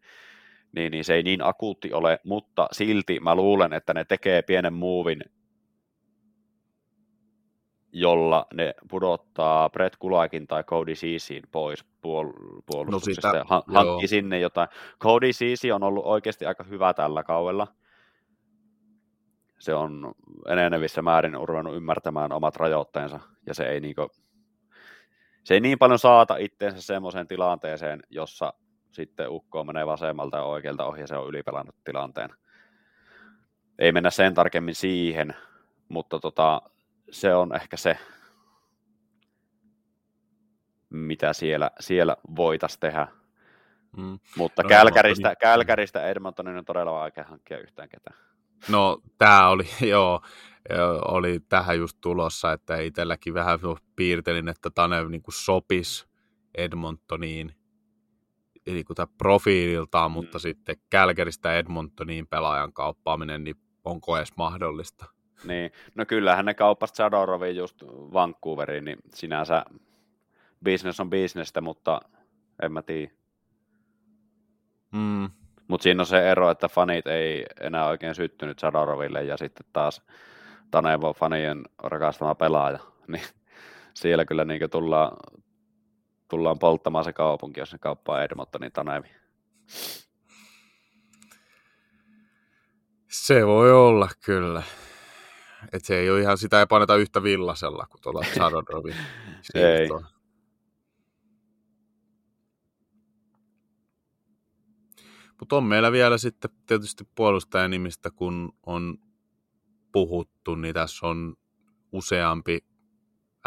niin, 0.75 0.91
niin 0.91 1.05
se 1.05 1.13
ei 1.13 1.23
niin 1.23 1.41
akuutti 1.41 1.93
ole, 1.93 2.19
mutta 2.23 2.67
silti 2.71 3.19
mä 3.19 3.35
luulen, 3.35 3.73
että 3.73 3.93
ne 3.93 4.05
tekee 4.05 4.41
pienen 4.41 4.73
muuvin 4.73 5.23
jolla 7.93 8.45
ne 8.53 8.73
pudottaa 8.89 9.69
Brett 9.69 9.95
Kulakin 9.95 10.47
tai 10.47 10.63
Cody 10.63 10.93
Ceesin 10.93 11.43
pois 11.51 11.85
puol- 11.85 12.61
puolustuksesta 12.65 13.27
no 13.27 13.33
sitä, 13.33 13.45
ja 13.49 13.63
hankkii 13.67 14.07
sinne 14.07 14.39
jotain. 14.39 14.67
Cody 14.99 15.29
Ceesi 15.29 15.71
on 15.71 15.83
ollut 15.83 16.05
oikeasti 16.05 16.45
aika 16.45 16.63
hyvä 16.63 16.93
tällä 16.93 17.23
kaudella. 17.23 17.67
Se 19.59 19.73
on 19.73 20.13
enenevissä 20.47 21.01
määrin 21.01 21.37
ruvennut 21.43 21.75
ymmärtämään 21.75 22.31
omat 22.31 22.55
rajoitteensa 22.55 23.19
ja 23.45 23.53
se 23.53 23.63
ei, 23.63 23.79
niinku, 23.79 24.09
se 25.43 25.53
ei 25.53 25.59
niin 25.59 25.79
paljon 25.79 25.99
saata 25.99 26.37
itteensä 26.37 26.81
semmoiseen 26.81 27.27
tilanteeseen, 27.27 27.99
jossa 28.09 28.53
sitten 28.91 29.29
ukko 29.29 29.63
menee 29.63 29.87
vasemmalta 29.87 30.37
ja 30.37 30.43
oikealta 30.43 30.85
ohi 30.85 31.01
ja 31.01 31.07
se 31.07 31.17
on 31.17 31.27
ylipelannut 31.27 31.75
tilanteen. 31.83 32.29
Ei 33.79 33.91
mennä 33.91 34.09
sen 34.09 34.33
tarkemmin 34.33 34.75
siihen, 34.75 35.35
mutta 35.89 36.19
tota, 36.19 36.61
se 37.13 37.35
on 37.35 37.55
ehkä 37.55 37.77
se, 37.77 37.97
mitä 40.89 41.33
siellä, 41.33 41.71
siellä 41.79 42.17
voitaisiin 42.35 42.79
tehdä. 42.79 43.07
Mm. 43.97 44.19
Mutta 44.37 44.63
no, 44.63 44.69
Kälkäristä, 44.69 45.27
niin... 45.27 45.37
Kälkäristä 45.39 46.07
Edmontonin 46.07 46.57
on 46.57 46.65
todella 46.65 46.91
vaikea 46.93 47.23
hankkia 47.23 47.59
yhtään 47.59 47.89
ketään. 47.89 48.17
No 48.69 49.01
tämä 49.17 49.49
oli, 49.49 49.63
joo, 49.91 50.21
oli 51.07 51.39
tähän 51.49 51.77
just 51.77 51.97
tulossa, 52.01 52.51
että 52.51 52.77
itselläkin 52.77 53.33
vähän 53.33 53.59
piirtelin, 53.95 54.49
että 54.49 54.69
Tanev 54.69 55.09
niin 55.09 55.21
kuin 55.21 55.35
sopisi 55.35 56.07
Edmontoniin 56.57 57.55
niin 58.65 58.85
kuin 58.85 58.97
profiililtaan, 59.17 60.11
mm. 60.11 60.13
mutta 60.13 60.39
sitten 60.39 60.75
Kälkäristä 60.89 61.57
Edmontoniin 61.57 62.27
pelaajan 62.27 62.73
kauppaaminen, 62.73 63.43
niin 63.43 63.55
onko 63.85 64.17
edes 64.17 64.37
mahdollista? 64.37 65.05
Niin, 65.43 65.71
no 65.95 66.05
kyllähän 66.05 66.45
ne 66.45 66.53
kauppasi 66.53 66.93
Chadorovin 66.93 67.55
just 67.55 67.83
Vancouveriin, 67.87 68.85
niin 68.85 68.97
sinänsä 69.13 69.65
business 70.63 70.99
on 70.99 71.09
bisnestä, 71.09 71.61
mutta 71.61 72.01
en 72.63 72.71
mä 72.71 72.81
tiedä. 72.81 73.11
Mm. 74.91 75.29
Mutta 75.67 75.83
siinä 75.83 76.01
on 76.01 76.05
se 76.05 76.31
ero, 76.31 76.49
että 76.49 76.67
fanit 76.67 77.07
ei 77.07 77.45
enää 77.61 77.87
oikein 77.87 78.15
syttynyt 78.15 78.57
Chadoroville 78.57 79.23
ja 79.23 79.37
sitten 79.37 79.65
taas 79.73 80.01
Tanevo 80.71 81.13
fanien 81.13 81.63
rakastama 81.83 82.35
pelaaja, 82.35 82.79
niin 83.07 83.23
siellä 83.93 84.25
kyllä 84.25 84.45
niin 84.45 84.69
tullaan, 84.69 85.17
tullaan 86.29 86.59
polttamaan 86.59 87.05
se 87.05 87.13
kaupunki, 87.13 87.59
jos 87.59 87.71
ne 87.71 87.79
kauppaa 87.79 88.23
Edmontonin 88.23 88.71
Tanevi. 88.71 89.07
Se 93.07 93.47
voi 93.47 93.73
olla 93.73 94.09
kyllä. 94.25 94.63
Et 95.73 95.85
se 95.85 95.99
ei 95.99 96.09
ole 96.09 96.21
ihan, 96.21 96.37
sitä 96.37 96.59
ei 96.59 96.65
paneta 96.65 96.95
yhtä 96.95 97.23
villasella 97.23 97.87
kuin 97.89 98.01
tuolla 98.01 98.21
Charodrovin 98.33 98.95
Ei. 99.55 99.89
Mutta 105.39 105.55
on 105.55 105.63
meillä 105.63 105.91
vielä 105.91 106.17
sitten 106.17 106.51
tietysti 106.67 107.03
puolustajan 107.15 107.71
nimistä, 107.71 108.11
kun 108.11 108.53
on 108.65 108.97
puhuttu, 109.91 110.55
niin 110.55 110.73
tässä 110.73 111.07
on 111.07 111.35
useampi 111.91 112.59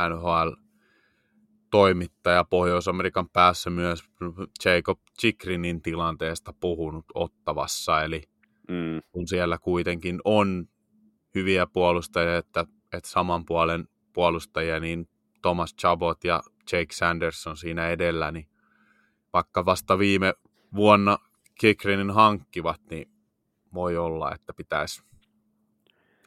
NHL 0.08 0.50
toimittaja 1.70 2.44
Pohjois-Amerikan 2.44 3.28
päässä 3.28 3.70
myös 3.70 4.04
Jacob 4.64 4.98
Chikrinin 5.20 5.82
tilanteesta 5.82 6.54
puhunut 6.60 7.04
Ottavassa, 7.14 8.02
eli 8.02 8.22
mm. 8.68 9.02
kun 9.12 9.28
siellä 9.28 9.58
kuitenkin 9.58 10.20
on 10.24 10.68
hyviä 11.36 11.66
puolustajia, 11.66 12.36
että, 12.36 12.64
että 12.92 13.08
saman 13.08 13.44
puolen 13.44 13.88
puolustajia, 14.12 14.80
niin 14.80 15.08
Thomas 15.42 15.74
Chabot 15.80 16.24
ja 16.24 16.42
Jake 16.72 16.92
Sanderson 16.92 17.56
siinä 17.56 17.88
edellä, 17.88 18.30
niin 18.30 18.48
vaikka 19.32 19.64
vasta 19.64 19.98
viime 19.98 20.34
vuonna 20.74 21.18
Kikrinin 21.60 22.10
hankkivat, 22.10 22.80
niin 22.90 23.08
voi 23.74 23.96
olla, 23.96 24.34
että 24.34 24.52
pitäisi 24.52 25.02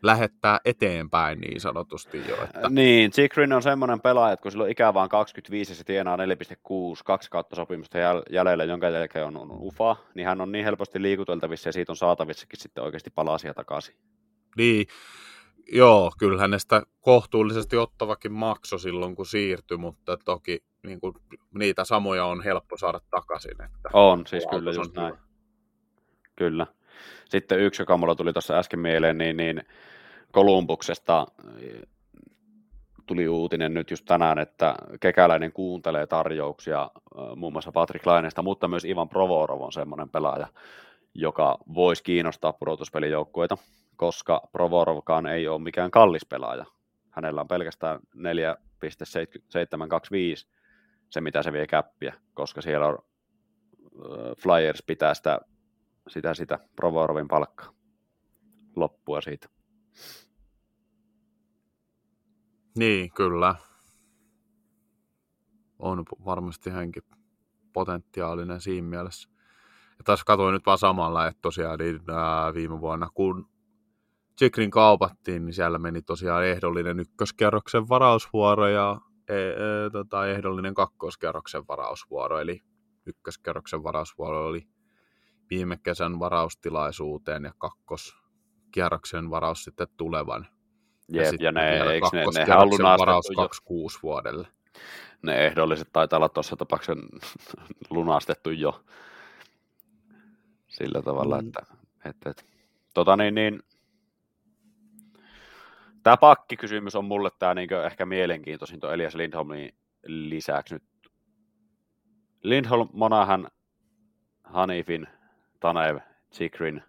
lähettää 0.03 0.59
eteenpäin 0.65 1.39
niin 1.39 1.61
sanotusti 1.61 2.27
jo. 2.27 2.43
Että... 2.43 2.69
Niin, 2.69 3.11
Chikrin 3.11 3.53
on 3.53 3.61
semmoinen 3.61 4.01
pelaaja, 4.01 4.33
että 4.33 4.43
kun 4.43 4.51
sillä 4.51 4.63
on 4.63 4.69
ikä 4.69 4.93
vaan 4.93 5.09
25 5.09 5.71
ja 5.71 5.75
se 5.75 5.83
tienaa 5.83 6.17
4,6, 6.17 6.23
kaksi 7.05 7.29
kautta 7.29 7.55
sopimusta 7.55 7.97
jäljellä, 8.29 8.63
jonka 8.63 8.89
jälkeen 8.89 9.25
on, 9.25 9.37
on 9.37 9.51
UFA, 9.51 9.95
niin 10.15 10.27
hän 10.27 10.41
on 10.41 10.51
niin 10.51 10.65
helposti 10.65 11.01
liikuteltavissa 11.01 11.69
ja 11.69 11.73
siitä 11.73 11.91
on 11.91 11.95
saatavissakin 11.95 12.59
sitten 12.59 12.83
oikeasti 12.83 13.09
palasia 13.09 13.53
takaisin. 13.53 13.95
Niin, 14.59 14.87
joo, 15.71 16.11
kyllähän 16.19 16.51
ne 16.51 16.59
sitä 16.59 16.81
kohtuullisesti 17.01 17.77
ottavakin 17.77 18.31
makso 18.31 18.77
silloin, 18.77 19.15
kun 19.15 19.25
siirtyi, 19.25 19.77
mutta 19.77 20.17
toki 20.17 20.63
niin 20.83 20.99
kuin, 20.99 21.13
niitä 21.53 21.83
samoja 21.83 22.25
on 22.25 22.43
helppo 22.43 22.77
saada 22.77 22.99
takaisin. 23.11 23.51
Että 23.51 23.89
on, 23.93 24.27
siis 24.27 24.47
kyllä 24.47 24.71
just 24.71 24.95
näin. 24.95 25.13
Hyvä. 25.13 25.23
Kyllä. 26.35 26.67
Sitten 27.29 27.59
yksi, 27.59 27.81
joka 27.81 27.97
mulla 27.97 28.15
tuli 28.15 28.33
tuossa 28.33 28.57
äsken 28.57 28.79
mieleen, 28.79 29.17
niin, 29.17 29.37
niin 29.37 29.63
Kolumbuksesta 30.31 31.27
tuli 33.05 33.27
uutinen 33.27 33.73
nyt 33.73 33.91
just 33.91 34.05
tänään, 34.05 34.39
että 34.39 34.75
Kekäläinen 34.99 35.51
kuuntelee 35.51 36.07
tarjouksia 36.07 36.91
muun 37.35 37.53
muassa 37.53 37.71
Patrick 37.71 38.05
Laineesta, 38.05 38.41
mutta 38.41 38.67
myös 38.67 38.85
Ivan 38.85 39.09
Provorov 39.09 39.61
on 39.61 39.71
semmoinen 39.71 40.09
pelaaja, 40.09 40.47
joka 41.13 41.57
voisi 41.73 42.03
kiinnostaa 42.03 42.53
pudotuspelijoukkueita 42.53 43.57
koska 43.99 44.41
Provorovkaan 44.51 45.25
ei 45.25 45.47
ole 45.47 45.61
mikään 45.61 45.91
kallis 45.91 46.25
pelaaja. 46.25 46.65
Hänellä 47.09 47.41
on 47.41 47.47
pelkästään 47.47 47.99
4,725 48.15 50.47
se, 51.09 51.21
mitä 51.21 51.43
se 51.43 51.53
vie 51.53 51.67
käppiä, 51.67 52.13
koska 52.33 52.61
siellä 52.61 52.87
on 52.87 52.97
Flyers 54.37 54.83
pitää 54.87 55.13
sitä, 55.13 55.39
sitä, 56.07 56.33
sitä 56.33 56.59
Provorovin 56.75 57.27
palkkaa 57.27 57.73
loppua 58.75 59.21
siitä. 59.21 59.49
Niin, 62.77 63.13
kyllä. 63.13 63.55
On 65.79 66.03
varmasti 66.25 66.69
hänkin 66.69 67.03
potentiaalinen 67.73 68.61
siinä 68.61 68.87
mielessä. 68.87 69.29
Ja 69.97 70.03
taas 70.03 70.23
katsoin 70.23 70.53
nyt 70.53 70.65
vaan 70.65 70.77
samalla, 70.77 71.27
että 71.27 71.41
tosiaan 71.41 71.79
niin, 71.79 71.99
ää, 72.11 72.53
viime 72.53 72.81
vuonna, 72.81 73.09
kun 73.13 73.49
Chikrin 74.39 74.71
kaupattiin, 74.71 75.45
niin 75.45 75.53
siellä 75.53 75.79
meni 75.79 76.01
tosiaan 76.01 76.45
ehdollinen 76.45 76.99
ykköskerroksen 76.99 77.89
varausvuoro 77.89 78.67
ja 78.67 79.01
e, 79.29 79.33
e, 79.35 79.89
tota, 79.91 80.27
ehdollinen 80.27 80.73
kakkoskerroksen 80.73 81.67
varausvuoro, 81.67 82.39
eli 82.39 82.61
ykköskerroksen 83.05 83.83
varausvuoro 83.83 84.45
oli 84.45 84.67
viime 85.49 85.77
kesän 85.83 86.19
varaustilaisuuteen 86.19 87.43
ja 87.43 87.53
kakkos, 87.57 88.17
kierroksen 88.71 89.29
varaus 89.29 89.63
sitten 89.63 89.87
tulevan. 89.97 90.47
Jep, 91.11 91.23
ja, 91.23 91.29
sitten 91.29 91.45
ja 91.45 91.51
ne, 91.51 91.79
eikö 91.79 92.07
ne, 92.13 92.19
nehän 92.19 92.59
on 92.59 92.69
kakkoskierroksen 92.69 92.85
varaus 92.99 93.29
jo, 93.29 93.35
26 93.35 93.99
vuodelle. 94.03 94.47
ne 95.21 95.45
ehdolliset 95.45 95.89
taitaa 95.93 96.17
olla 96.17 96.29
tuossa 96.29 96.55
tapauksessa 96.55 97.01
lunastettu 97.89 98.49
jo 98.49 98.83
sillä 100.67 101.01
tavalla, 101.01 101.41
Mm. 101.41 101.47
että, 101.47 101.61
että, 102.05 102.29
että 102.29 102.43
tota 102.93 103.17
niin, 103.17 103.35
niin 103.35 103.63
tämä 106.03 106.17
pakkikysymys 106.17 106.95
on 106.95 107.05
mulle 107.05 107.29
tämä 107.39 107.53
niin 107.53 107.69
ehkä 107.85 108.05
mielenkiintoisin 108.05 108.79
tuon 108.79 108.93
Elias 108.93 109.15
Lindholmin 109.15 109.75
lisäksi 110.07 110.73
nyt. 110.73 110.83
Lindholm, 112.43 112.89
Monahan, 112.93 113.47
Hanifin, 114.43 115.07
Tanev, 115.59 115.97
Chikrin, 116.33 116.83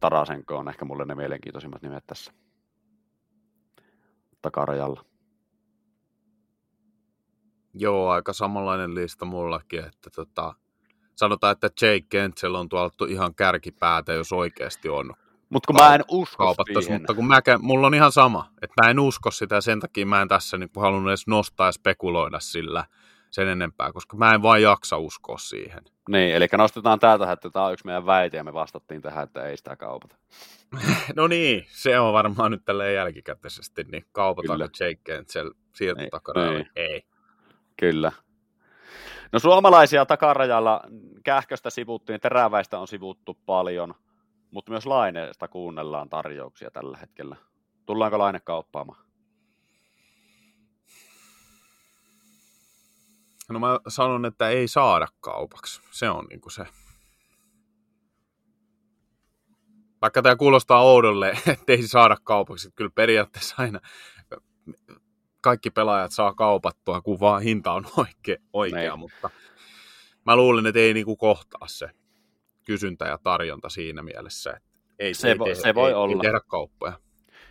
Tarasenko 0.00 0.56
on 0.56 0.68
ehkä 0.68 0.84
mulle 0.84 1.04
ne 1.04 1.14
mielenkiintoisimmat 1.14 1.82
nimet 1.82 2.06
tässä 2.06 2.32
takarajalla. 4.42 5.04
Joo, 7.74 8.08
aika 8.08 8.32
samanlainen 8.32 8.94
lista 8.94 9.24
mullakin, 9.24 9.84
että 9.84 10.10
tota, 10.10 10.54
sanotaan, 11.14 11.52
että 11.52 11.66
Jake 11.66 12.06
Kentsel 12.08 12.54
on 12.54 12.68
tuolta 12.68 13.04
ihan 13.08 13.34
kärkipäätä, 13.34 14.12
jos 14.12 14.32
oikeasti 14.32 14.88
on 14.88 15.14
Mutta 15.50 15.66
kun 15.66 15.76
mä 15.76 15.94
en 15.94 16.04
usko 16.08 16.54
siihen. 16.80 17.00
mutta 17.00 17.14
kun 17.14 17.26
mä, 17.26 17.40
mulla 17.58 17.86
on 17.86 17.94
ihan 17.94 18.12
sama, 18.12 18.48
että 18.62 18.82
mä 18.82 18.90
en 18.90 18.98
usko 18.98 19.30
sitä 19.30 19.54
ja 19.54 19.60
sen 19.60 19.80
takia 19.80 20.06
mä 20.06 20.22
en 20.22 20.28
tässä 20.28 20.58
niin 20.58 20.70
halunnut 20.76 21.10
edes 21.10 21.26
nostaa 21.26 21.68
ja 21.68 21.72
spekuloida 21.72 22.40
sillä 22.40 22.84
sen 23.30 23.48
enempää, 23.48 23.92
koska 23.92 24.16
mä 24.16 24.34
en 24.34 24.42
vaan 24.42 24.62
jaksa 24.62 24.98
uskoa 24.98 25.38
siihen. 25.38 25.82
Niin, 26.08 26.36
eli 26.36 26.46
nostetaan 26.56 26.98
tää 26.98 27.18
tähän, 27.18 27.32
että 27.32 27.50
tämä 27.50 27.64
on 27.64 27.72
yksi 27.72 27.86
meidän 27.86 28.06
väite 28.06 28.36
ja 28.36 28.44
me 28.44 28.52
vastattiin 28.52 29.02
tähän, 29.02 29.24
että 29.24 29.42
ei 29.42 29.56
sitä 29.56 29.76
kaupata. 29.76 30.16
No 31.16 31.26
niin, 31.26 31.64
se 31.68 31.98
on 31.98 32.12
varmaan 32.12 32.50
nyt 32.50 32.64
tälleen 32.64 32.94
jälkikäteisesti, 32.94 33.84
niin 33.84 34.04
kaupataanko 34.12 34.68
Kyllä. 34.68 34.90
Jake 34.90 35.00
Kentsel 35.04 35.50
sieltä 35.74 36.02
Niin, 36.02 36.54
niin. 36.54 36.70
Ei. 36.76 37.02
Kyllä. 37.76 38.12
No 39.32 39.38
suomalaisia 39.38 40.06
takarajalla 40.06 40.80
kähköstä 41.24 41.70
sivuttiin, 41.70 42.20
teräväistä 42.20 42.78
on 42.78 42.88
sivuttu 42.88 43.38
paljon, 43.46 43.94
mutta 44.50 44.70
myös 44.70 44.86
laineesta 44.86 45.48
kuunnellaan 45.48 46.08
tarjouksia 46.08 46.70
tällä 46.70 46.96
hetkellä. 46.98 47.36
Tullaanko 47.86 48.18
laine 48.18 48.40
kauppaamaan? 48.40 49.04
No 53.48 53.58
mä 53.58 53.78
sanon, 53.88 54.24
että 54.24 54.48
ei 54.48 54.68
saada 54.68 55.06
kaupaksi. 55.20 55.80
Se 55.90 56.10
on 56.10 56.24
niinku 56.30 56.50
se. 56.50 56.66
Vaikka 60.02 60.22
tämä 60.22 60.36
kuulostaa 60.36 60.82
oudolle, 60.82 61.30
että 61.52 61.72
ei 61.72 61.88
saada 61.88 62.16
kaupaksi. 62.24 62.70
Kyllä 62.74 62.90
periaatteessa 62.94 63.54
aina 63.58 63.80
kaikki 65.40 65.70
pelaajat 65.70 66.12
saa 66.12 66.34
kaupattua, 66.34 67.00
kun 67.00 67.20
vaan 67.20 67.42
hinta 67.42 67.72
on 67.72 67.86
oikea, 67.96 68.36
oikea 68.52 68.78
Niin. 68.90 68.98
mutta 68.98 69.30
mä 70.26 70.36
luulen, 70.36 70.66
että 70.66 70.78
ei 70.80 70.94
niinku 70.94 71.16
kohtaa 71.16 71.68
se 71.68 71.90
kysyntä 72.68 73.04
ja 73.04 73.18
tarjonta 73.22 73.68
siinä 73.68 74.02
mielessä. 74.02 74.50
Että 74.50 74.68
ei, 74.98 75.14
Se 75.14 75.28
ei 75.28 75.34
vo- 75.34 75.44
tehdä, 75.44 75.60
se 75.60 75.74
voi 75.74 75.90
ei, 75.90 75.94
olla. 75.94 76.14
Ei 76.16 76.20
tehdä 76.20 76.40
kauppoja. 76.48 76.92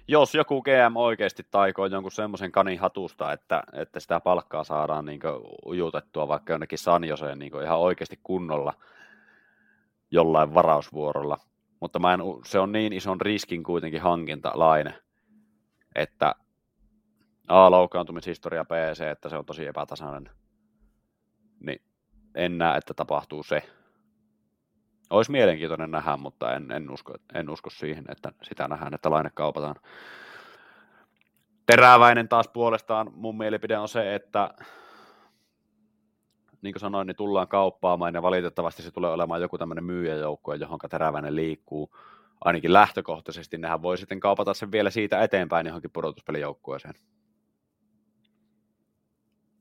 Jos 0.07 0.35
joku 0.35 0.61
GM 0.61 0.95
oikeasti 0.95 1.43
taikoo 1.51 1.85
jonkun 1.85 2.11
semmoisen 2.11 2.51
kanin 2.51 2.79
hatusta, 2.79 3.31
että, 3.31 3.63
että 3.73 3.99
sitä 3.99 4.19
palkkaa 4.19 4.63
saadaan 4.63 5.05
niin 5.05 5.19
ujutettua 5.65 6.27
vaikka 6.27 6.53
jonnekin 6.53 6.77
Sanjoseen 6.77 7.39
niin 7.39 7.63
ihan 7.63 7.79
oikeasti 7.79 8.19
kunnolla 8.23 8.73
jollain 10.11 10.53
varausvuorolla, 10.53 11.37
mutta 11.79 11.99
mä 11.99 12.13
en, 12.13 12.19
se 12.45 12.59
on 12.59 12.71
niin 12.71 12.93
ison 12.93 13.21
riskin 13.21 13.63
kuitenkin 13.63 14.01
hankinta 14.01 14.51
laine, 14.55 14.93
että 15.95 16.35
A, 17.47 17.71
loukkaantumishistoria, 17.71 18.65
se, 18.93 19.11
että 19.11 19.29
se 19.29 19.37
on 19.37 19.45
tosi 19.45 19.65
epätasainen, 19.65 20.29
niin 21.59 21.81
en 22.35 22.57
näe, 22.57 22.77
että 22.77 22.93
tapahtuu 22.93 23.43
se. 23.43 23.63
Olisi 25.09 25.31
mielenkiintoinen 25.31 25.91
nähdä, 25.91 26.17
mutta 26.17 26.55
en, 26.55 26.71
en, 26.71 26.91
usko, 26.91 27.13
en 27.33 27.49
usko 27.49 27.69
siihen, 27.69 28.05
että 28.09 28.31
sitä 28.43 28.67
nähdään, 28.67 28.93
että 28.93 29.11
laine 29.11 29.29
kaupataan. 29.33 29.75
Teräväinen 31.65 32.27
taas 32.27 32.47
puolestaan 32.47 33.11
mun 33.13 33.37
mielipide 33.37 33.77
on 33.77 33.89
se, 33.89 34.15
että 34.15 34.53
niin 36.61 36.73
kuin 36.73 36.81
sanoin, 36.81 37.07
niin 37.07 37.15
tullaan 37.15 37.47
kauppaamaan 37.47 38.13
ja 38.13 38.21
valitettavasti 38.21 38.81
se 38.83 38.91
tulee 38.91 39.11
olemaan 39.11 39.41
joku 39.41 39.57
tämmöinen 39.57 39.83
myyjäjoukkue, 39.83 40.55
johon 40.55 40.79
teräväinen 40.89 41.35
liikkuu. 41.35 41.95
Ainakin 42.41 42.73
lähtökohtaisesti 42.73 43.57
nehän 43.57 43.81
voi 43.81 43.97
sitten 43.97 44.19
kaupata 44.19 44.53
sen 44.53 44.71
vielä 44.71 44.89
siitä 44.89 45.21
eteenpäin 45.23 45.67
johonkin 45.67 45.91
pudotuspelijoukkueeseen. 45.91 46.93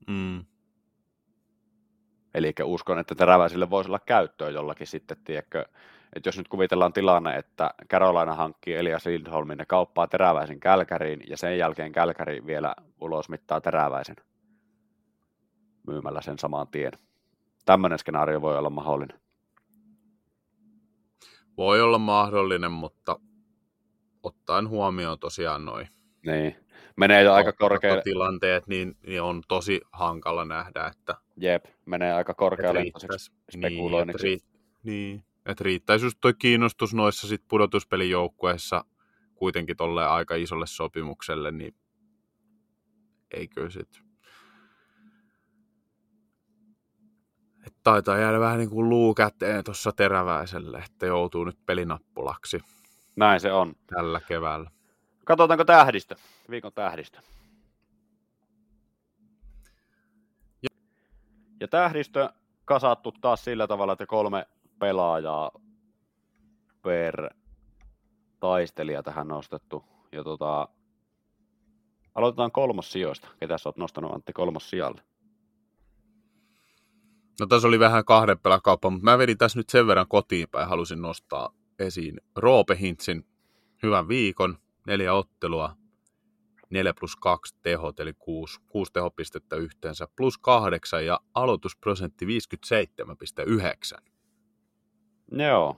Mm. 0.07 0.45
Eli 2.33 2.53
uskon, 2.63 2.99
että 2.99 3.15
teräväisille 3.15 3.69
voisi 3.69 3.89
olla 3.89 3.99
käyttöä 3.99 4.49
jollakin 4.49 4.87
sitten, 4.87 5.17
tiedätkö, 5.23 5.65
että 6.15 6.27
jos 6.27 6.37
nyt 6.37 6.47
kuvitellaan 6.47 6.93
tilanne, 6.93 7.35
että 7.35 7.73
Carolina 7.89 8.35
hankkii 8.35 8.75
Elias 8.75 9.05
Lindholmin 9.05 9.59
ja 9.59 9.65
kauppaa 9.65 10.07
teräväisen 10.07 10.59
Kälkäriin 10.59 11.23
ja 11.27 11.37
sen 11.37 11.57
jälkeen 11.57 11.91
Kälkäri 11.91 12.45
vielä 12.45 12.75
ulos 13.01 13.29
mittaa 13.29 13.61
teräväisen 13.61 14.15
myymällä 15.87 16.21
sen 16.21 16.39
saman 16.39 16.67
tien. 16.67 16.91
Tämmöinen 17.65 17.99
skenaario 17.99 18.41
voi 18.41 18.57
olla 18.57 18.69
mahdollinen. 18.69 19.19
Voi 21.57 21.81
olla 21.81 21.97
mahdollinen, 21.97 22.71
mutta 22.71 23.19
ottaen 24.23 24.69
huomioon 24.69 25.19
tosiaan 25.19 25.65
noin 25.65 25.87
Niin. 26.25 26.55
Menee 26.95 27.23
jo 27.23 27.33
aika 27.33 27.53
korkealle, 27.53 28.01
tilanteet, 28.01 28.67
niin, 28.67 28.97
niin 29.07 29.21
on 29.21 29.41
tosi 29.47 29.81
hankala 29.91 30.45
nähdä, 30.45 30.87
että 30.87 31.15
jep, 31.37 31.65
menee 31.85 32.13
aika 32.13 32.33
korkealle 32.33 32.83
niin, 32.83 32.93
spekuloinniksi. 33.51 34.33
et, 34.33 34.41
rii, 34.43 34.49
niin, 34.83 35.23
et 35.45 35.61
riittäisi 35.61 36.05
just 36.05 36.17
toi 36.21 36.33
kiinnostus 36.33 36.93
noissa 36.93 37.27
sit 37.27 37.43
pudotuspelijoukkueissa 37.47 38.85
kuitenkin 39.35 39.77
tolle 39.77 40.07
aika 40.07 40.35
isolle 40.35 40.67
sopimukselle, 40.67 41.51
niin 41.51 41.75
eikö 43.31 43.69
sit 43.69 44.07
Et 47.67 47.75
taitaa 47.83 48.17
jäädä 48.17 48.39
vähän 48.39 48.57
niin 48.57 48.69
kuin 48.69 48.89
luu 48.89 49.13
käteen 49.13 49.63
tuossa 49.63 49.91
teräväiselle, 49.91 50.77
että 50.77 51.05
joutuu 51.05 51.43
nyt 51.43 51.65
pelinappulaksi 51.65 52.59
Näin 53.15 53.39
se 53.39 53.51
on. 53.51 53.75
tällä 53.87 54.21
keväällä. 54.27 54.71
Katsotaanko 55.25 55.65
tähdistö, 55.65 56.15
viikon 56.49 56.71
tähdistö. 56.73 57.19
Ja 61.59 61.67
tähdistö 61.67 62.29
kasattu 62.65 63.11
taas 63.11 63.43
sillä 63.43 63.67
tavalla, 63.67 63.93
että 63.93 64.05
kolme 64.05 64.47
pelaajaa 64.79 65.51
per 66.81 67.29
taistelija 68.39 69.03
tähän 69.03 69.27
nostettu. 69.27 69.83
Ja 70.11 70.23
tota, 70.23 70.67
aloitetaan 72.15 72.51
kolmos 72.51 72.91
sijoista. 72.91 73.27
Ketä 73.39 73.57
sä 73.57 73.69
oot 73.69 73.77
nostanut 73.77 74.11
Antti 74.11 74.33
kolmos 74.33 74.69
sijalle? 74.69 75.01
No 77.39 77.45
tässä 77.45 77.67
oli 77.67 77.79
vähän 77.79 78.05
kahden 78.05 78.39
pelän 78.39 78.61
kauppa, 78.61 78.89
mutta 78.89 79.03
mä 79.03 79.17
vedin 79.17 79.37
tässä 79.37 79.59
nyt 79.59 79.69
sen 79.69 79.87
verran 79.87 80.07
kotiin 80.07 80.47
päin. 80.49 80.69
Halusin 80.69 81.01
nostaa 81.01 81.53
esiin 81.79 82.21
Roope 82.35 82.77
Hintsin 82.79 83.25
hyvän 83.83 84.07
viikon, 84.07 84.57
neljä 84.87 85.13
ottelua, 85.13 85.75
4 86.69 86.93
plus 86.99 87.15
2 87.15 87.55
tehot, 87.63 87.99
eli 87.99 88.13
6, 88.13 88.59
6 88.67 88.93
tehopistettä 88.93 89.55
yhteensä, 89.55 90.07
plus 90.15 90.37
8 90.37 91.05
ja 91.05 91.19
aloitusprosentti 91.33 92.25
57,9. 92.25 92.31
Joo. 95.31 95.77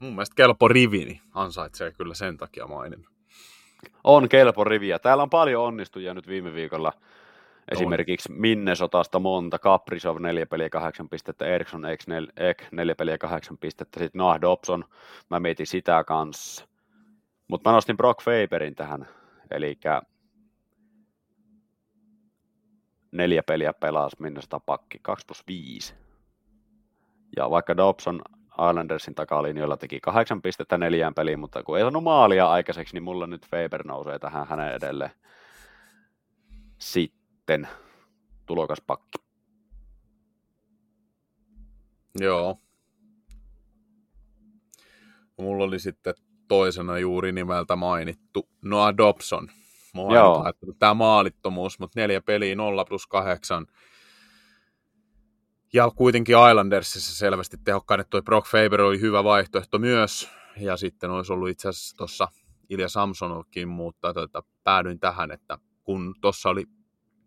Mun 0.00 0.12
mielestä 0.12 0.34
kelpo 0.34 0.68
rivini 0.68 1.20
ansaitsee 1.34 1.92
kyllä 1.92 2.14
sen 2.14 2.36
takia 2.36 2.66
mainin. 2.66 3.06
On 4.04 4.28
kelpo 4.28 4.64
riviä. 4.64 4.98
Täällä 4.98 5.22
on 5.22 5.30
paljon 5.30 5.64
onnistujia 5.64 6.14
nyt 6.14 6.28
viime 6.28 6.54
viikolla. 6.54 6.92
Esimerkiksi 7.72 8.32
Minnesotasta 8.32 9.18
monta, 9.18 9.58
Kaprizov 9.58 10.20
4 10.20 10.46
peliä 10.46 10.70
8 10.70 11.08
pistettä, 11.08 11.46
Eriksson 11.46 11.84
Ek 12.36 12.64
4 12.72 12.94
peliä 12.94 13.18
8 13.18 13.58
pistettä, 13.58 14.00
sitten 14.00 14.18
Nah 14.18 14.40
Dobson, 14.40 14.84
mä 15.30 15.40
mietin 15.40 15.66
sitä 15.66 16.04
kanssa. 16.04 16.68
Mutta 17.48 17.70
mä 17.70 17.74
nostin 17.74 17.96
Brock 17.96 18.22
Faberin 18.22 18.74
tähän, 18.74 19.08
eli 19.50 19.78
neljä 23.12 23.42
peliä 23.42 23.72
pelasi 23.72 24.16
Minnesota 24.20 24.60
pakki, 24.60 24.98
2 25.02 25.26
plus 25.26 25.44
5. 25.46 25.94
Ja 27.36 27.50
vaikka 27.50 27.76
Dobson 27.76 28.22
Islandersin 28.70 29.14
takalinjoilla 29.14 29.76
teki 29.76 30.00
kahdeksan 30.00 30.42
pistettä 30.42 30.78
neljään 30.78 31.14
peliin, 31.14 31.40
mutta 31.40 31.62
kun 31.62 31.78
ei 31.78 31.82
saanut 31.82 32.04
maalia 32.04 32.50
aikaiseksi, 32.50 32.94
niin 32.94 33.02
mulla 33.02 33.26
nyt 33.26 33.46
Faber 33.46 33.86
nousee 33.86 34.18
tähän 34.18 34.46
hänen 34.46 34.74
edelleen. 34.74 35.10
Sitten 36.78 37.68
tulokaspakki. 38.46 39.18
Joo. 42.20 42.58
Mulla 45.38 45.64
oli 45.64 45.78
sitten 45.78 46.14
toisena 46.48 46.98
juuri 46.98 47.32
nimeltä 47.32 47.76
mainittu 47.76 48.48
Noah 48.62 48.96
Dobson. 48.96 49.48
Joo. 50.14 50.44
tämä 50.78 50.94
maalittomuus, 50.94 51.78
mutta 51.78 52.00
neljä 52.00 52.20
peliä 52.20 52.54
0 52.54 52.84
plus 52.84 53.06
8. 53.06 53.66
Ja 55.72 55.90
kuitenkin 55.96 56.36
Islandersissa 56.50 57.16
selvästi 57.16 57.56
tehokkain, 57.64 58.00
että 58.00 58.10
toi 58.10 58.22
Brock 58.22 58.46
Faber 58.48 58.80
oli 58.80 59.00
hyvä 59.00 59.24
vaihtoehto 59.24 59.78
myös. 59.78 60.28
Ja 60.56 60.76
sitten 60.76 61.10
olisi 61.10 61.32
ollut 61.32 61.48
itse 61.48 61.68
asiassa 61.68 61.96
tuossa 61.96 62.28
Ilja 62.68 62.88
Samsonovkin, 62.88 63.68
mutta 63.68 64.14
tuota, 64.14 64.42
päädyin 64.64 65.00
tähän, 65.00 65.30
että 65.30 65.58
kun 65.84 66.14
tuossa 66.20 66.48
oli 66.48 66.64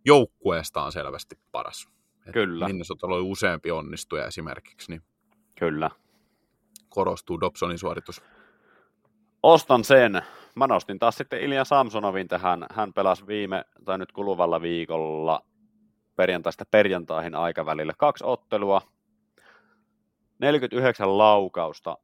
joukkueestaan 0.05 0.91
selvästi 0.91 1.35
paras. 1.51 1.89
Et 2.25 2.33
Kyllä. 2.33 2.67
Minnesotalla 2.67 3.15
oli 3.15 3.23
useampi 3.23 3.71
onnistuja 3.71 4.25
esimerkiksi, 4.25 4.91
niin 4.91 5.01
Kyllä. 5.59 5.89
korostuu 6.89 7.39
Dobsonin 7.39 7.79
suoritus. 7.79 8.21
Ostan 9.43 9.83
sen. 9.83 10.21
Mä 10.55 10.67
nostin 10.67 10.99
taas 10.99 11.15
sitten 11.15 11.41
Ilja 11.41 11.65
Samsonovin 11.65 12.27
tähän. 12.27 12.65
Hän 12.71 12.93
pelasi 12.93 13.27
viime, 13.27 13.65
tai 13.85 13.97
nyt 13.97 14.11
kuluvalla 14.11 14.61
viikolla 14.61 15.45
perjantaista 16.15 16.65
perjantaihin 16.71 17.35
aikavälille 17.35 17.93
kaksi 17.97 18.23
ottelua. 18.23 18.81
49 20.39 21.17
laukausta 21.17 21.97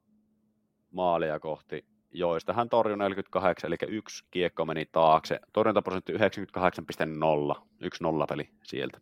maalia 0.90 1.40
kohti, 1.40 1.86
joista 2.10 2.52
hän 2.52 2.68
torjui 2.68 2.98
48, 2.98 3.68
eli 3.68 3.76
yksi 3.88 4.24
kiekko 4.30 4.64
meni 4.64 4.86
taakse. 4.92 5.40
Torjuntaprosentti 5.52 6.12
98,0, 6.12 7.62
yksi 7.80 8.02
nollapeli 8.02 8.50
sieltä. 8.64 8.98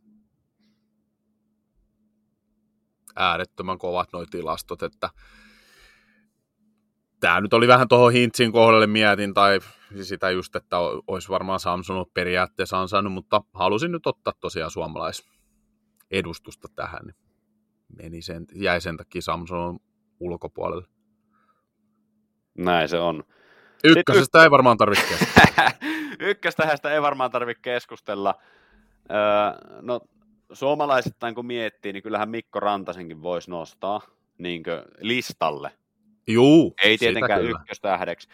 äärettömän 3.17 3.79
kovat 3.79 4.09
nuo 4.13 4.27
tilastot, 4.31 4.83
että 4.83 5.11
tämä 7.25 7.41
nyt 7.41 7.53
oli 7.53 7.69
vähän 7.69 7.89
tuohon 7.89 8.13
Hintsin 8.13 8.53
kohdalle 8.53 8.87
mietin, 8.87 9.35
tai 9.35 9.61
sitä 10.03 10.31
just, 10.31 10.57
että 10.57 10.77
olisi 11.07 11.29
varmaan 11.29 11.61
Samsung 11.61 12.05
periaatteessa 12.15 12.81
ansainnut, 12.81 13.13
mutta 13.13 13.43
halusin 13.55 13.93
nyt 13.93 14.07
ottaa 14.07 14.33
tosiaan 14.41 14.71
suomalaisedustusta 14.71 16.69
tähän, 16.77 17.01
niin 17.05 17.17
meni 18.03 18.23
sen, 18.23 18.47
jäi 18.55 18.81
sen 18.81 18.97
takia 18.97 19.23
Samsung 19.23 19.79
ulkopuolelle. 20.21 20.87
Näin 22.59 22.89
se 22.89 22.99
on. 22.99 23.25
Ykkösestä 23.85 24.43
ei 24.43 24.51
varmaan 24.51 24.77
tarvitse 24.77 25.05
keskustella. 25.09 25.71
Ykköstähän 26.31 26.77
sitä 26.77 26.91
ei 26.91 27.03
varmaan 27.03 27.31
tarvitse 27.31 27.63
keskustella. 27.63 28.35
Öö, 29.11 29.17
no, 29.81 30.01
suomalaisittain 30.53 31.35
kun 31.35 31.47
miettii, 31.47 31.93
niin 31.93 32.03
kyllähän 32.03 32.31
Mikko 32.31 32.61
Rantasenkin 32.61 33.23
voisi 33.23 33.51
nostaa 33.51 34.01
niin 34.39 34.63
listalle. 35.01 35.84
Juu, 36.27 36.75
Ei 36.83 36.99
tietenkään 36.99 37.41
kyllä. 37.41 37.59
ykköstähdeksi. 37.61 38.29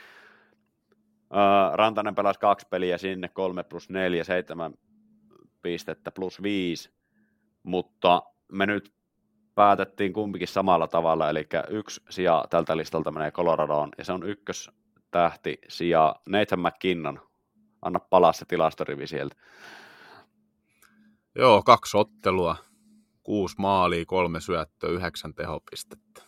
Öö, 1.35 1.77
Rantanen 1.77 2.15
pelasi 2.15 2.41
kaksi 2.41 2.67
peliä 2.71 2.99
sinne, 2.99 3.29
kolme 3.29 3.65
plus 3.65 3.91
neljä, 3.91 4.25
seitsemän 4.25 4.75
pistettä 5.63 6.11
plus 6.11 6.43
viisi, 6.43 6.91
mutta 7.63 8.23
me 8.53 8.67
nyt 8.67 8.93
päätettiin 9.55 10.13
kumpikin 10.13 10.49
samalla 10.49 10.89
tavalla, 10.89 11.31
eli 11.31 11.47
yksi 11.69 12.03
sija 12.11 12.45
tältä 12.51 12.77
listalta 12.77 13.11
menee 13.11 13.31
Coloradoon, 13.31 13.89
ja 13.99 14.05
se 14.05 14.13
on 14.13 14.29
ykköstähti 14.29 15.59
sija 15.69 16.17
Nathan 16.29 16.61
McKinnon. 16.61 17.21
Anna 17.83 18.01
palaa 18.01 18.33
se 18.33 18.45
tilastorivi 18.45 19.07
sieltä. 19.07 19.37
Joo, 21.35 21.63
kaksi 21.63 21.97
ottelua, 21.97 22.57
kuusi 23.23 23.55
maalia, 23.59 24.05
kolme 24.07 24.41
syöttöä, 24.41 24.91
yhdeksän 24.91 25.35
tehopistettä. 25.35 26.23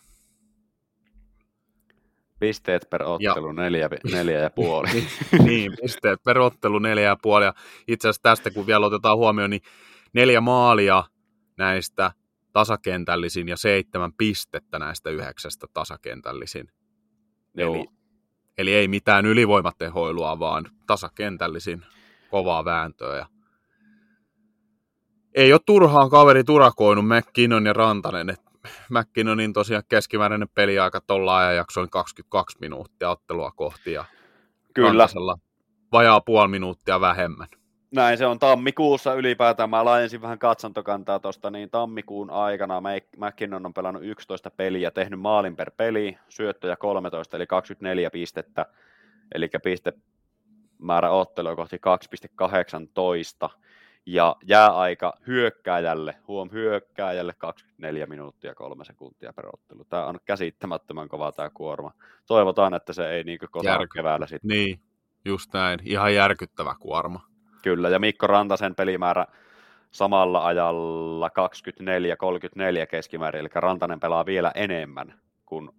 Pisteet 2.43 2.89
per 2.89 3.03
ottelu, 3.03 3.51
neljä, 3.51 3.89
neljä 4.11 4.39
ja 4.39 4.49
puoli. 4.49 4.87
niin, 5.45 5.71
pisteet 5.81 6.23
per 6.23 6.39
ottelu 6.39 6.79
neljä 6.79 7.03
ja 7.03 7.17
puoli. 7.21 7.45
Ja 7.45 7.53
itse 7.87 8.07
asiassa 8.07 8.21
tästä, 8.21 8.51
kun 8.51 8.67
vielä 8.67 8.85
otetaan 8.85 9.17
huomioon, 9.17 9.49
niin 9.49 9.61
neljä 10.13 10.41
maalia 10.41 11.03
näistä 11.57 12.11
tasakentällisin 12.53 13.47
ja 13.47 13.57
seitsemän 13.57 14.13
pistettä 14.17 14.79
näistä 14.79 15.09
yhdeksästä 15.09 15.67
tasakentällisin. 15.73 16.67
Joo. 17.57 17.75
Eli, 17.75 17.85
eli 18.57 18.73
ei 18.73 18.87
mitään 18.87 19.25
ylivoimatehoilua, 19.25 20.39
vaan 20.39 20.65
tasakentällisin 20.87 21.85
kovaa 22.29 22.65
vääntöä. 22.65 23.17
Ja 23.17 23.25
ei 25.35 25.53
ole 25.53 25.61
turhaan 25.65 26.09
kaveri 26.09 26.43
turakoinut 26.43 27.05
McKinnon 27.07 27.65
ja 27.65 27.73
Rantanen. 27.73 28.29
Et 28.29 28.41
McKinnonin 28.89 29.53
tosiaan 29.53 29.83
keskimääräinen 29.89 30.49
peliaika 30.55 31.01
tuolla 31.01 31.37
ajanjakso 31.37 31.81
on 31.81 31.89
22 31.89 32.57
minuuttia 32.61 33.09
ottelua 33.09 33.51
kohti 33.51 33.93
ja 33.93 34.05
Kyllä, 34.73 35.07
vajaa 35.91 36.21
puoli 36.21 36.47
minuuttia 36.47 37.01
vähemmän. 37.01 37.47
näin 37.91 38.17
se 38.17 38.25
on 38.25 38.39
tammikuussa 38.39 39.13
ylipäätään. 39.13 39.69
Mä 39.69 39.85
laajensin 39.85 40.21
vähän 40.21 40.39
katsontokantaa 40.39 41.19
tuosta, 41.19 41.49
niin 41.51 41.69
tammikuun 41.69 42.29
aikana 42.29 42.81
McKinnon 43.17 43.65
on 43.65 43.73
pelannut 43.73 44.03
11 44.03 44.51
peliä, 44.51 44.91
tehnyt 44.91 45.19
maalin 45.19 45.55
per 45.55 45.71
peli, 45.77 46.17
syöttöjä 46.29 46.75
13, 46.75 47.37
eli 47.37 47.47
24 47.47 48.09
pistettä, 48.09 48.65
eli 49.35 49.49
pistemäärä 49.63 51.09
ottelua 51.11 51.55
kohti 51.55 51.77
2,18, 53.45 53.49
ja 54.05 54.35
jääaika 54.47 55.13
hyökkääjälle, 55.27 56.15
huom 56.27 56.49
hyökkääjälle 56.51 57.33
24 57.37 58.05
minuuttia 58.05 58.55
3 58.55 58.85
sekuntia 58.85 59.33
per 59.33 59.45
ottelu. 59.53 59.85
Tämä 59.85 60.05
on 60.05 60.19
käsittämättömän 60.25 61.09
kova 61.09 61.31
tämä 61.31 61.49
kuorma. 61.53 61.91
Toivotaan, 62.27 62.73
että 62.73 62.93
se 62.93 63.09
ei 63.09 63.23
niin 63.23 63.39
Järky. 63.63 63.87
keväällä 63.93 64.27
sitten. 64.27 64.47
Niin, 64.47 64.79
just 65.25 65.53
näin. 65.53 65.79
Ihan 65.83 66.15
järkyttävä 66.15 66.75
kuorma. 66.79 67.25
Kyllä, 67.61 67.89
ja 67.89 67.99
Mikko 67.99 68.27
Rantasen 68.27 68.75
pelimäärä 68.75 69.25
samalla 69.91 70.45
ajalla 70.45 71.27
24-34 71.27 71.31
keskimäärin, 72.89 73.39
eli 73.39 73.49
Rantanen 73.55 73.99
pelaa 73.99 74.25
vielä 74.25 74.51
enemmän 74.55 75.19
kuin 75.45 75.69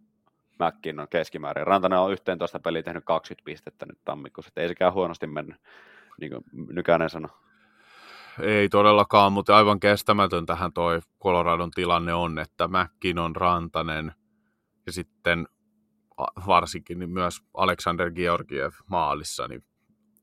McKinnon 0.58 1.08
keskimäärin. 1.08 1.66
Rantanen 1.66 1.98
on 1.98 2.12
11 2.12 2.60
peliä 2.60 2.82
tehnyt 2.82 3.04
20 3.04 3.44
pistettä 3.44 3.86
nyt 3.86 3.98
tammikuussa, 4.04 4.48
että 4.48 4.60
ei 4.60 4.68
sekään 4.68 4.92
huonosti 4.92 5.26
mennyt, 5.26 5.56
niin 6.20 6.32
kuin 6.32 6.44
Nykänen 6.72 7.10
sanoi. 7.10 7.30
Ei 8.40 8.68
todellakaan, 8.68 9.32
mutta 9.32 9.56
aivan 9.56 9.80
kestämätöntähän 9.80 10.72
toi 10.72 11.00
Coloradon 11.22 11.70
tilanne 11.70 12.14
on, 12.14 12.38
että 12.38 12.68
McKinnon, 12.68 13.36
Rantanen 13.36 14.12
ja 14.86 14.92
sitten 14.92 15.48
varsinkin 16.46 16.98
niin 16.98 17.10
myös 17.10 17.40
Alexander 17.54 18.10
Georgiev 18.10 18.72
maalissa, 18.90 19.48
niin 19.48 19.64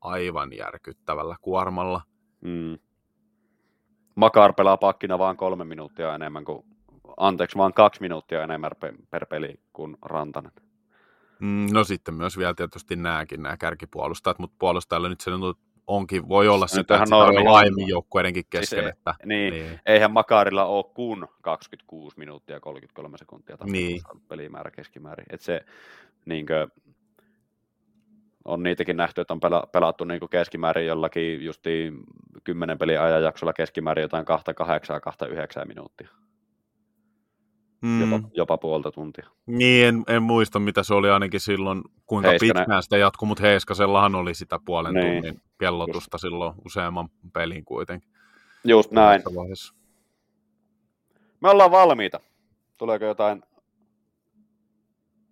aivan 0.01 0.53
järkyttävällä 0.57 1.35
kuormalla. 1.41 2.01
Mm. 2.41 2.77
Makar 4.15 4.53
pelaa 4.53 4.77
pakkina 4.77 5.19
vaan 5.19 5.37
kolme 5.37 5.65
minuuttia 5.65 6.15
enemmän 6.15 6.45
kuin, 6.45 6.63
anteeksi, 7.17 7.57
vaan 7.57 7.73
kaksi 7.73 8.01
minuuttia 8.01 8.43
enemmän 8.43 8.71
per, 8.79 8.93
per 9.09 9.25
peli 9.25 9.59
kuin 9.73 9.97
Rantanen. 10.01 10.51
Mm, 11.39 11.67
No 11.71 11.83
sitten 11.83 12.13
myös 12.13 12.37
vielä 12.37 12.53
tietysti 12.53 12.95
nämäkin, 12.95 13.43
nämä 13.43 13.57
kärkipuolustajat, 13.57 14.39
mutta 14.39 14.55
puolustajalla 14.59 15.09
nyt 15.09 15.21
se 15.21 15.31
nyt 15.31 15.57
onkin, 15.95 16.29
voi 16.29 16.47
olla 16.47 16.67
Se 16.67 16.75
nyt 16.77 16.83
sitä, 16.83 16.95
että 16.95 17.05
sitä 17.05 17.15
on 17.15 17.45
laajemmin 17.45 17.87
joukkueidenkin 17.87 18.43
Siis 18.43 18.49
kesken, 18.69 18.83
ei- 18.83 18.89
että 18.89 19.15
Niin, 19.25 19.53
niin. 19.53 19.79
eihän 19.85 20.11
Makarilla 20.11 20.65
ole 20.65 20.83
kuin 20.93 21.25
26 21.41 22.19
minuuttia 22.19 22.59
33 22.59 23.17
sekuntia 23.17 23.57
Niin. 23.63 24.01
pelimäärä 24.27 24.71
keskimäärin. 24.71 25.25
Et 25.29 25.41
se 25.41 25.65
niinkö, 26.25 26.67
on 28.45 28.63
niitäkin 28.63 28.97
nähty, 28.97 29.21
että 29.21 29.33
on 29.33 29.39
pela, 29.39 29.67
pelattu 29.71 30.03
niinku 30.03 30.27
keskimäärin 30.27 30.85
jollakin 30.85 31.45
justiin 31.45 32.03
10 32.43 32.77
pelin 32.77 32.99
ajanjaksolla 33.01 33.53
keskimäärin 33.53 34.01
jotain 34.01 34.25
2-8 34.25 35.01
2-9 35.01 35.67
minuuttia, 35.67 36.07
Mm. 37.81 38.01
jopa, 38.11 38.27
jopa 38.33 38.57
puolta 38.57 38.91
tuntia. 38.91 39.27
Niin, 39.45 39.87
en, 39.87 40.03
en 40.07 40.23
muista 40.23 40.59
mitä 40.59 40.83
se 40.83 40.93
oli 40.93 41.09
ainakin 41.09 41.39
silloin, 41.39 41.81
kuinka 42.05 42.29
Heiskanen- 42.31 42.39
pitkään 42.59 42.83
sitä 42.83 42.97
jatkuu, 42.97 43.27
mutta 43.27 43.43
Heiskasellahan 43.43 44.15
oli 44.15 44.33
sitä 44.33 44.59
puolen 44.65 44.93
Niin. 44.93 45.23
tunnin 45.23 45.41
kellotusta 45.59 46.17
silloin 46.17 46.53
useamman 46.65 47.09
pelin 47.33 47.65
kuitenkin. 47.65 48.11
Just 48.63 48.91
näin. 48.91 49.21
Vaiheessa. 49.35 49.73
Me 51.41 51.49
ollaan 51.49 51.71
valmiita. 51.71 52.19
Tuleeko 52.77 53.05
jotain 53.05 53.43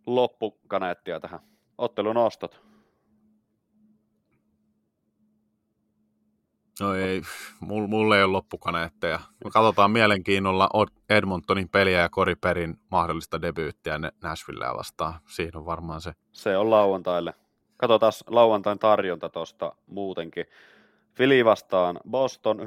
loppukaneettia 0.06 1.20
tähän? 1.20 1.40
Ottelun 1.78 2.18
ostot. 2.18 2.62
No 6.80 6.96
ei, 6.96 7.22
mulla 7.60 7.88
mul 7.88 8.12
ei 8.12 8.24
ole 8.24 8.32
loppukaneetteja. 8.32 9.20
Me 9.44 9.52
katsotaan 9.52 9.92
mielenkiinnolla 9.92 10.70
Edmontonin 11.10 11.70
peliä 11.70 12.02
ja 12.02 12.10
Cory 12.10 12.36
Perin 12.36 12.80
mahdollista 12.92 13.42
debyyttiä 13.42 14.00
Nashvillea 14.24 14.76
vastaan. 14.78 15.14
Siinä 15.28 15.60
on 15.60 15.66
varmaan 15.66 16.02
se. 16.02 16.12
Se 16.32 16.58
on 16.58 16.70
lauantaille. 16.70 17.34
Katsotaan 17.78 18.14
lauantain 18.28 18.80
tarjonta 18.80 19.30
tuosta 19.30 19.76
muutenkin. 19.88 20.46
Philly 21.16 21.46
vastaan 21.46 22.00
Boston 22.10 22.60
19.30, 22.60 22.66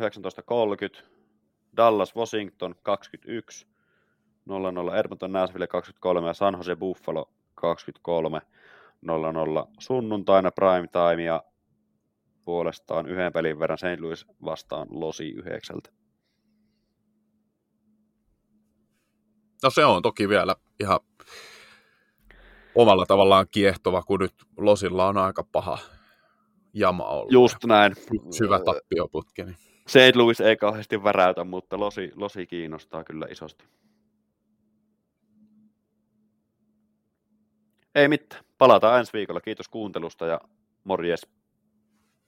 Dallas 1.76 2.16
Washington 2.16 2.74
21, 2.82 3.66
00 4.46 4.96
Edmonton 4.96 5.32
Nashville 5.32 5.66
23 5.66 6.26
ja 6.26 6.34
San 6.34 6.54
Jose 6.54 6.76
Buffalo 6.76 7.30
23.00 7.60 9.66
sunnuntaina 9.78 10.50
prime 10.50 10.86
time 10.86 11.22
ja 11.22 11.42
puolestaan 12.44 13.06
yhden 13.06 13.32
pelin 13.32 13.58
verran 13.58 13.78
St. 13.78 14.00
Louis 14.00 14.26
vastaan 14.44 14.86
Losi 14.90 15.28
yhdeksältä. 15.28 15.90
No 19.62 19.70
se 19.70 19.84
on 19.84 20.02
toki 20.02 20.28
vielä 20.28 20.56
ihan 20.80 21.00
omalla 22.74 23.06
tavallaan 23.06 23.46
kiehtova, 23.50 24.02
kun 24.02 24.20
nyt 24.20 24.34
Losilla 24.56 25.06
on 25.06 25.16
aika 25.16 25.44
paha 25.52 25.78
jama 26.74 27.04
ollut. 27.04 27.32
Just 27.32 27.64
näin. 27.66 27.92
Syvä 28.30 28.60
tappioputki. 28.64 29.44
Niin. 29.44 29.56
St. 29.86 30.16
Louis 30.16 30.40
ei 30.40 30.56
kauheasti 30.56 31.04
väräytä, 31.04 31.44
mutta 31.44 31.80
Losi, 31.80 32.12
Losi 32.14 32.46
kiinnostaa 32.46 33.04
kyllä 33.04 33.26
isosti. 33.30 33.64
Ei 37.94 38.08
mitään. 38.08 38.44
Palataan 38.58 38.98
ensi 38.98 39.12
viikolla. 39.12 39.40
Kiitos 39.40 39.68
kuuntelusta 39.68 40.26
ja 40.26 40.40
morjes. 40.84 41.26